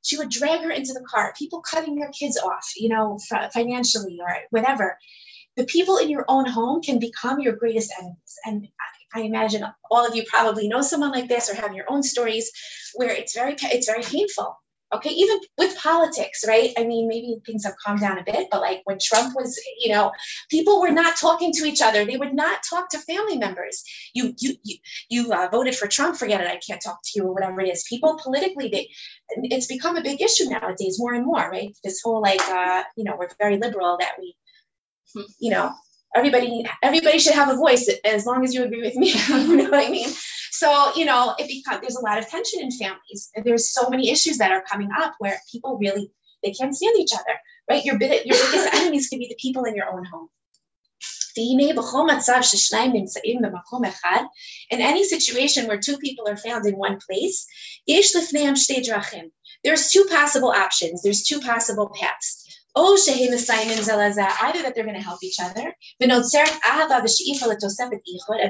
she 0.09 0.17
would 0.17 0.31
drag 0.31 0.63
her 0.63 0.71
into 0.71 0.95
the 0.95 1.05
car. 1.07 1.35
People 1.39 1.61
cutting 1.61 1.97
their 1.97 2.11
kids 2.11 2.39
off, 2.39 2.73
you 2.77 2.89
know, 2.89 3.19
financially 3.53 4.19
or 4.21 4.35
whatever. 4.51 4.99
The 5.57 5.65
people 5.65 5.99
in 5.99 6.09
your 6.09 6.25
own 6.29 6.47
home 6.47 6.81
can 6.81 6.99
become 6.99 7.41
your 7.41 7.55
greatest 7.57 7.93
enemies. 7.99 8.39
And 8.47 8.67
I, 9.15 9.21
imagine 9.21 9.65
all 9.91 10.07
of 10.07 10.15
you 10.15 10.25
probably 10.27 10.67
know 10.67 10.81
someone 10.81 11.13
like 11.13 11.29
this 11.29 11.51
or 11.51 11.55
have 11.57 11.75
your 11.75 11.85
own 11.91 12.03
stories 12.03 12.51
where 12.95 13.11
it's 13.11 13.35
very, 13.35 13.57
it's 13.61 13.87
very 13.87 14.03
painful. 14.03 14.57
Okay, 14.95 15.11
even 15.11 15.39
with 15.59 15.77
politics, 15.77 16.45
right? 16.49 16.71
I 16.79 16.85
mean, 16.85 17.09
maybe 17.09 17.37
things 17.45 17.65
have 17.65 17.75
calmed 17.85 18.01
down 18.01 18.19
a 18.19 18.25
bit, 18.25 18.49
but 18.51 18.63
like 18.63 18.81
when 18.85 18.99
Trump 18.99 19.35
was, 19.37 19.61
you 19.81 19.93
know, 19.93 20.13
people 20.51 20.81
were 20.81 20.91
not 20.91 21.17
talking 21.17 21.53
to 21.53 21.67
each 21.67 21.83
other. 21.83 22.07
They 22.07 22.17
would 22.17 22.33
not 22.33 22.61
talk 22.69 22.89
to 22.91 22.99
family 22.99 23.37
members. 23.37 23.85
You, 24.15 24.35
you, 24.39 24.55
you, 24.65 24.77
you 25.11 25.33
uh, 25.33 25.49
voted 25.53 25.77
for 25.77 25.89
Trump. 25.89 26.17
Forget 26.17 26.41
it. 26.41 26.47
I 26.47 26.59
can't 26.67 26.81
talk 26.81 27.01
to 27.05 27.11
you 27.17 27.25
or 27.25 27.35
whatever 27.35 27.61
it 27.61 27.69
is. 27.69 27.85
People 27.87 28.19
politically, 28.23 28.69
they, 28.71 28.89
it's 29.51 29.67
become 29.67 29.99
a 29.99 30.03
big 30.03 30.23
issue 30.23 30.49
nowadays, 30.49 30.99
more 30.99 31.13
and 31.13 31.27
more, 31.27 31.51
right? 31.51 31.77
This 31.85 32.01
whole 32.03 32.23
like, 32.23 32.41
uh, 32.49 32.83
you 32.97 33.05
know, 33.05 33.17
we're 33.19 33.29
very 33.39 33.59
liberal 33.59 33.99
that 34.01 34.13
we, 34.19 34.37
you 35.39 35.51
know, 35.51 35.71
everybody, 36.15 36.65
everybody 36.83 37.19
should 37.19 37.35
have 37.35 37.51
a 37.51 37.57
voice 37.57 37.91
as 38.07 38.25
long 38.25 38.43
as 38.43 38.55
you 38.55 38.65
agree 38.65 38.81
with 38.81 38.97
me. 38.97 39.13
you 39.29 39.57
know 39.57 39.71
what 39.71 39.87
I 39.87 39.91
mean? 39.91 40.09
So, 40.59 40.93
you 40.97 41.05
know, 41.05 41.37
it 41.39 41.47
becomes 41.47 41.83
there's 41.83 41.95
a 41.95 42.05
lot 42.05 42.19
of 42.19 42.29
tension 42.29 42.61
in 42.61 42.73
families. 42.73 43.31
There's 43.45 43.71
so 43.71 43.89
many 43.89 44.11
issues 44.11 44.39
that 44.39 44.51
are 44.51 44.63
coming 44.63 44.89
up 44.99 45.15
where 45.21 45.41
people 45.53 45.79
really 45.79 46.11
they 46.43 46.51
can't 46.51 46.75
stand 46.75 46.97
each 46.99 47.13
other, 47.15 47.39
right? 47.71 47.85
Your, 47.85 47.95
your 48.01 48.37
biggest 48.37 48.75
enemies 48.75 49.09
can 49.09 49.21
be 49.21 49.29
the 49.29 49.37
people 49.41 49.65
in 49.65 49.77
your 49.77 49.89
own 49.89 50.05
home. 50.05 50.29
In 51.37 51.61
any 54.81 55.05
situation 55.05 55.67
where 55.69 55.79
two 55.79 55.99
people 55.99 56.29
are 56.29 56.37
found 56.37 56.67
in 56.67 56.75
one 56.75 56.99
place, 57.09 57.47
there's 57.87 58.11
two 59.93 60.05
possible 60.11 60.51
options, 60.51 61.03
there's 61.03 61.23
two 61.23 61.41
possible 61.41 61.95
paths. 61.95 62.38
Oh, 62.75 62.97
Either 62.97 64.63
that 64.63 64.75
they're 64.75 64.85
going 64.85 64.95
to 64.95 65.03
help 65.03 65.23
each 65.23 65.41
other, 65.41 65.75
and 66.01 66.11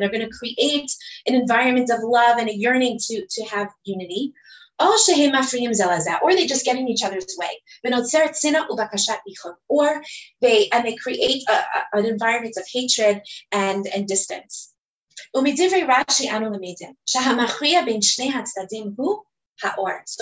they're 0.03 0.11
going 0.11 0.21
to 0.21 0.31
create 0.31 0.91
an 1.27 1.35
environment 1.35 1.91
of 1.91 2.01
love 2.03 2.39
and 2.39 2.49
a 2.49 2.55
yearning 2.55 2.99
to, 3.01 3.27
to 3.29 3.45
have 3.45 3.69
unity. 3.85 4.33
Oh 4.81 4.97
Shaheim 5.09 5.33
Friyim 5.33 5.71
Zelaza. 5.71 6.23
Or 6.23 6.33
they 6.35 6.47
just 6.47 6.65
get 6.65 6.77
in 6.77 6.89
each 6.89 7.03
other's 7.03 7.37
way. 7.37 7.49
Or 9.69 10.03
they 10.41 10.69
and 10.71 10.85
they 10.87 10.95
create 10.95 11.43
a, 11.49 11.53
a, 11.53 11.85
an 11.95 12.07
environment 12.07 12.57
of 12.57 12.65
hatred 12.73 13.23
and, 13.51 13.87
and 13.89 14.07
distance. 14.07 14.73
So 15.35 15.43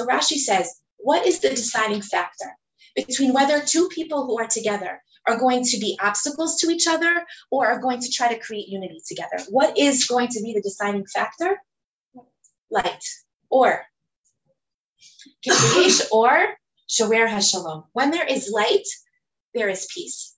Rashi 0.06 0.38
says, 0.38 0.80
what 0.96 1.26
is 1.26 1.40
the 1.40 1.50
deciding 1.50 2.02
factor? 2.02 2.56
Between 2.96 3.32
whether 3.32 3.60
two 3.60 3.88
people 3.88 4.26
who 4.26 4.38
are 4.40 4.48
together 4.48 5.02
are 5.28 5.38
going 5.38 5.64
to 5.64 5.78
be 5.78 5.98
obstacles 6.02 6.58
to 6.60 6.70
each 6.70 6.86
other 6.86 7.24
or 7.50 7.66
are 7.66 7.80
going 7.80 8.00
to 8.00 8.10
try 8.10 8.32
to 8.32 8.40
create 8.40 8.68
unity 8.68 9.00
together. 9.06 9.38
What 9.50 9.76
is 9.76 10.06
going 10.06 10.28
to 10.28 10.42
be 10.42 10.54
the 10.54 10.62
deciding 10.62 11.06
factor? 11.06 11.60
Light 12.70 13.04
or 13.50 13.82
or 16.10 16.56
shawer 16.88 17.28
hashalom. 17.28 17.84
When 17.92 18.10
there 18.10 18.26
is 18.26 18.50
light, 18.50 18.86
there 19.54 19.68
is 19.68 19.86
peace. 19.92 20.34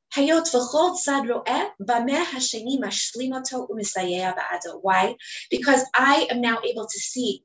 Why? 4.81 5.17
Because 5.51 5.85
I 5.95 6.27
am 6.31 6.41
now 6.41 6.59
able 6.65 6.87
to 6.87 6.99
see. 6.99 7.43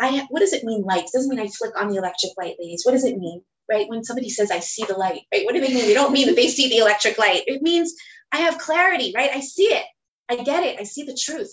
I 0.00 0.26
what 0.30 0.40
does 0.40 0.52
it 0.52 0.64
mean 0.64 0.82
light? 0.82 1.04
It 1.04 1.12
doesn't 1.12 1.28
mean 1.28 1.40
I 1.40 1.48
flick 1.48 1.78
on 1.78 1.88
the 1.88 1.96
electric 1.96 2.32
light, 2.38 2.56
ladies. 2.58 2.82
What 2.84 2.92
does 2.92 3.04
it 3.04 3.18
mean? 3.18 3.42
Right? 3.68 3.88
When 3.88 4.04
somebody 4.04 4.28
says, 4.30 4.50
I 4.50 4.60
see 4.60 4.84
the 4.84 4.94
light, 4.94 5.22
right? 5.32 5.44
What 5.44 5.54
do 5.54 5.60
they 5.60 5.72
mean? 5.72 5.86
They 5.86 5.94
don't 5.94 6.12
mean 6.12 6.26
that 6.26 6.36
they 6.36 6.48
see 6.48 6.68
the 6.68 6.78
electric 6.78 7.18
light. 7.18 7.42
It 7.46 7.62
means 7.62 7.94
I 8.32 8.38
have 8.38 8.58
clarity, 8.58 9.12
right? 9.14 9.30
I 9.32 9.40
see 9.40 9.64
it. 9.64 9.84
I 10.28 10.36
get 10.36 10.64
it. 10.64 10.78
I 10.80 10.84
see 10.84 11.04
the 11.04 11.18
truth. 11.20 11.52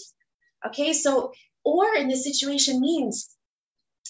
Okay. 0.68 0.94
So, 0.94 1.32
or 1.64 1.96
in 1.96 2.08
this 2.08 2.24
situation 2.24 2.80
means 2.80 3.36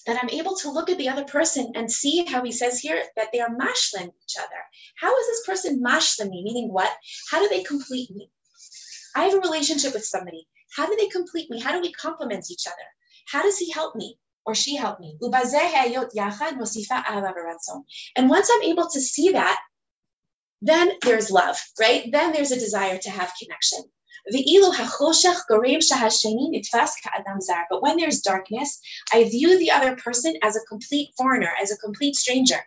that 0.05 0.19
I'm 0.21 0.29
able 0.29 0.55
to 0.57 0.71
look 0.71 0.89
at 0.89 0.97
the 0.97 1.09
other 1.09 1.23
person 1.23 1.71
and 1.75 1.91
see 1.91 2.25
how 2.25 2.43
he 2.43 2.51
says 2.51 2.79
here 2.79 3.01
that 3.15 3.29
they 3.31 3.39
are 3.39 3.49
mashlim 3.49 4.07
each 4.07 4.35
other. 4.37 4.61
How 4.99 5.17
is 5.17 5.27
this 5.27 5.45
person 5.45 5.83
mashlim 5.83 6.29
me? 6.29 6.43
Meaning 6.43 6.71
what? 6.71 6.91
How 7.31 7.39
do 7.39 7.49
they 7.49 7.63
complete 7.63 8.11
me? 8.11 8.29
I 9.15 9.25
have 9.25 9.35
a 9.35 9.39
relationship 9.39 9.93
with 9.93 10.05
somebody. 10.05 10.47
How 10.75 10.85
do 10.85 10.95
they 10.99 11.07
complete 11.07 11.49
me? 11.49 11.59
How 11.59 11.71
do 11.71 11.81
we 11.81 11.91
complement 11.93 12.51
each 12.51 12.67
other? 12.67 12.75
How 13.27 13.41
does 13.41 13.57
he 13.57 13.71
help 13.71 13.95
me? 13.95 14.17
Or 14.45 14.55
she 14.55 14.75
helped 14.75 14.99
me. 15.01 15.17
And 18.15 18.29
once 18.29 18.49
I'm 18.53 18.63
able 18.63 18.87
to 18.89 19.01
see 19.01 19.31
that, 19.31 19.59
then 20.61 20.91
there's 21.03 21.31
love, 21.31 21.57
right? 21.79 22.11
Then 22.11 22.31
there's 22.31 22.51
a 22.51 22.59
desire 22.59 22.97
to 22.97 23.09
have 23.09 23.33
connection. 23.41 23.79
But 27.69 27.81
when 27.81 27.97
there's 27.97 28.21
darkness, 28.21 28.79
I 29.13 29.23
view 29.25 29.59
the 29.59 29.71
other 29.71 29.95
person 29.97 30.33
as 30.41 30.55
a 30.55 30.65
complete 30.67 31.09
foreigner, 31.17 31.51
as 31.61 31.71
a 31.71 31.77
complete 31.77 32.15
stranger 32.15 32.61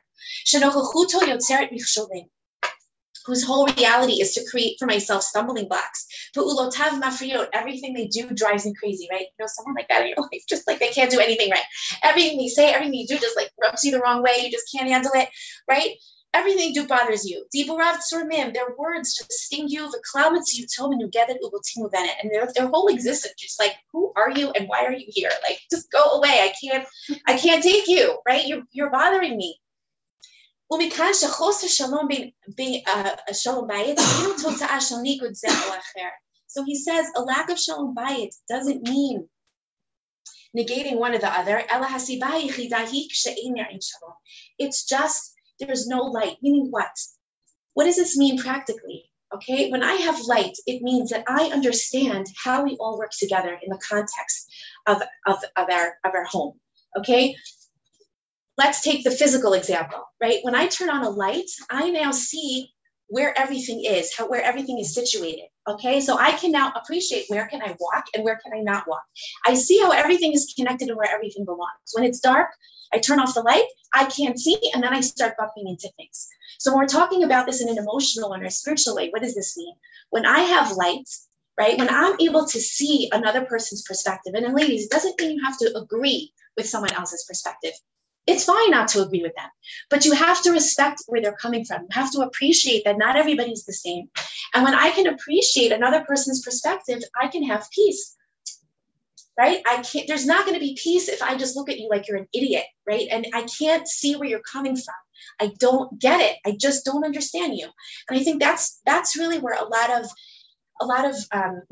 whose 3.29 3.45
whole 3.45 3.67
reality 3.77 4.23
is 4.23 4.33
to 4.33 4.45
create 4.51 4.77
for 4.79 4.87
myself 4.87 5.23
stumbling 5.23 5.69
blocks. 5.69 6.07
Everything 7.53 7.93
they 7.93 8.07
do 8.07 8.31
drives 8.31 8.65
me 8.65 8.73
crazy, 8.81 9.07
right? 9.13 9.21
You 9.21 9.39
know, 9.39 9.47
someone 9.47 9.75
like 9.75 9.87
that 9.89 10.01
in 10.03 10.09
your 10.09 10.17
life, 10.33 10.43
just 10.49 10.67
like 10.67 10.79
they 10.79 10.89
can't 10.89 11.11
do 11.11 11.21
anything 11.21 11.51
right. 11.51 11.63
Everything 12.03 12.39
they 12.39 12.49
say, 12.49 12.73
everything 12.73 12.95
you 12.95 13.07
do 13.07 13.19
just 13.19 13.37
like 13.37 13.51
rubs 13.63 13.85
you 13.85 13.93
the 13.93 14.01
wrong 14.01 14.23
way. 14.23 14.41
You 14.43 14.51
just 14.51 14.73
can't 14.75 14.89
handle 14.89 15.13
it, 15.15 15.29
right? 15.69 15.91
Everything 16.33 16.73
do 16.73 16.87
bothers 16.87 17.29
you. 17.29 17.45
Their 17.53 18.75
words 18.79 19.17
just 19.17 19.33
sting 19.33 19.69
you. 19.69 19.91
The 19.91 20.03
clouds 20.11 20.59
you 20.59 20.67
tell 20.75 20.91
you 20.91 21.09
get 21.09 21.29
it, 21.29 21.39
and 22.23 22.31
their 22.33 22.49
their 22.55 22.69
whole 22.69 22.89
existence 22.89 23.35
just 23.39 23.61
like, 23.61 23.73
who 23.93 24.13
are 24.17 24.31
you 24.31 24.51
and 24.53 24.69
why 24.69 24.85
are 24.85 24.93
you 24.93 25.07
here? 25.09 25.31
Like, 25.43 25.59
just 25.71 25.91
go 25.91 26.03
away. 26.03 26.29
I 26.31 26.53
can't, 26.63 26.87
I 27.27 27.37
can't 27.37 27.63
take 27.63 27.89
you, 27.89 28.19
right? 28.27 28.47
You're 28.47 28.63
you're 28.73 28.91
bothering 28.91 29.37
me. 29.37 29.59
ומכאן 30.72 31.10
שחוסר 31.14 31.68
שלום 31.68 32.08
בין, 32.08 32.30
בין 32.48 32.82
uh, 32.88 33.34
שלום 33.34 33.68
בית 33.68 33.98
אינו 34.00 34.34
תוצאה 34.44 34.82
של 34.82 34.96
ניגוד 35.04 35.34
זה 35.34 35.48
או 35.48 35.70
אחר. 35.70 36.10
So 36.54 36.62
he 36.64 36.76
says 36.76 37.06
a 37.16 37.22
lack 37.22 37.50
of 37.50 37.60
shalom 37.60 37.96
bayit 37.96 38.34
doesn't 38.48 38.82
mean 38.88 39.28
negating 40.56 40.98
one 40.98 41.16
or 41.16 41.18
the 41.18 41.34
other. 41.40 41.64
It's 44.60 44.86
just 44.86 45.34
there's 45.60 45.88
no 45.88 46.02
light. 46.04 46.38
Meaning 46.42 46.68
what? 46.70 46.96
What 47.74 47.86
does 47.86 47.96
this 47.96 48.16
mean 48.18 48.38
practically? 48.38 49.10
Okay, 49.34 49.72
when 49.72 49.82
I 49.82 49.94
have 49.94 50.20
light, 50.28 50.56
it 50.68 50.84
means 50.84 51.10
that 51.10 51.24
I 51.28 51.46
understand 51.46 52.28
how 52.44 52.64
we 52.64 52.78
all 52.80 53.00
work 53.00 53.14
together 53.18 53.58
in 53.64 53.70
the 53.72 53.80
context 53.80 54.48
of, 54.86 55.02
of, 55.26 55.38
of, 55.56 55.70
our, 55.72 55.98
of 56.06 56.12
our 56.14 56.26
home. 56.26 56.60
Okay, 57.00 57.36
let's 58.59 58.83
take 58.83 59.05
the 59.05 59.11
physical 59.11 59.55
example, 59.55 60.03
right? 60.21 60.41
When 60.43 60.57
I 60.57 60.67
turn 60.67 60.91
on 60.91 61.05
a 61.05 61.09
light, 61.09 61.49
I 61.71 61.91
now 61.91 62.11
see 62.11 62.71
where 63.07 63.37
everything 63.39 63.85
is, 63.85 64.15
how 64.15 64.29
where 64.29 64.43
everything 64.43 64.79
is 64.79 64.93
situated. 64.93 65.47
Okay, 65.67 66.01
so 66.01 66.19
I 66.19 66.33
can 66.33 66.51
now 66.51 66.73
appreciate 66.75 67.25
where 67.29 67.47
can 67.47 67.63
I 67.63 67.77
walk 67.79 68.05
and 68.15 68.25
where 68.25 68.39
can 68.43 68.53
I 68.53 68.61
not 68.61 68.87
walk. 68.87 69.05
I 69.47 69.55
see 69.55 69.79
how 69.79 69.93
everything 69.93 70.33
is 70.33 70.53
connected 70.57 70.89
and 70.89 70.99
where 70.99 71.11
everything 71.11 71.45
belongs. 71.45 71.93
When 71.95 72.05
it's 72.05 72.21
dark, 72.21 72.49
I 72.93 72.99
turn 72.99 73.21
off 73.21 73.35
the 73.35 73.43
light, 73.43 73.65
I 73.95 74.07
can't 74.07 74.39
see, 74.39 74.59
and 74.75 74.83
then 74.83 74.93
I 74.93 75.01
start 75.01 75.37
bumping 75.39 75.69
into 75.69 75.89
things. 75.97 76.29
So 76.59 76.73
when 76.73 76.81
we're 76.81 76.87
talking 76.87 77.23
about 77.23 77.47
this 77.47 77.63
in 77.63 77.69
an 77.69 77.79
emotional 77.79 78.33
and 78.33 78.45
a 78.45 78.51
spiritual 78.51 78.97
way, 78.97 79.11
what 79.11 79.23
does 79.23 79.35
this 79.35 79.57
mean? 79.57 79.75
When 80.11 80.27
I 80.27 80.41
have 80.41 80.73
light, 80.73 81.09
right? 81.59 81.79
When 81.79 81.89
I'm 81.91 82.17
able 82.21 82.47
to 82.47 82.61
see 82.61 83.09
another 83.13 83.45
person's 83.45 83.83
perspective, 83.83 84.35
and 84.35 84.55
ladies, 84.55 84.85
it 84.85 84.91
doesn't 84.91 85.21
mean 85.21 85.37
you 85.37 85.45
have 85.45 85.59
to 85.59 85.79
agree 85.79 86.33
with 86.57 86.69
someone 86.69 86.93
else's 86.93 87.25
perspective. 87.29 87.73
It's 88.29 88.45
fine 88.45 88.71
not 88.71 88.89
to 88.89 89.03
agree 89.03 89.23
with 89.23 89.35
them, 89.37 89.49
but 89.89 90.05
you 90.05 90.13
have 90.13 90.43
to 90.43 90.53
respect 90.53 91.03
where 91.07 91.23
they're 91.23 91.33
coming 91.33 91.65
from. 91.65 91.83
You 91.83 91.89
have 91.93 92.13
to 92.13 92.21
appreciate 92.21 92.85
that 92.85 92.99
not 92.99 93.17
everybody's 93.17 93.65
the 93.65 93.73
same. 93.73 94.11
And 94.55 94.63
when 94.65 94.75
I 94.75 94.91
can 94.91 95.07
appreciate 95.07 95.73
another 95.73 96.05
person's 96.05 96.43
perspective, 96.43 97.01
I 97.21 97.29
can 97.29 97.43
have 97.45 97.71
peace. 97.71 98.15
Right? 99.39 99.63
I 99.67 99.83
can't, 99.83 100.07
there's 100.09 100.27
not 100.27 100.45
going 100.45 100.55
to 100.55 100.61
be 100.61 100.77
peace 100.83 101.09
if 101.09 101.23
I 101.23 101.37
just 101.37 101.57
look 101.57 101.71
at 101.71 101.79
you 101.79 101.89
like 101.89 102.07
you're 102.07 102.19
an 102.19 102.29
idiot, 102.35 102.65
right? 102.87 103.07
And 103.11 103.27
I 103.33 103.47
can't 103.59 103.89
see 103.89 104.17
where 104.17 104.29
you're 104.29 104.41
coming 104.41 104.77
from. 104.77 104.95
I 105.41 105.53
don't 105.59 105.99
get 105.99 106.21
it. 106.21 106.37
I 106.45 106.57
just 106.61 106.85
don't 106.85 107.05
understand 107.05 107.57
you. 107.57 107.69
And 108.09 108.19
I 108.19 108.23
think 108.25 108.41
that's 108.41 108.81
that's 108.85 109.17
really 109.17 109.39
where 109.39 109.55
a 109.55 109.69
lot 109.69 110.03
of 110.03 110.11
a 110.81 110.87
lot 110.87 111.05
of 111.05 111.15
um, 111.33 111.63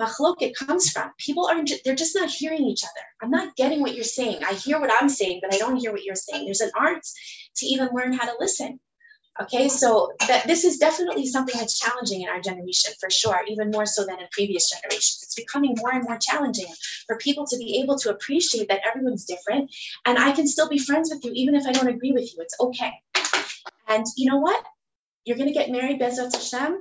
comes 0.59 0.91
from. 0.91 1.11
People 1.19 1.47
aren't, 1.47 1.71
they're 1.85 1.95
just 1.95 2.15
not 2.15 2.31
hearing 2.31 2.65
each 2.65 2.85
other. 2.85 3.07
I'm 3.23 3.31
not 3.31 3.57
getting 3.57 3.81
what 3.81 3.95
you're 3.95 4.05
saying. 4.05 4.43
I 4.45 4.55
hear 4.55 4.81
what 4.81 4.91
I'm 4.93 5.09
saying, 5.09 5.41
but 5.43 5.55
I 5.55 5.59
don't 5.59 5.77
hear 5.77 5.93
what 5.93 6.05
you're 6.05 6.15
saying. 6.15 6.45
There's 6.45 6.61
an 6.61 6.71
art 6.79 7.03
to 7.57 7.67
even 7.67 7.89
learn 7.93 8.13
how 8.13 8.27
to 8.27 8.35
listen. 8.39 8.81
Okay, 9.39 9.69
so 9.69 10.13
that 10.29 10.47
this 10.47 10.65
is 10.65 10.79
definitely 10.79 11.27
something 11.27 11.55
that's 11.59 11.79
challenging 11.79 12.23
in 12.23 12.29
our 12.29 12.41
generation 12.41 12.95
for 12.99 13.11
sure, 13.11 13.43
even 13.49 13.71
more 13.71 13.85
so 13.85 14.03
than 14.07 14.19
in 14.19 14.27
previous 14.33 14.71
generations. 14.71 15.21
It's 15.23 15.35
becoming 15.35 15.75
more 15.77 15.93
and 15.93 16.05
more 16.05 16.19
challenging 16.19 16.73
for 17.07 17.19
people 17.19 17.47
to 17.49 17.57
be 17.59 17.83
able 17.83 17.99
to 17.99 18.11
appreciate 18.11 18.69
that 18.69 18.81
everyone's 18.87 19.27
different 19.27 19.71
and 20.07 20.19
I 20.19 20.33
can 20.33 20.49
still 20.49 20.71
be 20.71 20.79
friends 20.79 21.11
with 21.13 21.23
you 21.23 21.33
even 21.35 21.55
if 21.55 21.67
I 21.67 21.73
don't 21.73 21.89
agree 21.89 22.13
with 22.13 22.33
you. 22.33 22.41
It's 22.41 22.59
okay. 22.59 22.93
And 23.89 24.07
you 24.17 24.31
know 24.31 24.39
what? 24.39 24.65
You're 25.27 25.37
going 25.37 25.53
to 25.53 25.55
get 25.55 25.71
married, 25.71 26.01
Bezrat 26.01 26.35
Hashem, 26.35 26.81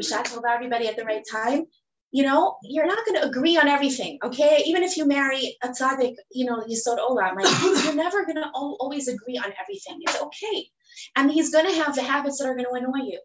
B'shat 0.00 0.24
Tova, 0.24 0.54
everybody 0.54 0.88
at 0.88 0.96
the 0.96 1.04
right 1.04 1.24
time. 1.30 1.66
You 2.12 2.22
know, 2.22 2.56
you're 2.62 2.86
not 2.86 3.04
going 3.04 3.20
to 3.20 3.26
agree 3.26 3.58
on 3.58 3.68
everything, 3.68 4.18
okay? 4.24 4.62
Even 4.66 4.82
if 4.84 4.96
you 4.96 5.06
marry 5.06 5.56
a 5.62 5.68
tzaddik, 5.68 6.14
you 6.32 6.46
know, 6.46 6.62
Yisod 6.62 6.98
Olam, 6.98 7.34
like, 7.36 7.84
you're 7.84 7.94
never 7.94 8.24
going 8.24 8.36
to 8.36 8.48
always 8.54 9.08
agree 9.08 9.36
on 9.36 9.52
everything. 9.60 9.98
It's 10.00 10.22
okay. 10.22 10.68
And 11.16 11.30
he's 11.30 11.50
going 11.50 11.66
to 11.66 11.82
have 11.82 11.94
the 11.94 12.02
habits 12.02 12.38
that 12.38 12.46
are 12.46 12.54
going 12.54 12.66
to 12.66 12.72
annoy 12.72 13.06
you. 13.06 13.20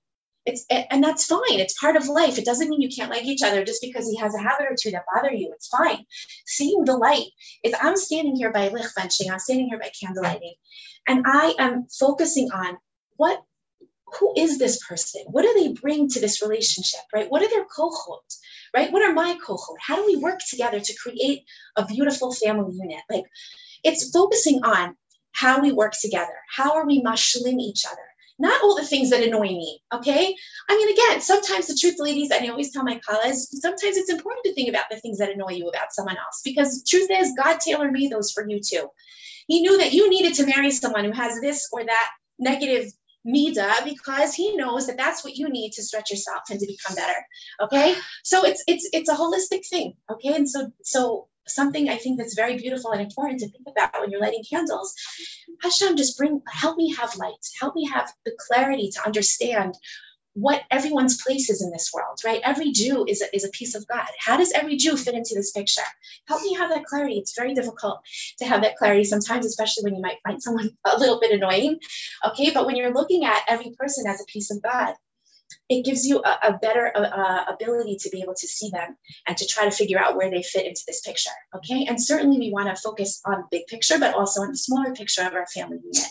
It's 0.46 0.66
and 0.70 1.04
that's 1.04 1.26
fine. 1.26 1.60
It's 1.60 1.80
part 1.80 1.96
of 1.96 2.08
life. 2.08 2.40
It 2.40 2.46
doesn't 2.46 2.68
mean 2.68 2.82
you 2.82 2.90
can't 2.90 3.12
like 3.12 3.26
each 3.26 3.44
other 3.44 3.64
just 3.64 3.82
because 3.82 4.10
he 4.10 4.18
has 4.18 4.34
a 4.34 4.42
habit 4.42 4.66
or 4.72 4.76
two 4.80 4.90
that 4.92 5.06
bother 5.14 5.32
you. 5.32 5.52
It's 5.54 5.68
fine. 5.68 6.04
Seeing 6.48 6.84
the 6.84 6.98
light 6.98 7.28
is 7.64 7.76
I'm 7.80 7.96
standing 7.96 8.36
here 8.36 8.52
by 8.52 8.70
licht 8.70 8.96
benching, 8.98 9.32
I'm 9.32 9.38
standing 9.38 9.68
here 9.68 9.80
by 9.80 9.92
candlelighting, 10.04 10.54
and 11.08 11.26
I 11.28 11.54
am 11.60 11.86
focusing 12.00 12.50
on 12.52 12.78
what 13.18 13.44
who 14.20 14.34
is 14.38 14.60
this 14.60 14.84
person? 14.88 15.22
What 15.28 15.44
do 15.44 15.54
they 15.54 15.74
bring 15.74 16.08
to 16.10 16.20
this 16.20 16.42
relationship, 16.42 17.02
right? 17.14 17.30
What 17.30 17.42
are 17.42 17.50
their 17.50 17.66
kohot, 17.66 18.38
right? 18.74 18.92
What 18.92 19.04
are 19.04 19.14
my 19.14 19.38
kohot? 19.46 19.76
How 19.80 19.96
do 19.96 20.06
we 20.06 20.18
work 20.18 20.40
together 20.50 20.80
to 20.80 20.98
create 21.02 21.44
a 21.76 21.86
beautiful 21.86 22.34
family 22.34 22.76
unit? 22.76 23.02
Like 23.10 23.26
it's 23.84 24.12
focusing 24.12 24.64
on 24.64 24.96
how 25.34 25.62
we 25.62 25.72
work 25.72 25.94
together. 26.00 26.36
How 26.56 26.76
are 26.76 26.86
we 26.86 27.02
mashlim 27.02 27.60
each 27.60 27.86
other? 27.86 28.02
Not 28.40 28.64
all 28.64 28.76
the 28.76 28.86
things 28.86 29.12
that 29.12 29.24
annoy 29.24 29.50
me, 29.50 29.82
okay? 29.94 30.36
I 30.68 30.76
mean, 30.76 30.92
again, 30.92 31.22
sometimes 31.22 31.68
the 31.68 31.78
truth, 31.80 31.98
ladies, 32.00 32.32
I 32.32 32.48
always 32.48 32.72
tell 32.72 32.84
my 32.84 33.00
colleagues, 33.08 33.48
sometimes 33.62 33.98
it's 33.98 34.10
important 34.10 34.46
to 34.46 34.54
think 34.54 34.68
about 34.68 34.86
the 34.90 34.98
things 35.00 35.20
that 35.20 35.30
annoy 35.30 35.52
you 35.52 35.70
about 35.70 35.94
someone 35.94 36.18
else 36.18 36.42
because 36.44 36.84
truth 36.84 37.10
is, 37.12 37.34
God 37.38 37.60
tailor 37.60 37.92
made 37.92 38.12
those 38.12 38.32
for 38.32 38.48
you 38.48 38.60
too. 38.60 38.88
He 39.48 39.62
knew 39.62 39.78
that 39.78 39.94
you 39.94 40.10
needed 40.10 40.34
to 40.36 40.48
marry 40.48 40.72
someone 40.72 41.06
who 41.06 41.12
has 41.12 41.40
this 41.40 41.68
or 41.72 41.86
that 41.86 42.10
negative 42.40 42.92
mida 43.24 43.72
because 43.84 44.34
he 44.34 44.56
knows 44.56 44.88
that 44.88 44.98
that's 44.98 45.24
what 45.24 45.36
you 45.36 45.50
need 45.50 45.72
to 45.72 45.84
stretch 45.84 46.10
yourself 46.10 46.42
and 46.50 46.60
to 46.60 46.68
become 46.68 46.96
better 46.96 47.20
okay? 47.62 47.96
So 48.24 48.44
it's 48.46 48.64
it's 48.68 48.90
it's 48.94 49.10
a 49.10 49.16
holistic 49.16 49.68
thing 49.68 49.94
okay? 50.12 50.36
And 50.36 50.50
so 50.50 50.72
so 50.84 51.28
something 51.48 51.90
i 51.90 51.98
think 51.98 52.20
that's 52.20 52.36
very 52.36 52.56
beautiful 52.56 52.92
and 52.92 53.02
important 53.02 53.40
to 53.40 53.50
think 53.50 53.66
about 53.68 54.00
when 54.00 54.12
you're 54.12 54.22
lighting 54.22 54.44
candles 54.48 54.94
hashem 55.62 55.98
just 55.98 56.18
bring 56.18 56.42
help 56.48 56.78
me 56.78 56.94
have 56.94 57.16
light. 57.18 57.46
Help 57.60 57.76
me 57.76 57.88
have 57.88 58.12
the 58.26 58.32
clarity 58.48 58.90
to 58.94 59.06
understand 59.06 59.76
what 60.34 60.64
everyone's 60.72 61.22
place 61.22 61.50
is 61.50 61.62
in 61.62 61.72
this 61.72 61.92
world, 61.94 62.20
right? 62.26 62.42
Every 62.44 62.72
Jew 62.72 63.06
is 63.08 63.22
a, 63.22 63.36
is 63.36 63.44
a 63.44 63.50
piece 63.50 63.76
of 63.76 63.86
God. 63.88 64.08
How 64.20 64.38
does 64.38 64.52
every 64.54 64.78
Jew 64.78 64.96
fit 64.96 65.14
into 65.14 65.34
this 65.36 65.52
picture? 65.52 65.82
Help 66.28 66.42
me 66.42 66.54
have 66.54 66.70
that 66.70 66.86
clarity. 66.86 67.18
It's 67.18 67.36
very 67.36 67.54
difficult 67.54 68.00
to 68.40 68.46
have 68.46 68.62
that 68.62 68.78
clarity 68.78 69.04
sometimes, 69.04 69.46
especially 69.46 69.84
when 69.84 69.96
you 69.96 70.02
might 70.02 70.20
find 70.26 70.42
someone 70.42 70.70
a 70.86 70.98
little 70.98 71.20
bit 71.20 71.32
annoying. 71.32 71.80
Okay, 72.28 72.52
but 72.54 72.66
when 72.66 72.76
you're 72.76 72.94
looking 72.94 73.26
at 73.26 73.44
every 73.48 73.74
person 73.78 74.08
as 74.08 74.22
a 74.22 74.26
piece 74.26 74.52
of 74.52 74.62
God, 74.62 74.96
it 75.70 75.86
gives 75.86 76.06
you 76.06 76.22
a, 76.24 76.50
a 76.50 76.58
better 76.62 76.92
uh, 76.96 77.46
ability 77.50 77.98
to 78.02 78.10
be 78.10 78.22
able 78.22 78.36
to 78.36 78.48
see 78.48 78.70
them 78.70 78.96
and 79.28 79.38
to 79.38 79.46
try 79.46 79.66
to 79.66 79.72
figure 79.72 80.00
out 80.00 80.16
where 80.16 80.30
they 80.30 80.44
fit 80.44 80.66
into 80.66 80.82
this 80.88 81.02
picture. 81.02 81.32
Okay. 81.56 81.86
And 81.88 82.02
certainly 82.02 82.38
we 82.40 82.52
want 82.52 82.76
to 82.76 82.82
focus 82.82 83.22
on 83.26 83.40
the 83.40 83.48
big 83.52 83.68
picture, 83.68 84.00
but 84.00 84.16
also 84.16 84.42
on 84.42 84.50
the 84.50 84.58
smaller 84.58 84.94
picture 84.94 85.24
of 85.24 85.34
our 85.34 85.48
family 85.48 85.80
unit, 85.84 86.08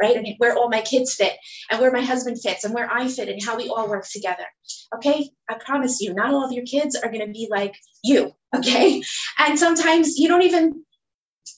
right? 0.00 0.34
Where 0.38 0.56
all 0.56 0.68
my 0.68 0.80
kids 0.80 1.14
fit 1.14 1.34
and 1.70 1.80
where 1.80 1.92
my 1.92 2.02
husband 2.02 2.40
fits 2.42 2.64
and 2.64 2.74
where 2.74 2.90
I 2.90 3.08
fit 3.08 3.28
and 3.28 3.42
how 3.42 3.56
we 3.56 3.68
all 3.68 3.88
work 3.88 4.06
together. 4.08 4.46
Okay. 4.96 5.30
I 5.48 5.54
promise 5.54 6.00
you, 6.00 6.14
not 6.14 6.32
all 6.32 6.44
of 6.44 6.52
your 6.52 6.64
kids 6.64 6.96
are 6.96 7.10
going 7.10 7.26
to 7.26 7.32
be 7.32 7.48
like 7.50 7.74
you. 8.02 8.32
Okay. 8.54 9.02
And 9.38 9.58
sometimes 9.58 10.18
you 10.18 10.28
don't 10.28 10.42
even 10.42 10.84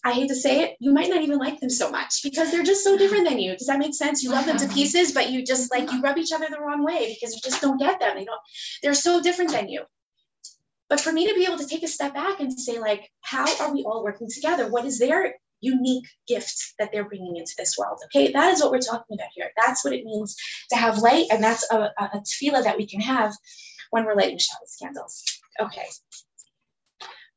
I 0.05 0.13
hate 0.13 0.29
to 0.29 0.35
say 0.35 0.63
it, 0.63 0.77
you 0.81 0.93
might 0.93 1.09
not 1.09 1.23
even 1.23 1.39
like 1.39 1.61
them 1.61 1.71
so 1.71 1.91
much 1.91 2.23
because 2.23 2.51
they're 2.51 2.65
just 2.65 2.83
so 2.83 2.97
different 2.99 3.29
than 3.29 3.39
you. 3.39 3.57
Does 3.57 3.69
that 3.69 3.79
make 3.79 3.95
sense? 3.95 4.23
You 4.23 4.31
love 4.31 4.47
them 4.47 4.57
to 4.57 4.65
uh-huh. 4.65 4.75
pieces, 4.75 5.13
but 5.13 5.31
you 5.31 5.45
just 5.45 5.71
like 5.71 5.91
you 5.93 6.01
rub 6.01 6.19
each 6.19 6.33
other 6.33 6.47
the 6.51 6.61
wrong 6.61 6.85
way 6.85 7.15
because 7.15 7.35
you 7.35 7.41
just 7.43 7.63
don't 7.63 7.79
get 7.79 8.01
them. 8.01 8.17
They 8.17 8.25
don't, 8.25 8.41
they're 8.83 8.95
so 8.95 9.23
different 9.23 9.53
than 9.53 9.69
you. 9.69 9.83
But 10.89 11.01
for 11.01 11.13
me 11.13 11.27
to 11.29 11.35
be 11.35 11.47
able 11.47 11.59
to 11.59 11.67
take 11.67 11.85
a 11.85 11.89
step 11.89 12.15
back 12.15 12.41
and 12.41 12.53
say, 12.53 12.79
like, 12.79 13.11
how 13.23 13.47
are 13.61 13.73
we 13.73 13.83
all 13.85 14.05
working 14.05 14.29
together? 14.29 14.69
What 14.69 14.85
is 14.85 14.99
their 14.99 15.37
unique 15.61 16.07
gift 16.27 16.75
that 16.79 16.91
they're 16.93 17.09
bringing 17.09 17.37
into 17.37 17.55
this 17.57 17.79
world? 17.79 17.99
Okay, 18.07 18.33
that 18.33 18.53
is 18.53 18.61
what 18.61 18.73
we're 18.73 18.79
talking 18.81 19.17
about 19.17 19.31
here. 19.35 19.51
That's 19.57 19.85
what 19.85 19.95
it 19.95 20.05
means 20.05 20.37
to 20.71 20.77
have 20.77 20.99
light, 20.99 21.27
and 21.31 21.43
that's 21.43 21.67
a, 21.71 21.91
a, 21.99 22.11
a 22.15 22.21
tefillah 22.21 22.65
that 22.65 22.77
we 22.77 22.87
can 22.87 23.01
have 23.01 23.33
when 23.91 24.05
we're 24.05 24.17
lighting 24.17 24.39
Shabbos 24.39 24.77
candles. 24.83 25.25
Okay. 25.61 25.87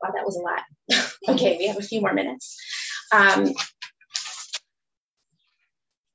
Wow, 0.02 0.10
that 0.14 0.24
was 0.24 0.36
a 0.36 0.40
lot. 0.40 0.62
okay, 1.28 1.56
we 1.58 1.66
have 1.66 1.78
a 1.78 1.82
few 1.82 2.00
more 2.00 2.12
minutes. 2.12 2.58
Um, 3.12 3.52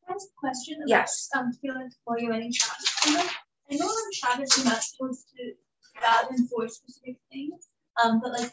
a 0.09 0.15
question. 0.37 0.77
About, 0.77 0.89
yes. 0.89 1.29
Um, 1.35 1.51
feeling 1.61 1.89
for 2.05 2.19
you 2.19 2.31
Shabbos. 2.51 2.85
I 3.05 3.13
know, 3.13 3.29
I 3.71 3.75
know 3.75 3.85
on 3.85 4.13
Shabbos 4.13 4.57
you're 4.57 4.65
not 4.65 4.83
supposed 4.83 5.27
to 5.37 5.53
God 6.01 6.31
enforce 6.31 6.75
specific 6.75 7.17
things. 7.31 7.67
Um, 8.03 8.21
but 8.21 8.31
like 8.31 8.51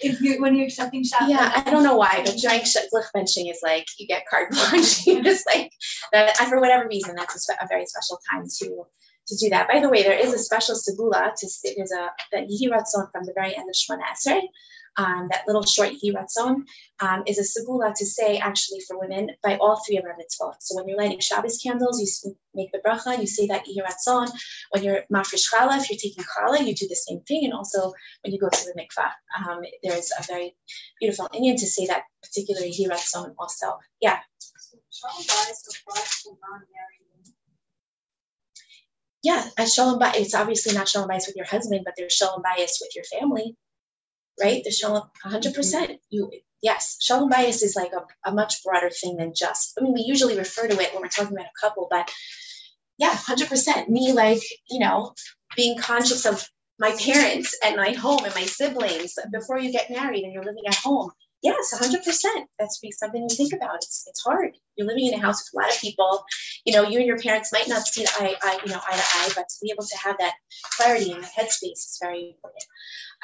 if 0.00 0.20
you're 0.20 0.40
when 0.40 0.56
you're 0.56 0.66
accepting 0.66 1.04
Shabbos. 1.04 1.30
Yeah, 1.30 1.52
I 1.54 1.70
don't 1.70 1.84
know 1.84 1.96
why, 1.96 2.22
but 2.24 2.36
during 2.36 2.60
licht 2.60 3.10
benching 3.14 3.50
is 3.50 3.60
like 3.62 3.86
you 3.98 4.06
get 4.06 4.26
card 4.28 4.50
punching. 4.52 5.22
just 5.24 5.46
like 5.46 5.72
that, 6.12 6.40
and 6.40 6.48
for 6.48 6.60
whatever 6.60 6.88
reason, 6.88 7.14
that's 7.14 7.48
a, 7.48 7.52
a 7.64 7.68
very 7.68 7.86
special 7.86 8.18
time 8.30 8.46
to 8.58 8.84
to 9.26 9.36
do 9.36 9.48
that. 9.50 9.68
By 9.68 9.80
the 9.80 9.88
way, 9.88 10.02
there 10.02 10.18
is 10.18 10.34
a 10.34 10.38
special 10.38 10.74
segula 10.74 11.34
to 11.34 11.48
say, 11.48 11.74
there's 11.76 11.92
a 11.92 12.10
the 12.32 12.38
Yihiratzon 12.38 13.10
from 13.12 13.24
the 13.24 13.32
very 13.34 13.56
end 13.56 13.68
of 13.68 13.74
Shemona 13.74 14.02
Esrei. 14.12 14.42
Um, 14.96 15.28
that 15.30 15.46
little 15.46 15.64
short 15.64 15.90
Yihiratzon 16.02 16.64
um, 17.00 17.22
is 17.26 17.38
a 17.38 17.42
segula 17.42 17.94
to 17.94 18.04
say 18.04 18.38
actually 18.38 18.80
for 18.80 18.98
women 18.98 19.30
by 19.42 19.56
all 19.58 19.80
three 19.86 19.96
of 19.98 20.04
our 20.04 20.16
mitzvot. 20.16 20.54
So 20.58 20.74
when 20.74 20.88
you're 20.88 20.98
lighting 20.98 21.20
Shabbos 21.20 21.58
candles, 21.62 22.00
you 22.24 22.36
make 22.54 22.72
the 22.72 22.80
bracha, 22.84 23.18
you 23.18 23.26
say 23.26 23.46
that 23.46 23.66
Yihiratzon. 23.66 24.30
When 24.70 24.82
you're 24.82 25.04
mafresh 25.12 25.48
challah, 25.52 25.78
if 25.78 25.90
you're 25.90 25.98
taking 25.98 26.24
challah, 26.24 26.66
you 26.66 26.74
do 26.74 26.88
the 26.88 26.96
same 26.96 27.20
thing. 27.20 27.44
And 27.44 27.54
also 27.54 27.92
when 28.22 28.32
you 28.32 28.40
go 28.40 28.48
to 28.48 28.64
the 28.64 28.74
mikvah, 28.74 29.48
um, 29.48 29.60
there's 29.84 30.10
a 30.18 30.24
very 30.24 30.56
beautiful 30.98 31.28
inyan 31.32 31.54
to 31.54 31.66
say 31.66 31.86
that 31.86 32.02
particular 32.22 32.62
Yihiratzon 32.62 33.34
also. 33.38 33.78
Yeah. 34.00 34.18
So, 34.88 35.08
yeah, 39.22 39.48
a 39.58 39.66
shalom 39.66 39.98
bayis. 39.98 40.20
It's 40.20 40.34
obviously 40.34 40.74
not 40.74 40.88
shalom 40.88 41.08
bias 41.08 41.26
with 41.26 41.36
your 41.36 41.46
husband, 41.46 41.82
but 41.84 41.94
there's 41.96 42.12
shalom 42.12 42.42
bias 42.42 42.78
with 42.80 42.94
your 42.94 43.04
family, 43.04 43.56
right? 44.40 44.62
The 44.64 44.70
shalom, 44.70 45.02
100 45.22 45.48
mm-hmm. 45.48 45.56
percent. 45.56 46.00
You 46.10 46.30
yes, 46.62 46.96
shalom 47.00 47.28
bias 47.28 47.62
is 47.62 47.76
like 47.76 47.92
a, 47.92 48.28
a 48.28 48.32
much 48.32 48.62
broader 48.62 48.90
thing 48.90 49.16
than 49.16 49.34
just. 49.34 49.78
I 49.78 49.82
mean, 49.82 49.94
we 49.94 50.02
usually 50.02 50.38
refer 50.38 50.68
to 50.68 50.80
it 50.80 50.92
when 50.92 51.02
we're 51.02 51.08
talking 51.08 51.36
about 51.36 51.46
a 51.46 51.60
couple, 51.60 51.88
but 51.90 52.10
yeah, 52.98 53.08
100 53.08 53.48
percent. 53.48 53.88
Me, 53.90 54.12
like 54.12 54.42
you 54.70 54.78
know, 54.78 55.14
being 55.56 55.78
conscious 55.78 56.24
of 56.24 56.48
my 56.78 56.96
parents 56.98 57.56
and 57.62 57.76
my 57.76 57.92
home 57.92 58.24
and 58.24 58.34
my 58.34 58.44
siblings 58.44 59.14
before 59.30 59.58
you 59.58 59.70
get 59.70 59.90
married 59.90 60.24
and 60.24 60.32
you're 60.32 60.44
living 60.44 60.66
at 60.66 60.76
home 60.76 61.10
Yes, 61.42 61.72
100%. 61.74 62.44
That's 62.58 62.80
something 62.98 63.26
you 63.28 63.34
think 63.34 63.54
about. 63.54 63.76
It's, 63.76 64.04
it's 64.06 64.22
hard. 64.22 64.54
You're 64.76 64.86
living 64.86 65.06
in 65.06 65.14
a 65.14 65.22
house 65.22 65.42
with 65.42 65.62
a 65.62 65.64
lot 65.64 65.74
of 65.74 65.80
people. 65.80 66.22
You 66.66 66.74
know, 66.74 66.82
you 66.82 66.98
and 66.98 67.06
your 67.06 67.18
parents 67.18 67.50
might 67.52 67.68
not 67.68 67.86
see 67.86 68.04
eye, 68.18 68.34
eye, 68.42 68.58
you 68.64 68.70
know, 68.70 68.80
eye 68.86 68.96
to 68.96 69.02
eye, 69.02 69.30
but 69.34 69.48
to 69.48 69.56
be 69.62 69.70
able 69.72 69.84
to 69.84 69.96
have 70.04 70.18
that 70.18 70.34
clarity 70.76 71.12
in 71.12 71.20
the 71.20 71.26
headspace 71.26 71.72
is 71.72 71.98
very 72.02 72.36
important. 72.36 72.64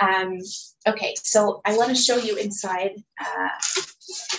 Um, 0.01 0.93
okay, 0.93 1.15
so 1.23 1.61
I 1.67 1.77
want 1.77 1.91
to 1.91 1.95
show 1.95 2.17
you 2.17 2.37
inside 2.37 2.93
uh, 3.21 3.49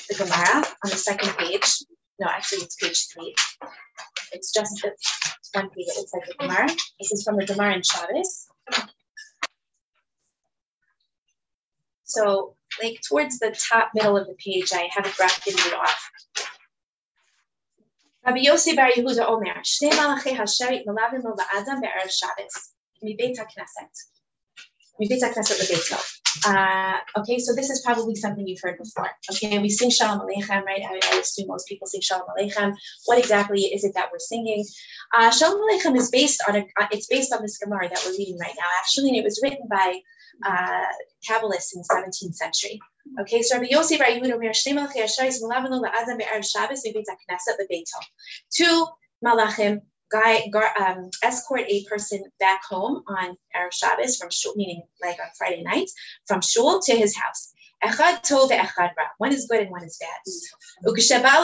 the 0.10 0.16
Gemara 0.16 0.66
on 0.84 0.90
the 0.90 0.98
second 0.98 1.38
page. 1.38 1.84
No, 2.20 2.28
actually, 2.28 2.64
it's 2.64 2.76
page 2.76 3.08
three. 3.14 3.36
It's 4.32 4.52
just 4.52 4.86
one 5.54 5.70
page. 5.70 5.86
It 5.88 5.98
looks 5.98 6.14
like 6.14 6.26
the 6.26 6.34
Gemara. 6.40 6.68
This 7.00 7.12
is 7.12 7.24
from 7.24 7.38
the 7.38 7.46
Gemara 7.46 7.76
in 7.76 7.84
Shabbos. 7.84 8.48
So 12.06 12.57
like 12.82 13.00
towards 13.08 13.40
the 13.40 13.56
top 13.70 13.92
middle 13.94 14.18
of 14.18 14.28
the 14.28 14.36
page, 14.36 14.72
I 14.74 14.90
have 14.92 15.06
it 15.06 15.16
bracketed 15.18 15.74
off. 15.74 16.10
Rabbi 18.26 18.40
Yossi 18.40 18.76
Bar 18.76 18.92
Yehuda 18.92 19.28
Omer, 19.28 19.62
Shnei 19.64 19.96
Malachi 19.96 20.32
Hasherit 20.32 20.86
Melavim 20.86 21.24
Lo 21.24 21.34
Ba'adam 21.34 21.82
Be'erev 21.82 22.12
Shabbos, 22.12 22.74
Mibeit 23.04 23.38
HaKnesset. 23.38 23.94
Mibeit 25.02 25.22
HaKnesset 25.22 25.60
LeBeit 25.62 26.18
uh, 26.46 26.98
okay, 27.18 27.40
so 27.40 27.54
this 27.56 27.70
is 27.70 27.82
probably 27.82 28.16
something 28.16 28.48
you've 28.48 28.62
heard 28.62 28.78
before. 28.78 29.10
Okay, 29.32 29.58
we 29.60 29.70
sing 29.70 29.90
Shalom 29.90 30.20
Aleichem, 30.20 30.64
right? 30.64 30.82
I, 30.82 31.00
I 31.12 31.20
assume 31.20 31.48
most 31.48 31.68
people 31.68 31.88
sing 31.88 32.02
Shalom 32.02 32.28
Aleichem. 32.38 32.76
What 33.06 33.18
exactly 33.18 33.62
is 33.62 33.84
it 33.84 33.94
that 33.96 34.10
we're 34.12 34.20
singing? 34.20 34.66
Uh, 35.14 35.32
Shalom 35.32 35.60
Aleichem 35.60 35.98
is 35.98 36.10
based 36.10 36.42
on 36.48 36.58
a, 36.58 36.60
uh, 36.80 36.88
it's 36.92 37.08
based 37.08 37.34
on 37.34 37.42
this 37.42 37.58
Gemara 37.58 37.90
that 37.90 38.04
we're 38.06 38.18
reading 38.18 38.38
right 38.40 38.54
now. 38.58 38.66
Actually, 38.80 39.10
and 39.10 39.18
it 39.18 39.24
was 39.24 39.40
written 39.42 39.68
by 39.70 40.00
uh, 40.46 40.86
Kabbalists 41.28 41.74
in 41.74 41.82
the 41.82 41.88
17th 41.92 42.36
century. 42.36 42.80
Okay, 43.22 43.42
so 43.42 43.56
Rabbi 43.58 43.70
Yossi 43.70 43.98
Bar 43.98 44.08
Yehuda 44.08 44.34
Omer 44.34 44.50
Shnei 44.50 44.76
Malachi 44.76 45.00
Yashayis 45.00 45.42
Melavanu 45.42 45.82
La'adam 45.82 46.18
Be'erev 46.18 46.46
Shabbos 46.46 46.82
Beit 46.84 46.96
HaKnesset 46.96 47.58
LeBeito. 47.60 48.00
Two 48.54 48.88
malachim 49.26 49.82
guy 50.10 50.50
um, 50.80 51.10
escort 51.24 51.66
a 51.68 51.84
person 51.86 52.24
back 52.40 52.64
home 52.64 53.04
on 53.08 53.38
Erev 53.56 53.74
Shabbos 53.74 54.18
from 54.18 54.30
shul, 54.30 54.54
meaning 54.56 54.84
like 55.02 55.20
on 55.20 55.28
Friday 55.38 55.64
night, 55.64 55.90
from 56.28 56.42
shul 56.42 56.80
to 56.82 56.96
his 56.96 57.16
house. 57.16 57.54
Echad 57.84 58.24
tov 58.24 58.50
echad 58.50 58.96
ra. 58.98 59.06
One 59.18 59.34
is 59.34 59.46
good 59.48 59.62
and 59.62 59.72
one 59.72 59.84
is 59.84 60.00
bad. 60.00 60.90
Uksheba 60.90 61.44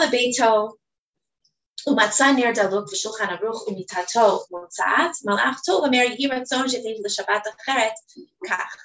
ner 1.86 2.52
daluk 2.52 2.88
v'shulchan 2.88 3.38
aruch 3.38 3.66
umitato 3.68 4.42
motzaat 4.52 5.14
malach 5.26 5.58
tov 5.68 5.86
amer 5.86 6.06
yiratzon 6.16 6.66
shetev 6.72 6.98
l'shabbat 7.04 7.44
acheret 7.52 7.94
kach. 8.48 8.76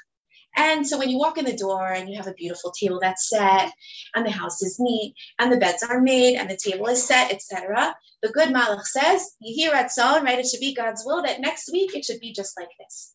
And 0.55 0.85
so 0.85 0.97
when 0.97 1.09
you 1.09 1.17
walk 1.17 1.37
in 1.37 1.45
the 1.45 1.55
door 1.55 1.87
and 1.87 2.09
you 2.09 2.17
have 2.17 2.27
a 2.27 2.33
beautiful 2.33 2.71
table 2.71 2.99
that's 2.99 3.29
set, 3.29 3.71
and 4.15 4.25
the 4.25 4.31
house 4.31 4.61
is 4.61 4.77
neat, 4.79 5.15
and 5.37 5.51
the 5.51 5.57
beds 5.57 5.83
are 5.83 6.01
made, 6.01 6.35
and 6.35 6.49
the 6.49 6.57
table 6.57 6.87
is 6.87 7.05
set, 7.05 7.31
etc., 7.31 7.95
the 8.21 8.29
good 8.29 8.49
Malach 8.49 8.83
says, 8.83 9.35
you 9.39 9.53
hear 9.55 9.73
at 9.73 9.91
Psalm, 9.91 10.25
right? 10.25 10.39
It 10.39 10.47
should 10.47 10.59
be 10.59 10.75
God's 10.75 11.03
will 11.05 11.23
that 11.23 11.39
next 11.39 11.71
week 11.71 11.95
it 11.95 12.03
should 12.03 12.19
be 12.19 12.33
just 12.33 12.57
like 12.59 12.69
this. 12.77 13.13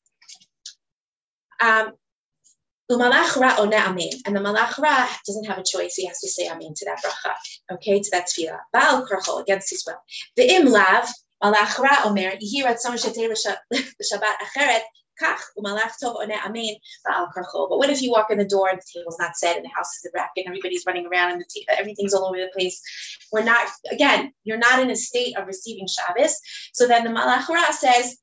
Um, 1.61 1.93
Umalach 2.91 3.37
ona 3.59 3.77
amen. 3.77 4.11
And 4.27 4.37
the 4.37 4.41
malach 4.41 4.79
ra 4.79 5.09
doesn't 5.27 5.45
have 5.45 5.59
a 5.59 5.65
choice. 5.65 5.95
He 5.95 6.07
has 6.07 6.21
to 6.21 6.29
say 6.29 6.49
amen 6.49 6.75
to 6.77 6.85
that 6.85 7.03
bracha. 7.03 7.35
Okay, 7.73 8.01
to 8.01 8.11
that 8.13 8.29
tefillah. 8.29 8.61
Baal 8.73 9.07
korcho 9.07 9.41
against 9.41 9.71
his 9.71 9.85
will. 9.87 9.97
The 10.37 10.55
im 10.55 10.67
lav 10.67 11.09
malach 11.43 11.79
ra 11.79 12.03
omer 12.05 12.37
yihi 12.37 12.63
ratzon 12.63 12.97
shetei 12.97 13.29
l'shabbat 13.31 14.37
acheret 14.43 14.83
but 15.21 15.39
what 17.79 17.91
if 17.91 18.03
you 18.03 18.11
walk 18.11 18.31
in 18.31 18.39
the 18.39 18.45
door 18.45 18.69
and 18.69 18.79
the 18.79 18.85
table's 18.93 19.19
not 19.19 19.37
set 19.37 19.57
and 19.57 19.65
the 19.65 19.71
house 19.71 19.97
is 19.97 20.05
a 20.07 20.11
wreck 20.15 20.31
and 20.37 20.47
everybody's 20.47 20.85
running 20.87 21.07
around 21.07 21.33
and 21.33 21.41
the 21.41 21.67
everything's 21.79 22.15
all 22.15 22.27
over 22.27 22.37
the 22.37 22.51
place? 22.53 22.81
We're 23.33 23.45
not, 23.45 23.69
again, 23.91 24.33
you're 24.45 24.59
not 24.59 24.81
in 24.81 24.91
a 24.91 24.97
state 24.97 25.37
of 25.37 25.47
receiving 25.47 25.87
Shabbos. 25.87 26.41
So 26.73 26.89
then 26.89 27.05
the 27.05 27.11
Malach 27.11 27.47
says, 27.73 28.19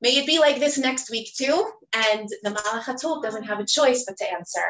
may 0.00 0.16
it 0.16 0.26
be 0.26 0.38
like 0.38 0.58
this 0.58 0.78
next 0.78 1.10
week 1.10 1.28
too. 1.36 1.70
And 1.94 2.28
the 2.42 2.50
Malach 2.50 3.22
doesn't 3.22 3.44
have 3.44 3.60
a 3.60 3.64
choice 3.64 4.04
but 4.06 4.16
to 4.18 4.30
answer 4.30 4.62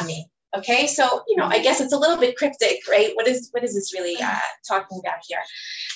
Amen. 0.00 0.24
Okay, 0.56 0.86
so 0.86 1.22
you 1.28 1.36
know, 1.36 1.44
I 1.44 1.58
guess 1.58 1.80
it's 1.80 1.92
a 1.92 1.98
little 1.98 2.16
bit 2.16 2.36
cryptic, 2.36 2.78
right? 2.88 3.10
What 3.14 3.26
is 3.26 3.48
what 3.50 3.64
is 3.64 3.74
this 3.74 3.92
really 3.92 4.20
uh, 4.22 4.38
talking 4.66 5.00
about 5.04 5.18
here? 5.26 5.40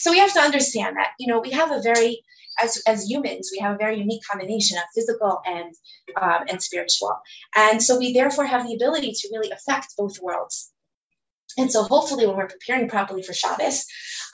So 0.00 0.10
we 0.10 0.18
have 0.18 0.32
to 0.34 0.40
understand 0.40 0.96
that 0.96 1.12
you 1.18 1.28
know 1.28 1.40
we 1.40 1.50
have 1.50 1.70
a 1.70 1.80
very 1.80 2.22
as, 2.62 2.82
as 2.86 3.08
humans, 3.08 3.50
we 3.52 3.58
have 3.60 3.74
a 3.74 3.78
very 3.78 3.98
unique 3.98 4.22
combination 4.28 4.76
of 4.76 4.84
physical 4.94 5.40
and 5.46 5.74
um, 6.20 6.44
and 6.48 6.62
spiritual, 6.62 7.16
and 7.56 7.82
so 7.82 7.98
we 7.98 8.12
therefore 8.12 8.44
have 8.44 8.66
the 8.66 8.74
ability 8.74 9.12
to 9.12 9.28
really 9.32 9.50
affect 9.50 9.94
both 9.96 10.20
worlds. 10.20 10.72
And 11.56 11.70
so, 11.70 11.84
hopefully, 11.84 12.26
when 12.26 12.36
we're 12.36 12.48
preparing 12.48 12.88
properly 12.88 13.22
for 13.22 13.32
Shabbos, 13.32 13.86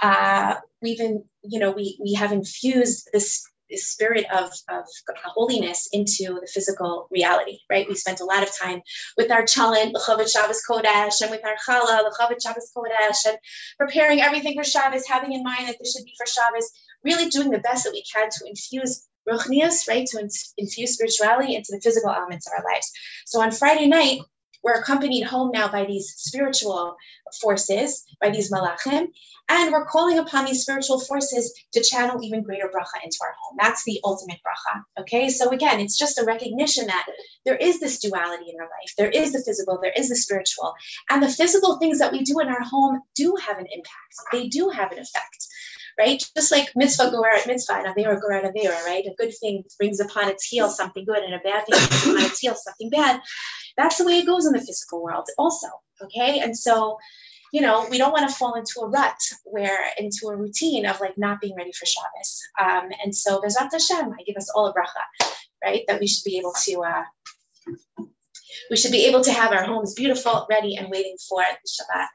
uh, 0.03 0.55
we've 0.83 0.99
been, 0.99 1.25
you 1.43 1.61
know 1.61 1.71
we 1.71 1.99
we 2.03 2.15
have 2.15 2.33
infused 2.33 3.11
this 3.13 3.47
spirit 3.75 4.27
of, 4.33 4.51
of 4.69 4.85
holiness 5.25 5.89
into 5.93 6.39
the 6.41 6.49
physical 6.53 7.09
reality, 7.11 7.59
right? 7.69 7.89
We 7.89 7.95
spent 7.95 8.21
a 8.21 8.25
lot 8.25 8.43
of 8.43 8.57
time 8.57 8.83
with 9.17 9.31
our 9.31 9.43
cholent, 9.43 9.93
L'chavot 9.93 10.31
Shabbos 10.31 10.63
Kodesh, 10.69 11.21
and 11.21 11.31
with 11.31 11.45
our 11.45 11.57
challah, 11.67 12.05
L'chavot 12.05 12.41
Shabbos 12.41 12.71
Kodesh, 12.77 13.27
and 13.27 13.39
preparing 13.79 14.21
everything 14.21 14.55
for 14.55 14.65
Shabbos, 14.65 15.07
having 15.07 15.33
in 15.33 15.43
mind 15.43 15.69
that 15.69 15.77
this 15.79 15.93
should 15.93 16.05
be 16.05 16.15
for 16.17 16.27
Shabbos 16.27 16.71
really 17.05 17.29
doing 17.29 17.51
the 17.51 17.59
best 17.59 17.85
that 17.85 17.93
we 17.93 18.05
can 18.13 18.29
to 18.31 18.49
infuse 18.49 19.09
ruchnias, 19.29 19.89
right, 19.89 20.07
to 20.07 20.29
infuse 20.59 20.95
spirituality 20.95 21.57
into 21.57 21.73
the 21.73 21.81
physical 21.81 22.11
elements 22.11 22.47
of 22.47 22.53
our 22.57 22.65
lives. 22.65 22.91
So 23.25 23.41
on 23.41 23.51
Friday 23.51 23.87
night, 23.87 24.21
we're 24.67 24.81
accompanied 24.81 25.23
home 25.23 25.53
now 25.53 25.71
by 25.71 25.85
these 25.85 26.13
spiritual 26.17 26.97
forces, 27.41 28.05
by 28.21 28.31
these 28.31 28.51
malachim, 28.51 29.07
and 29.49 29.71
we're 29.71 29.87
calling 29.87 30.19
upon 30.19 30.45
these 30.45 30.63
spiritual 30.63 30.99
forces 30.99 31.55
to 31.73 31.81
channel 31.81 32.21
even 32.21 32.43
greater 32.43 32.67
bracha 32.67 33.01
into 33.05 33.17
our 33.23 33.33
home. 33.41 33.57
That's 33.61 33.85
the 33.85 34.01
ultimate 34.03 34.39
bracha. 34.39 34.83
Okay, 35.03 35.29
so 35.29 35.51
again, 35.51 35.79
it's 35.79 35.97
just 35.97 36.19
a 36.19 36.25
recognition 36.25 36.89
that 36.89 37.07
there 37.45 37.55
is 37.55 37.79
this 37.79 38.01
duality 38.01 38.51
in 38.51 38.61
our 38.61 38.67
life. 38.67 38.93
There 38.99 39.11
is 39.11 39.33
the 39.33 39.43
physical, 39.47 39.79
there 39.81 39.95
is 39.97 40.09
the 40.09 40.17
spiritual, 40.17 40.75
and 41.11 41.23
the 41.23 41.29
physical 41.29 41.79
things 41.79 42.01
that 42.01 42.11
we 42.11 42.23
do 42.23 42.41
in 42.41 42.49
our 42.49 42.65
home 42.65 43.03
do 43.15 43.37
have 43.47 43.59
an 43.59 43.67
impact. 43.73 44.15
They 44.33 44.49
do 44.49 44.69
have 44.71 44.91
an 44.91 44.99
effect 44.99 45.47
right? 45.99 46.23
Just 46.37 46.53
like 46.53 46.71
mitzvah 46.75 47.11
goeret 47.11 47.47
mitzvah 47.47 47.75
and 47.75 47.87
avera 47.87 48.21
goeret 48.21 48.45
avera, 48.45 48.85
right? 48.85 49.05
A 49.07 49.15
good 49.17 49.33
thing 49.41 49.65
brings 49.79 50.01
upon 50.01 50.29
its 50.29 50.47
heel 50.47 50.69
something 50.69 51.05
good, 51.05 51.23
and 51.23 51.35
a 51.35 51.39
bad 51.39 51.65
thing 51.67 51.79
brings 51.79 52.07
upon 52.07 52.23
its 52.23 52.39
heel 52.39 52.55
something 52.55 52.91
bad. 52.91 53.21
That's 53.77 53.99
the 53.99 54.05
way 54.05 54.19
it 54.19 54.27
goes 54.27 54.47
in 54.47 54.53
the 54.53 54.61
physical 54.61 55.03
world, 55.03 55.29
also. 55.39 55.69
Okay, 56.03 56.41
and 56.41 56.57
so 56.57 56.99
you 57.53 57.61
know, 57.61 57.87
we 57.91 57.99
don't 57.99 58.13
want 58.13 58.29
to 58.29 58.35
fall 58.37 58.55
into 58.55 58.81
a 58.81 58.89
rut 58.89 59.17
where 59.45 59.79
into 59.99 60.27
a 60.29 60.37
routine 60.37 60.85
of 60.85 61.01
like 61.01 61.17
not 61.17 61.41
being 61.41 61.57
ready 61.57 61.73
for 61.73 61.87
Shabbos. 61.87 62.43
Um, 62.61 62.91
and 63.03 63.15
so 63.15 63.41
Bezrat 63.41 63.73
Hashem, 63.73 64.13
I 64.13 64.23
give 64.27 64.37
us 64.37 64.51
all 64.55 64.67
a 64.67 64.75
bracha, 64.75 65.29
right? 65.65 65.83
That 65.89 66.01
we 66.01 66.07
should 66.07 66.25
be 66.25 66.39
able 66.39 66.53
to 66.65 66.83
uh, 66.83 67.05
we 68.71 68.77
should 68.77 68.93
be 68.93 69.07
able 69.07 69.23
to 69.23 69.33
have 69.33 69.53
our 69.53 69.65
homes 69.65 69.95
beautiful, 69.95 70.47
ready, 70.51 70.77
and 70.77 70.91
waiting 70.91 71.17
for 71.29 71.41
Shabbat. 71.41 72.09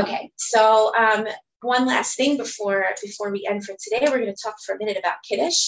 Okay, 0.00 0.30
so 0.36 0.94
um, 0.96 1.26
one 1.66 1.86
last 1.86 2.16
thing 2.16 2.36
before 2.36 2.86
before 3.02 3.30
we 3.30 3.46
end 3.48 3.64
for 3.64 3.74
today. 3.82 4.06
We're 4.08 4.18
going 4.18 4.34
to 4.34 4.42
talk 4.42 4.56
for 4.64 4.74
a 4.74 4.78
minute 4.78 4.96
about 4.96 5.16
Kiddush. 5.28 5.66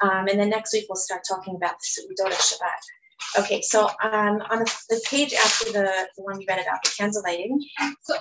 Um, 0.00 0.28
and 0.28 0.38
then 0.40 0.48
next 0.48 0.72
week 0.72 0.86
we'll 0.88 0.96
start 0.96 1.22
talking 1.28 1.56
about 1.56 1.74
the 1.78 2.02
Su'udot 2.02 2.32
Shabbat. 2.32 3.40
Okay, 3.40 3.60
so 3.62 3.88
um, 4.02 4.40
on 4.48 4.60
the, 4.60 4.74
the, 4.88 5.00
page 5.04 5.34
after 5.34 5.66
the, 5.66 5.90
the 6.16 6.22
one 6.22 6.40
you 6.40 6.46
read 6.48 6.60
about 6.60 6.82
the 6.84 6.90
candle 6.96 7.22
lighting. 7.24 7.60
So, 8.02 8.14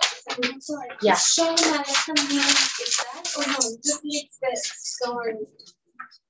sorry. 0.59 0.89
Yeah. 1.01 1.15
Shalom 1.15 1.55
Aleichem 1.55 2.17
is 2.17 2.97
that 2.97 3.33
or 3.37 3.47
no? 3.47 3.57
Just 3.83 4.01
the 4.01 4.59
story. 4.63 5.35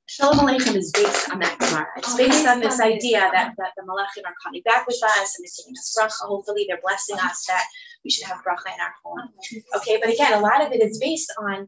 Shalom 0.09 0.39
Aleichem 0.39 0.75
is 0.75 0.91
based 0.91 1.31
on 1.31 1.39
that 1.39 1.57
Gemara. 1.59 1.87
It's 1.97 2.13
oh, 2.13 2.17
based 2.17 2.45
on 2.45 2.59
this 2.59 2.79
idea 2.79 3.29
that, 3.33 3.53
that 3.57 3.71
the 3.77 3.83
Malachim 3.83 4.25
are 4.25 4.35
coming 4.43 4.61
back 4.63 4.85
with 4.85 5.01
us 5.03 5.35
and 5.37 5.45
they're 5.45 5.63
giving 5.63 5.73
us 5.77 5.97
bracha. 5.97 6.27
Hopefully, 6.27 6.65
they're 6.67 6.81
blessing 6.81 7.17
us 7.19 7.45
that 7.47 7.65
we 8.07 8.11
should 8.11 8.27
have 8.27 8.37
bracha 8.37 8.73
in 8.73 8.79
our 8.79 8.95
home. 9.03 9.29
Okay, 9.75 9.99
but 10.01 10.09
again, 10.13 10.33
a 10.33 10.39
lot 10.39 10.65
of 10.65 10.71
it 10.71 10.81
is 10.81 10.97
based 10.97 11.31
on, 11.37 11.67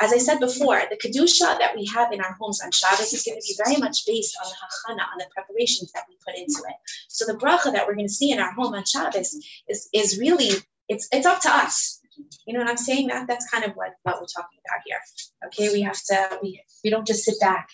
as 0.00 0.14
I 0.14 0.18
said 0.18 0.40
before, 0.40 0.80
the 0.88 0.96
kedusha 0.96 1.58
that 1.58 1.76
we 1.76 1.84
have 1.94 2.10
in 2.10 2.22
our 2.22 2.32
homes 2.40 2.62
on 2.64 2.70
Shabbos 2.70 3.12
is 3.12 3.22
going 3.22 3.38
to 3.38 3.46
be 3.46 3.54
very 3.62 3.76
much 3.76 4.06
based 4.06 4.34
on 4.42 4.48
the 4.50 4.56
hachana, 4.62 5.04
on 5.12 5.18
the 5.18 5.26
preparations 5.34 5.92
that 5.92 6.04
we 6.08 6.16
put 6.26 6.38
into 6.38 6.60
it. 6.66 6.76
So 7.08 7.26
the 7.26 7.38
bracha 7.38 7.70
that 7.74 7.86
we're 7.86 7.96
going 7.96 8.08
to 8.08 8.18
see 8.20 8.32
in 8.32 8.38
our 8.38 8.52
home 8.52 8.72
on 8.72 8.84
Shabbos 8.86 9.36
is 9.68 9.88
is 9.92 10.18
really 10.18 10.50
it's 10.88 11.06
it's 11.12 11.26
up 11.26 11.40
to 11.42 11.50
us. 11.50 12.00
You 12.46 12.54
know 12.54 12.60
what 12.60 12.70
I'm 12.70 12.78
saying? 12.78 13.08
That 13.08 13.26
that's 13.28 13.48
kind 13.50 13.64
of 13.64 13.72
what, 13.74 13.90
what 14.04 14.14
we're 14.20 14.34
talking 14.34 14.58
about 14.64 14.80
here. 14.86 15.00
Okay, 15.46 15.70
we 15.70 15.82
have 15.82 16.00
to 16.10 16.38
we 16.42 16.62
we 16.82 16.88
don't 16.88 17.06
just 17.06 17.24
sit 17.24 17.38
back 17.40 17.68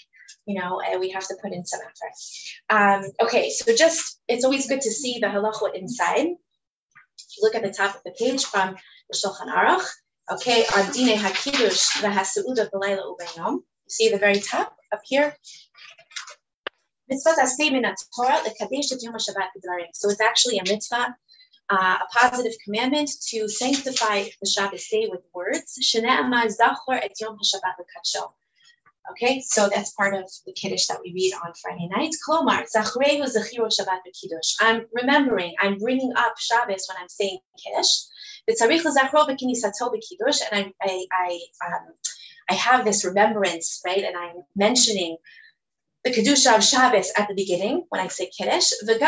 you 0.46 0.58
know, 0.58 0.80
and 0.80 0.98
we 0.98 1.11
have 1.11 1.26
to 1.28 1.36
put 1.42 1.52
in 1.52 1.64
some 1.64 1.80
effort. 1.80 3.04
Um, 3.04 3.11
okay, 3.22 3.50
so 3.50 3.74
just 3.76 4.20
it's 4.26 4.44
always 4.44 4.66
good 4.66 4.80
to 4.80 4.90
see 4.90 5.18
the 5.20 5.28
halacha 5.28 5.74
inside 5.74 6.28
you 7.37 7.43
look 7.43 7.55
at 7.55 7.62
the 7.62 7.73
top 7.73 7.95
of 7.97 8.03
the 8.05 8.12
page 8.12 8.45
from 8.45 8.77
the 9.11 9.16
Shulchan 9.16 9.53
Aruch, 9.53 9.87
okay, 10.33 10.64
on 10.77 10.87
Dine 10.93 11.16
HaKiddush 11.16 12.03
v'Haseuda 12.03 12.71
b'Leila 12.71 13.03
u'Beinom. 13.03 13.55
You 13.55 13.89
see 13.89 14.09
the 14.11 14.18
very 14.18 14.41
top 14.41 14.77
up 14.93 15.01
here. 15.05 15.37
Mitzvah 17.09 17.31
Torah 18.14 18.41
the 18.45 18.55
kaddish 18.57 18.93
at 18.93 19.03
Yom 19.03 19.16
So 19.18 20.11
it's 20.11 20.21
actually 20.21 20.59
a 20.59 20.62
mitzvah, 20.64 21.16
uh, 21.68 21.99
a 22.01 22.18
positive 22.18 22.53
commandment 22.64 23.11
to 23.31 23.49
sanctify 23.49 24.25
the 24.41 24.49
Shabbat 24.49 24.89
day 24.89 25.09
with 25.11 25.23
words. 25.35 25.77
Zachor 25.77 27.01
et 27.03 27.12
Yom 27.21 27.37
Shabbat 27.39 27.75
HaShabbat 27.79 28.33
Okay, 29.12 29.40
so 29.40 29.68
that's 29.68 29.92
part 29.92 30.14
of 30.14 30.30
the 30.46 30.53
Kiddush 30.53 30.86
that 30.86 31.01
we 31.03 31.12
read 31.12 31.32
on 31.44 31.53
Friday 31.61 31.88
night. 31.88 32.14
Klomar, 32.26 32.64
Zachreu 32.74 33.22
Zechiru 33.24 33.68
Shabbat 33.68 34.01
Kiddush. 34.20 34.57
I'm 34.61 34.86
remembering, 34.92 35.55
I'm 35.59 35.78
bringing 35.78 36.12
up 36.16 36.34
Shabbos 36.38 36.86
when 36.88 36.98
I'm 37.01 37.09
saying 37.09 37.38
Kiddush. 37.59 37.88
V'tzarich 38.48 38.84
l'zachro 38.84 39.26
b'kinisato 39.26 39.92
b'kiddush, 39.92 40.40
and 40.53 40.72
I, 40.82 40.86
I, 40.86 41.07
I, 41.12 41.40
um, 41.66 41.94
I 42.51 42.55
have 42.55 42.84
this 42.84 43.05
remembrance, 43.05 43.80
right? 43.86 44.05
And 44.05 44.16
I'm 44.16 44.44
mentioning 44.55 45.16
the 46.03 46.11
Kedusha 46.11 46.57
of 46.57 46.64
Shabbos 46.64 47.12
at 47.16 47.28
the 47.28 47.34
beginning 47.34 47.84
when 47.90 48.01
I 48.01 48.09
say 48.09 48.30
Kiddush, 48.30 48.70
but 48.86 49.01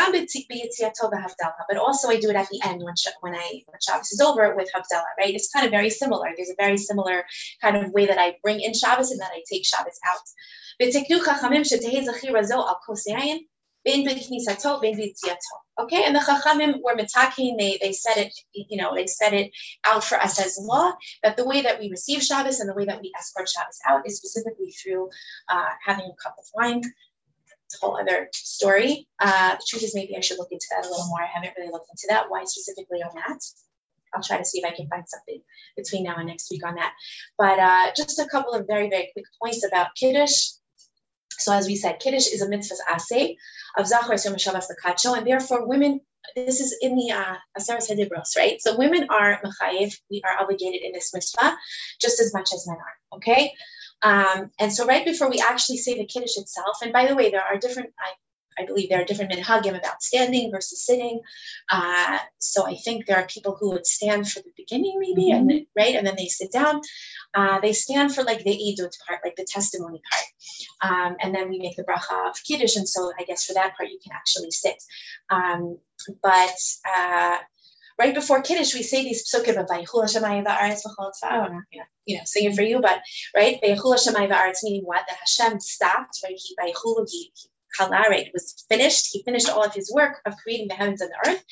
also 1.77 2.09
I 2.09 2.19
do 2.19 2.29
it 2.29 2.35
at 2.35 2.47
the 2.49 2.61
end 2.63 2.83
when, 2.83 2.93
when, 3.21 3.35
I, 3.35 3.63
when 3.65 3.79
Shabbos 3.81 4.11
is 4.11 4.19
over 4.19 4.55
with 4.55 4.69
Havdalah, 4.75 5.17
right? 5.17 5.33
It's 5.33 5.49
kind 5.49 5.65
of 5.65 5.71
very 5.71 5.89
similar. 5.89 6.27
There's 6.35 6.51
a 6.51 6.55
very 6.57 6.77
similar 6.77 7.25
kind 7.61 7.77
of 7.77 7.91
way 7.93 8.05
that 8.05 8.19
I 8.19 8.37
bring 8.43 8.61
in 8.61 8.73
Shabbos 8.75 9.09
and 9.09 9.19
that 9.21 9.31
I 9.33 9.41
take 9.51 9.65
Shabbos 9.65 9.99
out. 10.07 10.21
Okay, 15.79 16.03
and 16.03 16.15
the 16.15 16.19
Chachamim 16.19 16.81
were 16.83 16.95
mitaking, 16.95 17.57
they, 17.57 17.79
they 17.81 17.93
said 17.93 18.17
it, 18.17 18.33
you 18.53 18.77
know, 18.77 18.93
they 18.93 19.07
said 19.07 19.33
it 19.33 19.51
out 19.85 20.03
for 20.03 20.19
us 20.19 20.39
as 20.39 20.59
law, 20.61 20.91
that 21.23 21.35
the 21.35 21.45
way 21.45 21.63
that 21.63 21.79
we 21.79 21.89
receive 21.89 22.21
Shabbos 22.21 22.59
and 22.59 22.69
the 22.69 22.75
way 22.75 22.85
that 22.85 23.01
we 23.01 23.11
escort 23.17 23.49
Shabbos 23.49 23.79
out 23.87 24.05
is 24.05 24.17
specifically 24.17 24.69
through 24.69 25.09
uh, 25.49 25.69
having 25.83 26.05
a 26.05 26.23
cup 26.23 26.35
of 26.37 26.45
wine. 26.53 26.81
It's 27.65 27.81
a 27.81 27.85
whole 27.85 27.99
other 27.99 28.29
story. 28.33 29.07
Uh, 29.19 29.55
the 29.55 29.65
truth 29.67 29.83
is, 29.83 29.95
maybe 29.95 30.15
I 30.15 30.19
should 30.19 30.37
look 30.37 30.51
into 30.51 30.67
that 30.71 30.85
a 30.85 30.89
little 30.89 31.07
more. 31.07 31.23
I 31.23 31.25
haven't 31.33 31.53
really 31.57 31.71
looked 31.71 31.89
into 31.89 32.05
that. 32.09 32.29
Why 32.29 32.43
specifically 32.43 33.01
on 33.01 33.11
that? 33.15 33.39
I'll 34.13 34.21
try 34.21 34.37
to 34.37 34.45
see 34.45 34.59
if 34.59 34.65
I 34.65 34.75
can 34.75 34.87
find 34.87 35.03
something 35.07 35.41
between 35.75 36.03
now 36.03 36.17
and 36.17 36.27
next 36.27 36.51
week 36.51 36.65
on 36.65 36.75
that. 36.75 36.93
But 37.37 37.57
uh, 37.57 37.91
just 37.97 38.19
a 38.19 38.27
couple 38.27 38.53
of 38.53 38.67
very, 38.67 38.89
very 38.89 39.09
quick 39.13 39.25
points 39.41 39.65
about 39.65 39.95
Kiddush. 39.95 40.49
So 41.39 41.53
as 41.53 41.67
we 41.67 41.75
said, 41.75 41.99
Kiddush 41.99 42.27
is 42.27 42.41
a 42.41 42.49
mitzvah 42.49 42.75
asay 42.89 43.35
of 43.77 43.87
Zachar 43.87 44.15
Yom 44.23 44.37
Shabbos 44.37 44.69
Lakacho, 44.71 45.17
and 45.17 45.25
therefore 45.25 45.67
women, 45.67 46.01
this 46.35 46.59
is 46.59 46.75
in 46.81 46.95
the 46.95 47.11
uh, 47.11 47.35
Aseres 47.57 47.89
Hedibros, 47.89 48.37
right? 48.37 48.61
So 48.61 48.77
women 48.77 49.07
are 49.09 49.41
mechayev, 49.43 49.93
we 50.09 50.21
are 50.23 50.41
obligated 50.41 50.81
in 50.83 50.93
this 50.93 51.13
mitzvah 51.13 51.55
just 52.01 52.19
as 52.21 52.33
much 52.33 52.53
as 52.53 52.67
men 52.67 52.77
are, 52.77 53.17
okay? 53.17 53.51
Um, 54.01 54.51
and 54.59 54.71
so 54.71 54.85
right 54.85 55.05
before 55.05 55.29
we 55.29 55.39
actually 55.39 55.77
say 55.77 55.97
the 55.97 56.05
Kiddush 56.05 56.37
itself, 56.37 56.77
and 56.81 56.93
by 56.93 57.07
the 57.07 57.15
way, 57.15 57.31
there 57.31 57.43
are 57.43 57.57
different, 57.57 57.89
I 57.99 58.11
I 58.59 58.65
believe 58.65 58.89
there 58.89 59.01
are 59.01 59.05
different 59.05 59.31
minhagim 59.31 59.77
about 59.77 60.01
standing 60.01 60.51
versus 60.51 60.85
sitting. 60.85 61.21
Uh, 61.69 62.19
so 62.39 62.67
I 62.67 62.75
think 62.75 63.05
there 63.05 63.17
are 63.17 63.27
people 63.27 63.55
who 63.59 63.71
would 63.71 63.85
stand 63.85 64.29
for 64.29 64.39
the 64.39 64.51
beginning, 64.55 64.97
maybe, 64.99 65.31
mm-hmm. 65.31 65.49
and 65.49 65.65
right, 65.77 65.95
and 65.95 66.05
then 66.05 66.15
they 66.17 66.27
sit 66.27 66.51
down. 66.51 66.81
Uh, 67.33 67.59
they 67.59 67.73
stand 67.73 68.13
for 68.13 68.23
like 68.23 68.43
the 68.43 68.51
edut 68.51 68.93
part, 69.07 69.21
like 69.23 69.35
the 69.35 69.47
testimony 69.49 70.01
part, 70.11 70.91
um, 70.91 71.15
and 71.21 71.33
then 71.33 71.49
we 71.49 71.59
make 71.59 71.75
the 71.75 71.83
bracha 71.83 72.29
of 72.29 72.43
kiddush. 72.43 72.75
And 72.75 72.87
so 72.87 73.11
I 73.19 73.23
guess 73.23 73.45
for 73.45 73.53
that 73.53 73.75
part 73.75 73.89
you 73.89 73.99
can 74.03 74.13
actually 74.13 74.51
sit. 74.51 74.81
Um, 75.29 75.77
but 76.21 76.55
uh, 76.95 77.37
right 77.99 78.13
before 78.13 78.41
Kiddush, 78.41 78.73
we 78.73 78.83
say 78.83 79.03
these 79.03 79.23
psukim 79.23 79.59
of 79.59 79.67
Vayichul 79.67 80.03
Hashemayim 80.03 80.45
Va'aretz 80.45 80.81
V'chol 80.85 81.11
Tzva'ah. 81.11 81.45
I'm 81.45 81.53
not 81.53 81.63
gonna, 81.71 81.85
you 82.05 82.17
know, 82.17 82.23
sing 82.25 82.45
it 82.45 82.55
for 82.55 82.61
you, 82.61 82.79
but 82.81 83.01
right, 83.35 83.59
Vayichul 83.61 83.95
Hashemayim 83.95 84.29
Va'aretz 84.29 84.63
meaning 84.63 84.83
what? 84.83 85.03
That 85.07 85.17
Hashem 85.19 85.59
stopped, 85.59 86.19
right? 86.23 86.35
He 86.35 86.55
Vayichul, 86.59 87.07
he, 87.09 87.31
he 87.35 87.49
Kalaret 87.79 88.31
was 88.33 88.65
finished. 88.69 89.09
He 89.11 89.23
finished 89.23 89.49
all 89.49 89.63
of 89.63 89.73
his 89.73 89.91
work 89.93 90.21
of 90.25 90.35
creating 90.37 90.67
the 90.67 90.75
heavens 90.75 91.01
and 91.01 91.11
the 91.11 91.29
earth. 91.29 91.43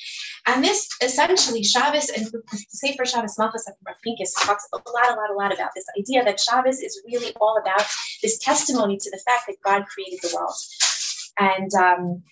And 0.46 0.64
this 0.64 0.88
essentially, 1.02 1.62
Shabbos 1.62 2.08
and 2.10 2.26
the 2.26 2.42
Sefer 2.68 3.04
Shabbos 3.04 3.38
Malchus 3.38 3.68
of 3.68 3.74
Rav 3.86 3.96
Pincus 4.02 4.32
talks 4.34 4.66
a 4.72 4.76
lot, 4.76 5.12
a 5.12 5.14
lot, 5.14 5.30
a 5.30 5.34
lot 5.34 5.54
about 5.54 5.70
this 5.74 5.86
idea 5.98 6.24
that 6.24 6.40
Shabbos 6.40 6.80
is 6.80 7.00
really 7.06 7.32
all 7.40 7.58
about 7.60 7.86
this 8.22 8.38
testimony 8.38 8.96
to 8.98 9.10
the 9.10 9.22
fact 9.26 9.44
that 9.48 9.56
God 9.64 9.86
created 9.86 10.20
the 10.22 10.34
world. 10.34 10.54
And 11.38 11.72
um, 11.74 12.22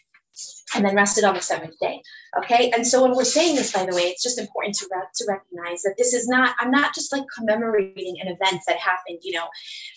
and 0.75 0.85
then 0.85 0.95
rested 0.95 1.25
on 1.25 1.35
the 1.35 1.41
seventh 1.41 1.79
day. 1.81 2.03
Okay, 2.39 2.71
and 2.71 2.87
so 2.87 3.03
when 3.03 3.15
we're 3.15 3.25
saying 3.25 3.57
this, 3.57 3.73
by 3.73 3.85
the 3.85 3.95
way, 3.95 4.03
it's 4.03 4.23
just 4.23 4.39
important 4.39 4.77
to 4.77 4.89
re- 4.93 5.03
to 5.15 5.25
recognize 5.29 5.83
that 5.83 5.95
this 5.99 6.15
is 6.15 6.29
not. 6.29 6.55
I'm 6.61 6.71
not 6.71 6.95
just 6.95 7.13
like 7.13 7.25
commemorating 7.37 8.17
an 8.21 8.29
event 8.29 8.63
that 8.67 8.77
happened, 8.77 9.19
you 9.23 9.33
know, 9.33 9.49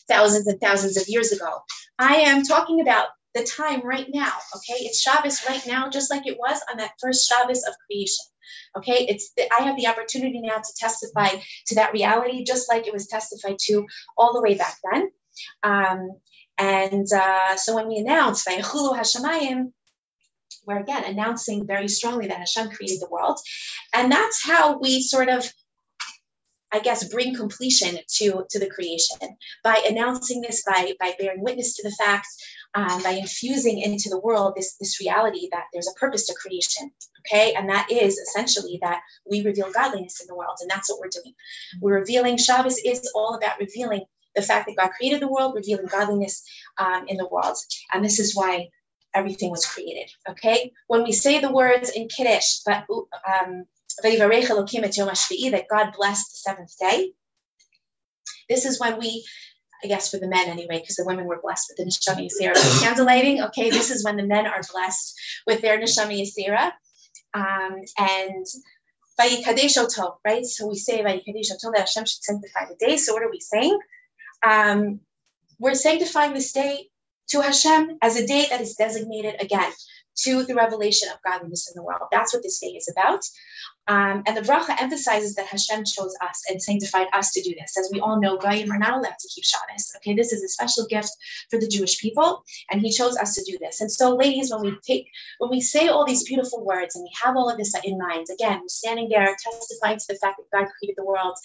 thousands 0.07 0.47
and 0.47 0.59
thousands 0.59 0.97
of 0.97 1.07
years 1.07 1.31
ago. 1.31 1.59
I 1.99 2.15
am 2.15 2.43
talking 2.43 2.81
about 2.81 3.07
the 3.33 3.43
time 3.43 3.81
right 3.85 4.07
now. 4.13 4.31
Okay, 4.55 4.83
it's 4.85 5.01
Shabbos 5.01 5.43
right 5.47 5.65
now, 5.65 5.89
just 5.89 6.11
like 6.11 6.27
it 6.27 6.37
was 6.37 6.61
on 6.69 6.77
that 6.77 6.93
first 7.01 7.27
Shabbos 7.29 7.63
of 7.63 7.73
creation. 7.87 8.25
Okay, 8.77 9.05
it's 9.07 9.31
I 9.57 9.63
have 9.63 9.77
the 9.77 9.87
opportunity 9.87 10.39
now 10.39 10.57
to 10.57 10.73
testify 10.77 11.29
to 11.67 11.75
that 11.75 11.93
reality, 11.93 12.43
just 12.43 12.69
like 12.69 12.87
it 12.87 12.93
was 12.93 13.07
testified 13.07 13.57
to 13.65 13.85
all 14.17 14.33
the 14.33 14.41
way 14.41 14.55
back 14.55 14.77
then. 14.91 15.11
Um, 15.63 16.09
and 16.57 17.07
uh, 17.11 17.55
so 17.55 17.75
when 17.75 17.87
we 17.87 17.97
announce 17.97 18.45
Vayachulu 18.45 18.97
Hashemayim, 18.97 19.71
we're 20.65 20.79
again 20.79 21.03
announcing 21.05 21.65
very 21.65 21.87
strongly 21.87 22.27
that 22.27 22.37
Hashem 22.37 22.69
created 22.69 22.99
the 23.01 23.09
world, 23.09 23.39
and 23.93 24.11
that's 24.11 24.45
how 24.45 24.79
we 24.79 25.01
sort 25.01 25.29
of 25.29 25.51
I 26.73 26.79
guess, 26.79 27.07
bring 27.07 27.35
completion 27.35 27.99
to, 28.15 28.45
to 28.49 28.59
the 28.59 28.69
creation 28.69 29.37
by 29.63 29.79
announcing 29.87 30.41
this, 30.41 30.63
by, 30.65 30.93
by 30.99 31.13
bearing 31.19 31.43
witness 31.43 31.75
to 31.75 31.87
the 31.87 31.95
fact, 32.03 32.25
um, 32.75 33.03
by 33.03 33.11
infusing 33.11 33.79
into 33.79 34.09
the 34.09 34.19
world 34.19 34.53
this, 34.55 34.75
this 34.77 34.99
reality 34.99 35.47
that 35.51 35.65
there's 35.71 35.87
a 35.87 35.99
purpose 35.99 36.25
to 36.27 36.33
creation. 36.33 36.91
Okay. 37.19 37.53
And 37.53 37.69
that 37.69 37.87
is 37.91 38.17
essentially 38.17 38.79
that 38.81 39.01
we 39.29 39.43
reveal 39.43 39.71
godliness 39.71 40.19
in 40.19 40.27
the 40.27 40.35
world. 40.35 40.57
And 40.61 40.69
that's 40.69 40.89
what 40.89 40.99
we're 40.99 41.09
doing. 41.09 41.33
We're 41.79 41.99
revealing, 41.99 42.37
Shabbos 42.37 42.77
is 42.79 43.11
all 43.15 43.35
about 43.35 43.59
revealing 43.59 44.03
the 44.35 44.41
fact 44.41 44.67
that 44.67 44.77
God 44.77 44.91
created 44.97 45.21
the 45.21 45.27
world, 45.27 45.53
revealing 45.55 45.85
godliness 45.85 46.43
um, 46.77 47.05
in 47.07 47.17
the 47.17 47.27
world. 47.27 47.55
And 47.93 48.03
this 48.03 48.19
is 48.19 48.35
why 48.35 48.69
everything 49.13 49.51
was 49.51 49.65
created. 49.65 50.09
Okay. 50.27 50.71
When 50.87 51.03
we 51.03 51.11
say 51.11 51.39
the 51.39 51.51
words 51.51 51.91
in 51.91 52.07
Kiddush, 52.07 52.59
but 52.65 52.85
um, 53.27 53.65
that 55.51 55.65
God 55.69 55.93
blessed 55.95 56.31
the 56.31 56.37
seventh 56.37 56.77
day. 56.79 57.11
This 58.49 58.65
is 58.65 58.79
when 58.79 58.97
we, 58.99 59.23
I 59.83 59.87
guess 59.87 60.09
for 60.09 60.17
the 60.17 60.27
men 60.27 60.47
anyway, 60.47 60.79
because 60.79 60.95
the 60.95 61.05
women 61.05 61.25
were 61.25 61.41
blessed 61.41 61.69
with 61.69 61.77
the 61.77 61.85
Neshama 61.85 62.27
Yisera 62.27 62.81
candle 62.81 63.05
lighting. 63.05 63.41
Okay, 63.41 63.69
this 63.69 63.91
is 63.91 64.03
when 64.03 64.17
the 64.17 64.23
men 64.23 64.47
are 64.47 64.61
blessed 64.71 65.19
with 65.45 65.61
their 65.61 65.79
Neshama 65.79 66.19
Yisera. 66.19 66.71
Um, 67.33 67.81
and 67.97 68.45
Vayikadesh 69.19 69.77
right? 70.25 70.45
So 70.45 70.67
we 70.67 70.75
say 70.75 71.03
Vayikadesh 71.03 71.47
that 71.47 71.73
Hashem 71.77 72.05
should 72.05 72.23
sanctify 72.23 72.65
the 72.69 72.85
day. 72.85 72.97
So 72.97 73.13
what 73.13 73.23
are 73.23 73.31
we 73.31 73.39
saying? 73.39 73.77
Um, 74.45 74.99
we're 75.59 75.75
sanctifying 75.75 76.33
this 76.33 76.51
day 76.51 76.89
to 77.29 77.41
Hashem 77.41 77.97
as 78.01 78.15
a 78.15 78.25
day 78.25 78.45
that 78.49 78.61
is 78.61 78.75
designated 78.75 79.41
again 79.41 79.71
to 80.15 80.43
the 80.43 80.55
revelation 80.55 81.09
of 81.09 81.21
godliness 81.23 81.69
in 81.69 81.73
the 81.75 81.83
world. 81.83 82.07
That's 82.11 82.33
what 82.33 82.43
this 82.43 82.59
day 82.59 82.67
is 82.67 82.89
about. 82.89 83.23
Um, 83.87 84.23
and 84.25 84.37
the 84.37 84.41
bracha 84.41 84.81
emphasizes 84.81 85.35
that 85.35 85.47
Hashem 85.47 85.83
chose 85.83 86.15
us 86.21 86.41
and 86.49 86.61
sanctified 86.61 87.07
us 87.13 87.31
to 87.33 87.41
do 87.41 87.53
this. 87.59 87.77
As 87.77 87.89
we 87.91 87.99
all 87.99 88.19
know, 88.19 88.37
Goyim 88.37 88.71
are 88.71 88.77
not 88.77 88.93
allowed 88.93 89.19
to 89.19 89.27
keep 89.27 89.43
Shabbos. 89.43 89.91
Okay, 89.97 90.13
this 90.13 90.31
is 90.31 90.41
a 90.41 90.47
special 90.47 90.85
gift 90.85 91.09
for 91.49 91.59
the 91.59 91.67
Jewish 91.67 91.99
people, 91.99 92.43
and 92.71 92.79
He 92.79 92.91
chose 92.91 93.17
us 93.17 93.35
to 93.35 93.43
do 93.43 93.57
this. 93.59 93.81
And 93.81 93.91
so, 93.91 94.15
ladies, 94.15 94.51
when 94.51 94.61
we 94.61 94.77
take, 94.87 95.07
when 95.39 95.49
we 95.49 95.59
say 95.59 95.89
all 95.89 96.05
these 96.05 96.23
beautiful 96.23 96.63
words 96.63 96.95
and 96.95 97.03
we 97.03 97.11
have 97.21 97.35
all 97.35 97.49
of 97.49 97.57
this 97.57 97.73
in 97.83 97.97
mind, 97.97 98.27
again, 98.31 98.59
we're 98.61 98.67
standing 98.69 99.09
there 99.09 99.35
testifying 99.43 99.97
to 99.97 100.05
the 100.07 100.15
fact 100.15 100.37
that 100.37 100.57
God 100.57 100.71
created 100.77 100.95
the 100.95 101.05
world, 101.05 101.35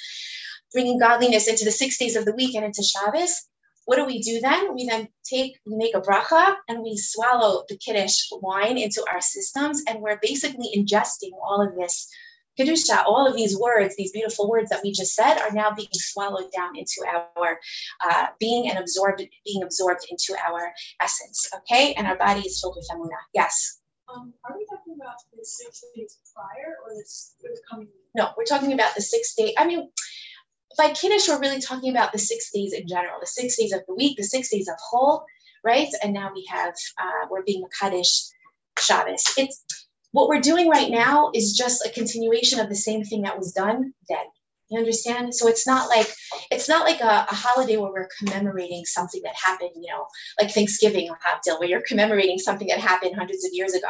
bringing 0.73 0.99
godliness 0.99 1.49
into 1.49 1.65
the 1.65 1.73
six 1.73 1.99
days 1.99 2.15
of 2.15 2.25
the 2.25 2.35
week 2.35 2.55
and 2.55 2.65
into 2.65 2.83
Shabbos. 2.83 3.49
What 3.89 3.97
do 3.97 4.05
we 4.05 4.21
do 4.21 4.39
then? 4.39 4.75
We 4.75 4.87
then 4.87 5.09
take, 5.25 5.59
we 5.65 5.75
make 5.75 5.95
a 5.97 6.03
bracha 6.03 6.57
and 6.69 6.83
we 6.83 6.95
swallow 6.99 7.65
the 7.71 7.79
Kiddush 7.79 8.29
wine 8.33 8.77
into 8.77 9.03
our 9.11 9.23
systems, 9.23 9.83
and 9.89 10.03
we're 10.03 10.19
basically 10.21 10.69
ingesting 10.77 11.31
all 11.43 11.67
of 11.67 11.75
this 11.75 12.07
Kedusha, 12.61 13.03
all 13.07 13.27
of 13.27 13.35
these 13.35 13.59
words, 13.59 13.97
these 13.97 14.13
beautiful 14.13 14.47
words 14.51 14.69
that 14.69 14.81
we 14.85 14.93
just 14.93 15.15
said, 15.15 15.39
are 15.39 15.53
now 15.53 15.71
being 15.75 15.89
swallowed 15.95 16.53
down 16.55 16.77
into 16.77 17.03
our 17.09 17.59
uh, 18.05 18.27
being 18.39 18.69
and 18.69 18.79
absorbed, 18.79 19.23
being 19.47 19.63
absorbed 19.63 20.05
into 20.11 20.37
our 20.47 20.71
essence. 21.01 21.49
Okay, 21.57 21.95
and 21.95 22.07
our 22.07 22.19
body 22.19 22.41
is 22.41 22.61
filled 22.61 22.77
with 22.77 22.87
emunah. 22.93 23.25
Yes. 23.33 23.81
Um, 24.15 24.35
are 24.45 24.55
we 24.55 24.67
talking 24.67 24.97
about 25.01 25.17
the 25.33 25.43
six 25.43 25.83
days 25.97 26.19
prior 26.35 26.77
or 26.85 26.95
this 26.95 27.35
coming? 27.71 27.89
No, 28.15 28.33
we're 28.37 28.45
talking 28.45 28.75
about 28.75 28.95
the 28.95 29.01
six 29.01 29.35
day. 29.35 29.55
I 29.57 29.67
mean, 29.67 29.89
by 30.77 30.91
Kiddush, 30.91 31.29
we're 31.29 31.41
really 31.41 31.61
talking 31.61 31.91
about 31.91 32.13
the 32.13 32.19
six 32.19 32.51
days 32.53 32.73
in 32.73 32.87
general, 32.87 33.19
the 33.21 33.27
six 33.27 33.57
days 33.57 33.73
of 33.73 33.81
the 33.87 33.95
week, 33.95 34.17
the 34.17 34.25
six 34.25 34.51
days 34.51 34.69
of 34.69 34.75
whole, 34.79 35.25
right? 35.65 35.89
And 36.03 36.13
now 36.13 36.31
we 36.35 36.47
have, 36.51 36.75
uh, 37.01 37.27
we're 37.31 37.45
being 37.45 37.65
a 37.65 37.85
Kaddish 37.85 38.29
Shabbos. 38.79 39.25
It's 39.37 39.65
what 40.13 40.29
we're 40.29 40.41
doing 40.41 40.69
right 40.69 40.91
now 40.91 41.31
is 41.35 41.57
just 41.57 41.85
a 41.85 41.91
continuation 41.91 42.61
of 42.61 42.69
the 42.69 42.75
same 42.75 43.05
thing 43.05 43.23
that 43.23 43.39
was 43.39 43.53
done 43.53 43.93
then. 44.09 44.25
You 44.71 44.79
understand? 44.79 45.35
So 45.35 45.49
it's 45.49 45.67
not 45.67 45.89
like 45.89 46.07
it's 46.51 46.69
not 46.69 46.85
like 46.85 47.01
a, 47.01 47.27
a 47.31 47.35
holiday 47.35 47.79
where 47.79 47.91
we're 47.91 48.09
commemorating 48.19 48.85
something 48.85 49.23
that 49.25 49.35
happened, 49.35 49.71
you 49.75 49.91
know, 49.91 50.07
like 50.39 50.51
Thanksgiving 50.51 51.09
or 51.09 51.19
Havdil, 51.27 51.59
where 51.59 51.69
you're 51.71 51.81
commemorating 51.89 52.39
something 52.39 52.69
that 52.69 52.79
happened 52.79 53.17
hundreds 53.17 53.47
of 53.47 53.53
years 53.55 53.73
ago. 53.73 53.89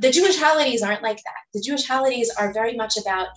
The 0.00 0.10
Jewish 0.10 0.36
holidays 0.36 0.82
aren't 0.82 1.04
like 1.04 1.18
that. 1.18 1.40
The 1.54 1.60
Jewish 1.60 1.86
holidays 1.86 2.28
are 2.36 2.52
very 2.52 2.74
much 2.74 2.96
about 2.96 3.28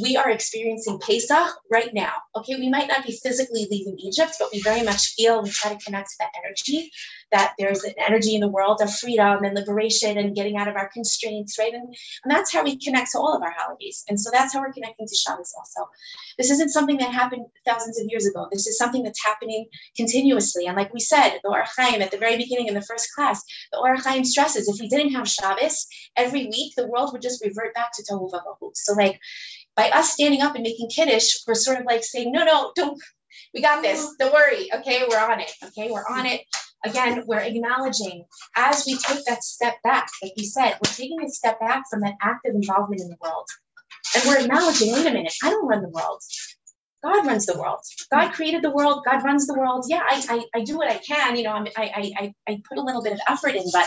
we 0.00 0.16
are 0.16 0.30
experiencing 0.30 0.98
Pesach 0.98 1.48
right 1.70 1.92
now. 1.94 2.12
Okay, 2.36 2.56
we 2.56 2.68
might 2.68 2.88
not 2.88 3.06
be 3.06 3.18
physically 3.22 3.66
leaving 3.70 3.98
Egypt, 3.98 4.34
but 4.38 4.50
we 4.52 4.60
very 4.60 4.82
much 4.82 5.14
feel 5.14 5.42
we 5.42 5.50
try 5.50 5.72
to 5.72 5.84
connect 5.84 6.10
to 6.10 6.16
that 6.20 6.32
energy, 6.44 6.90
that 7.32 7.54
there's 7.58 7.82
an 7.82 7.94
energy 8.06 8.34
in 8.34 8.42
the 8.42 8.48
world 8.48 8.80
of 8.82 8.94
freedom 8.94 9.42
and 9.44 9.54
liberation 9.54 10.18
and 10.18 10.36
getting 10.36 10.58
out 10.58 10.68
of 10.68 10.76
our 10.76 10.90
constraints, 10.92 11.58
right? 11.58 11.72
And, 11.72 11.84
and 12.24 12.34
that's 12.34 12.52
how 12.52 12.62
we 12.62 12.78
connect 12.78 13.12
to 13.12 13.18
all 13.18 13.34
of 13.34 13.42
our 13.42 13.54
holidays. 13.56 14.04
And 14.08 14.20
so 14.20 14.30
that's 14.30 14.52
how 14.52 14.60
we're 14.60 14.72
connecting 14.72 15.06
to 15.06 15.14
Shabbos 15.14 15.54
also. 15.56 15.88
This 16.36 16.50
isn't 16.50 16.70
something 16.70 16.98
that 16.98 17.12
happened 17.12 17.46
thousands 17.64 17.98
of 17.98 18.06
years 18.10 18.26
ago. 18.26 18.48
This 18.52 18.66
is 18.66 18.76
something 18.76 19.02
that's 19.02 19.24
happening 19.24 19.66
continuously. 19.96 20.66
And 20.66 20.76
like 20.76 20.92
we 20.92 21.00
said, 21.00 21.38
the 21.42 21.48
Or 21.48 21.64
HaChaim 21.64 22.00
at 22.00 22.10
the 22.10 22.18
very 22.18 22.36
beginning 22.36 22.66
in 22.66 22.74
the 22.74 22.82
first 22.82 23.14
class, 23.14 23.42
the 23.72 23.78
Or 23.78 23.96
HaChaim 23.96 24.26
stresses 24.26 24.68
if 24.68 24.78
we 24.78 24.88
didn't 24.88 25.12
have 25.12 25.26
Shabbos 25.26 25.86
every 26.16 26.46
week, 26.46 26.74
the 26.76 26.86
world 26.86 27.12
would 27.12 27.22
just 27.22 27.42
revert 27.42 27.74
back 27.74 27.92
to 27.94 28.02
Tohu 28.02 28.30
Vavohu. 28.30 28.72
So 28.74 28.92
like 28.92 29.18
by 29.76 29.90
us 29.90 30.12
standing 30.12 30.42
up 30.42 30.54
and 30.54 30.62
making 30.62 30.88
kiddush, 30.88 31.34
we're 31.46 31.54
sort 31.54 31.78
of 31.78 31.86
like 31.86 32.02
saying, 32.02 32.32
no, 32.32 32.44
no, 32.44 32.72
don't, 32.74 33.00
we 33.54 33.60
got 33.60 33.82
this. 33.82 34.04
Mm. 34.04 34.10
Don't 34.18 34.32
worry. 34.32 34.72
Okay, 34.74 35.04
we're 35.08 35.18
on 35.18 35.40
it. 35.40 35.50
Okay, 35.64 35.90
we're 35.90 36.06
on 36.08 36.26
it. 36.26 36.42
Again, 36.84 37.24
we're 37.26 37.40
acknowledging 37.40 38.24
as 38.56 38.84
we 38.86 38.96
take 38.96 39.24
that 39.24 39.42
step 39.42 39.74
back, 39.82 40.08
like 40.22 40.32
you 40.36 40.44
said, 40.44 40.74
we're 40.74 40.92
taking 40.92 41.22
a 41.22 41.28
step 41.28 41.58
back 41.60 41.84
from 41.90 42.00
that 42.00 42.14
active 42.22 42.54
involvement 42.54 43.00
in 43.02 43.08
the 43.08 43.16
world. 43.20 43.46
And 44.14 44.24
we're 44.26 44.40
acknowledging, 44.40 44.92
wait 44.92 45.06
a 45.06 45.12
minute, 45.12 45.32
I 45.42 45.50
don't 45.50 45.66
run 45.66 45.82
the 45.82 45.88
world. 45.88 46.22
God 47.02 47.26
runs 47.26 47.46
the 47.46 47.58
world. 47.58 47.80
God 48.10 48.32
created 48.32 48.62
the 48.62 48.70
world. 48.70 49.04
God 49.08 49.24
runs 49.24 49.46
the 49.46 49.54
world. 49.54 49.84
Yeah, 49.88 50.02
I, 50.08 50.22
I, 50.28 50.58
I 50.60 50.64
do 50.64 50.76
what 50.76 50.90
I 50.90 50.98
can. 50.98 51.36
You 51.36 51.44
know, 51.44 51.52
I'm, 51.52 51.66
I, 51.76 52.12
I, 52.18 52.34
I 52.48 52.62
put 52.68 52.78
a 52.78 52.82
little 52.82 53.02
bit 53.02 53.12
of 53.12 53.20
effort 53.28 53.54
in, 53.54 53.64
but 53.72 53.86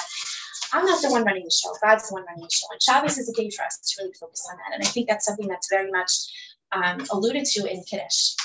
I'm 0.74 0.86
not 0.86 1.02
the 1.02 1.10
one 1.10 1.24
running 1.24 1.44
the 1.44 1.52
show. 1.52 1.74
God's 1.82 2.10
the 2.10 2.14
one 2.14 2.26
running 2.26 2.44
the 2.44 2.50
show. 2.52 2.68
And 2.72 2.82
Shabbos 2.82 3.18
is 3.18 3.30
a 3.30 3.34
day 3.34 3.50
for 3.50 3.64
us 3.64 3.80
to 3.80 4.04
really 4.04 4.14
focus 4.20 4.48
on 4.52 4.58
that. 4.58 4.76
And 4.76 4.84
I 4.84 4.88
think 4.88 5.08
that's 5.08 5.26
something 5.26 5.48
that's 5.48 5.68
very 5.70 5.90
much 5.92 6.12
um, 6.72 7.06
alluded 7.12 7.46
to 7.46 7.72
in 7.72 7.84
Kiddush. 7.84 8.36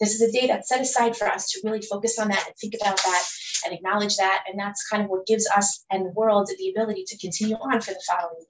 This 0.00 0.14
is 0.14 0.22
a 0.22 0.32
day 0.32 0.46
that's 0.46 0.68
set 0.68 0.80
aside 0.80 1.16
for 1.16 1.28
us 1.28 1.48
to 1.50 1.60
really 1.64 1.80
focus 1.80 2.18
on 2.18 2.28
that 2.28 2.44
and 2.46 2.56
think 2.56 2.74
about 2.80 2.96
that 2.96 3.24
and 3.64 3.72
acknowledge 3.72 4.16
that. 4.16 4.44
And 4.48 4.58
that's 4.58 4.86
kind 4.88 5.02
of 5.02 5.08
what 5.08 5.26
gives 5.26 5.48
us 5.56 5.84
and 5.90 6.04
the 6.04 6.10
world 6.10 6.48
the 6.58 6.70
ability 6.70 7.04
to 7.06 7.18
continue 7.18 7.56
on 7.56 7.80
for 7.80 7.92
the 7.92 8.02
following 8.06 8.36
week. 8.38 8.48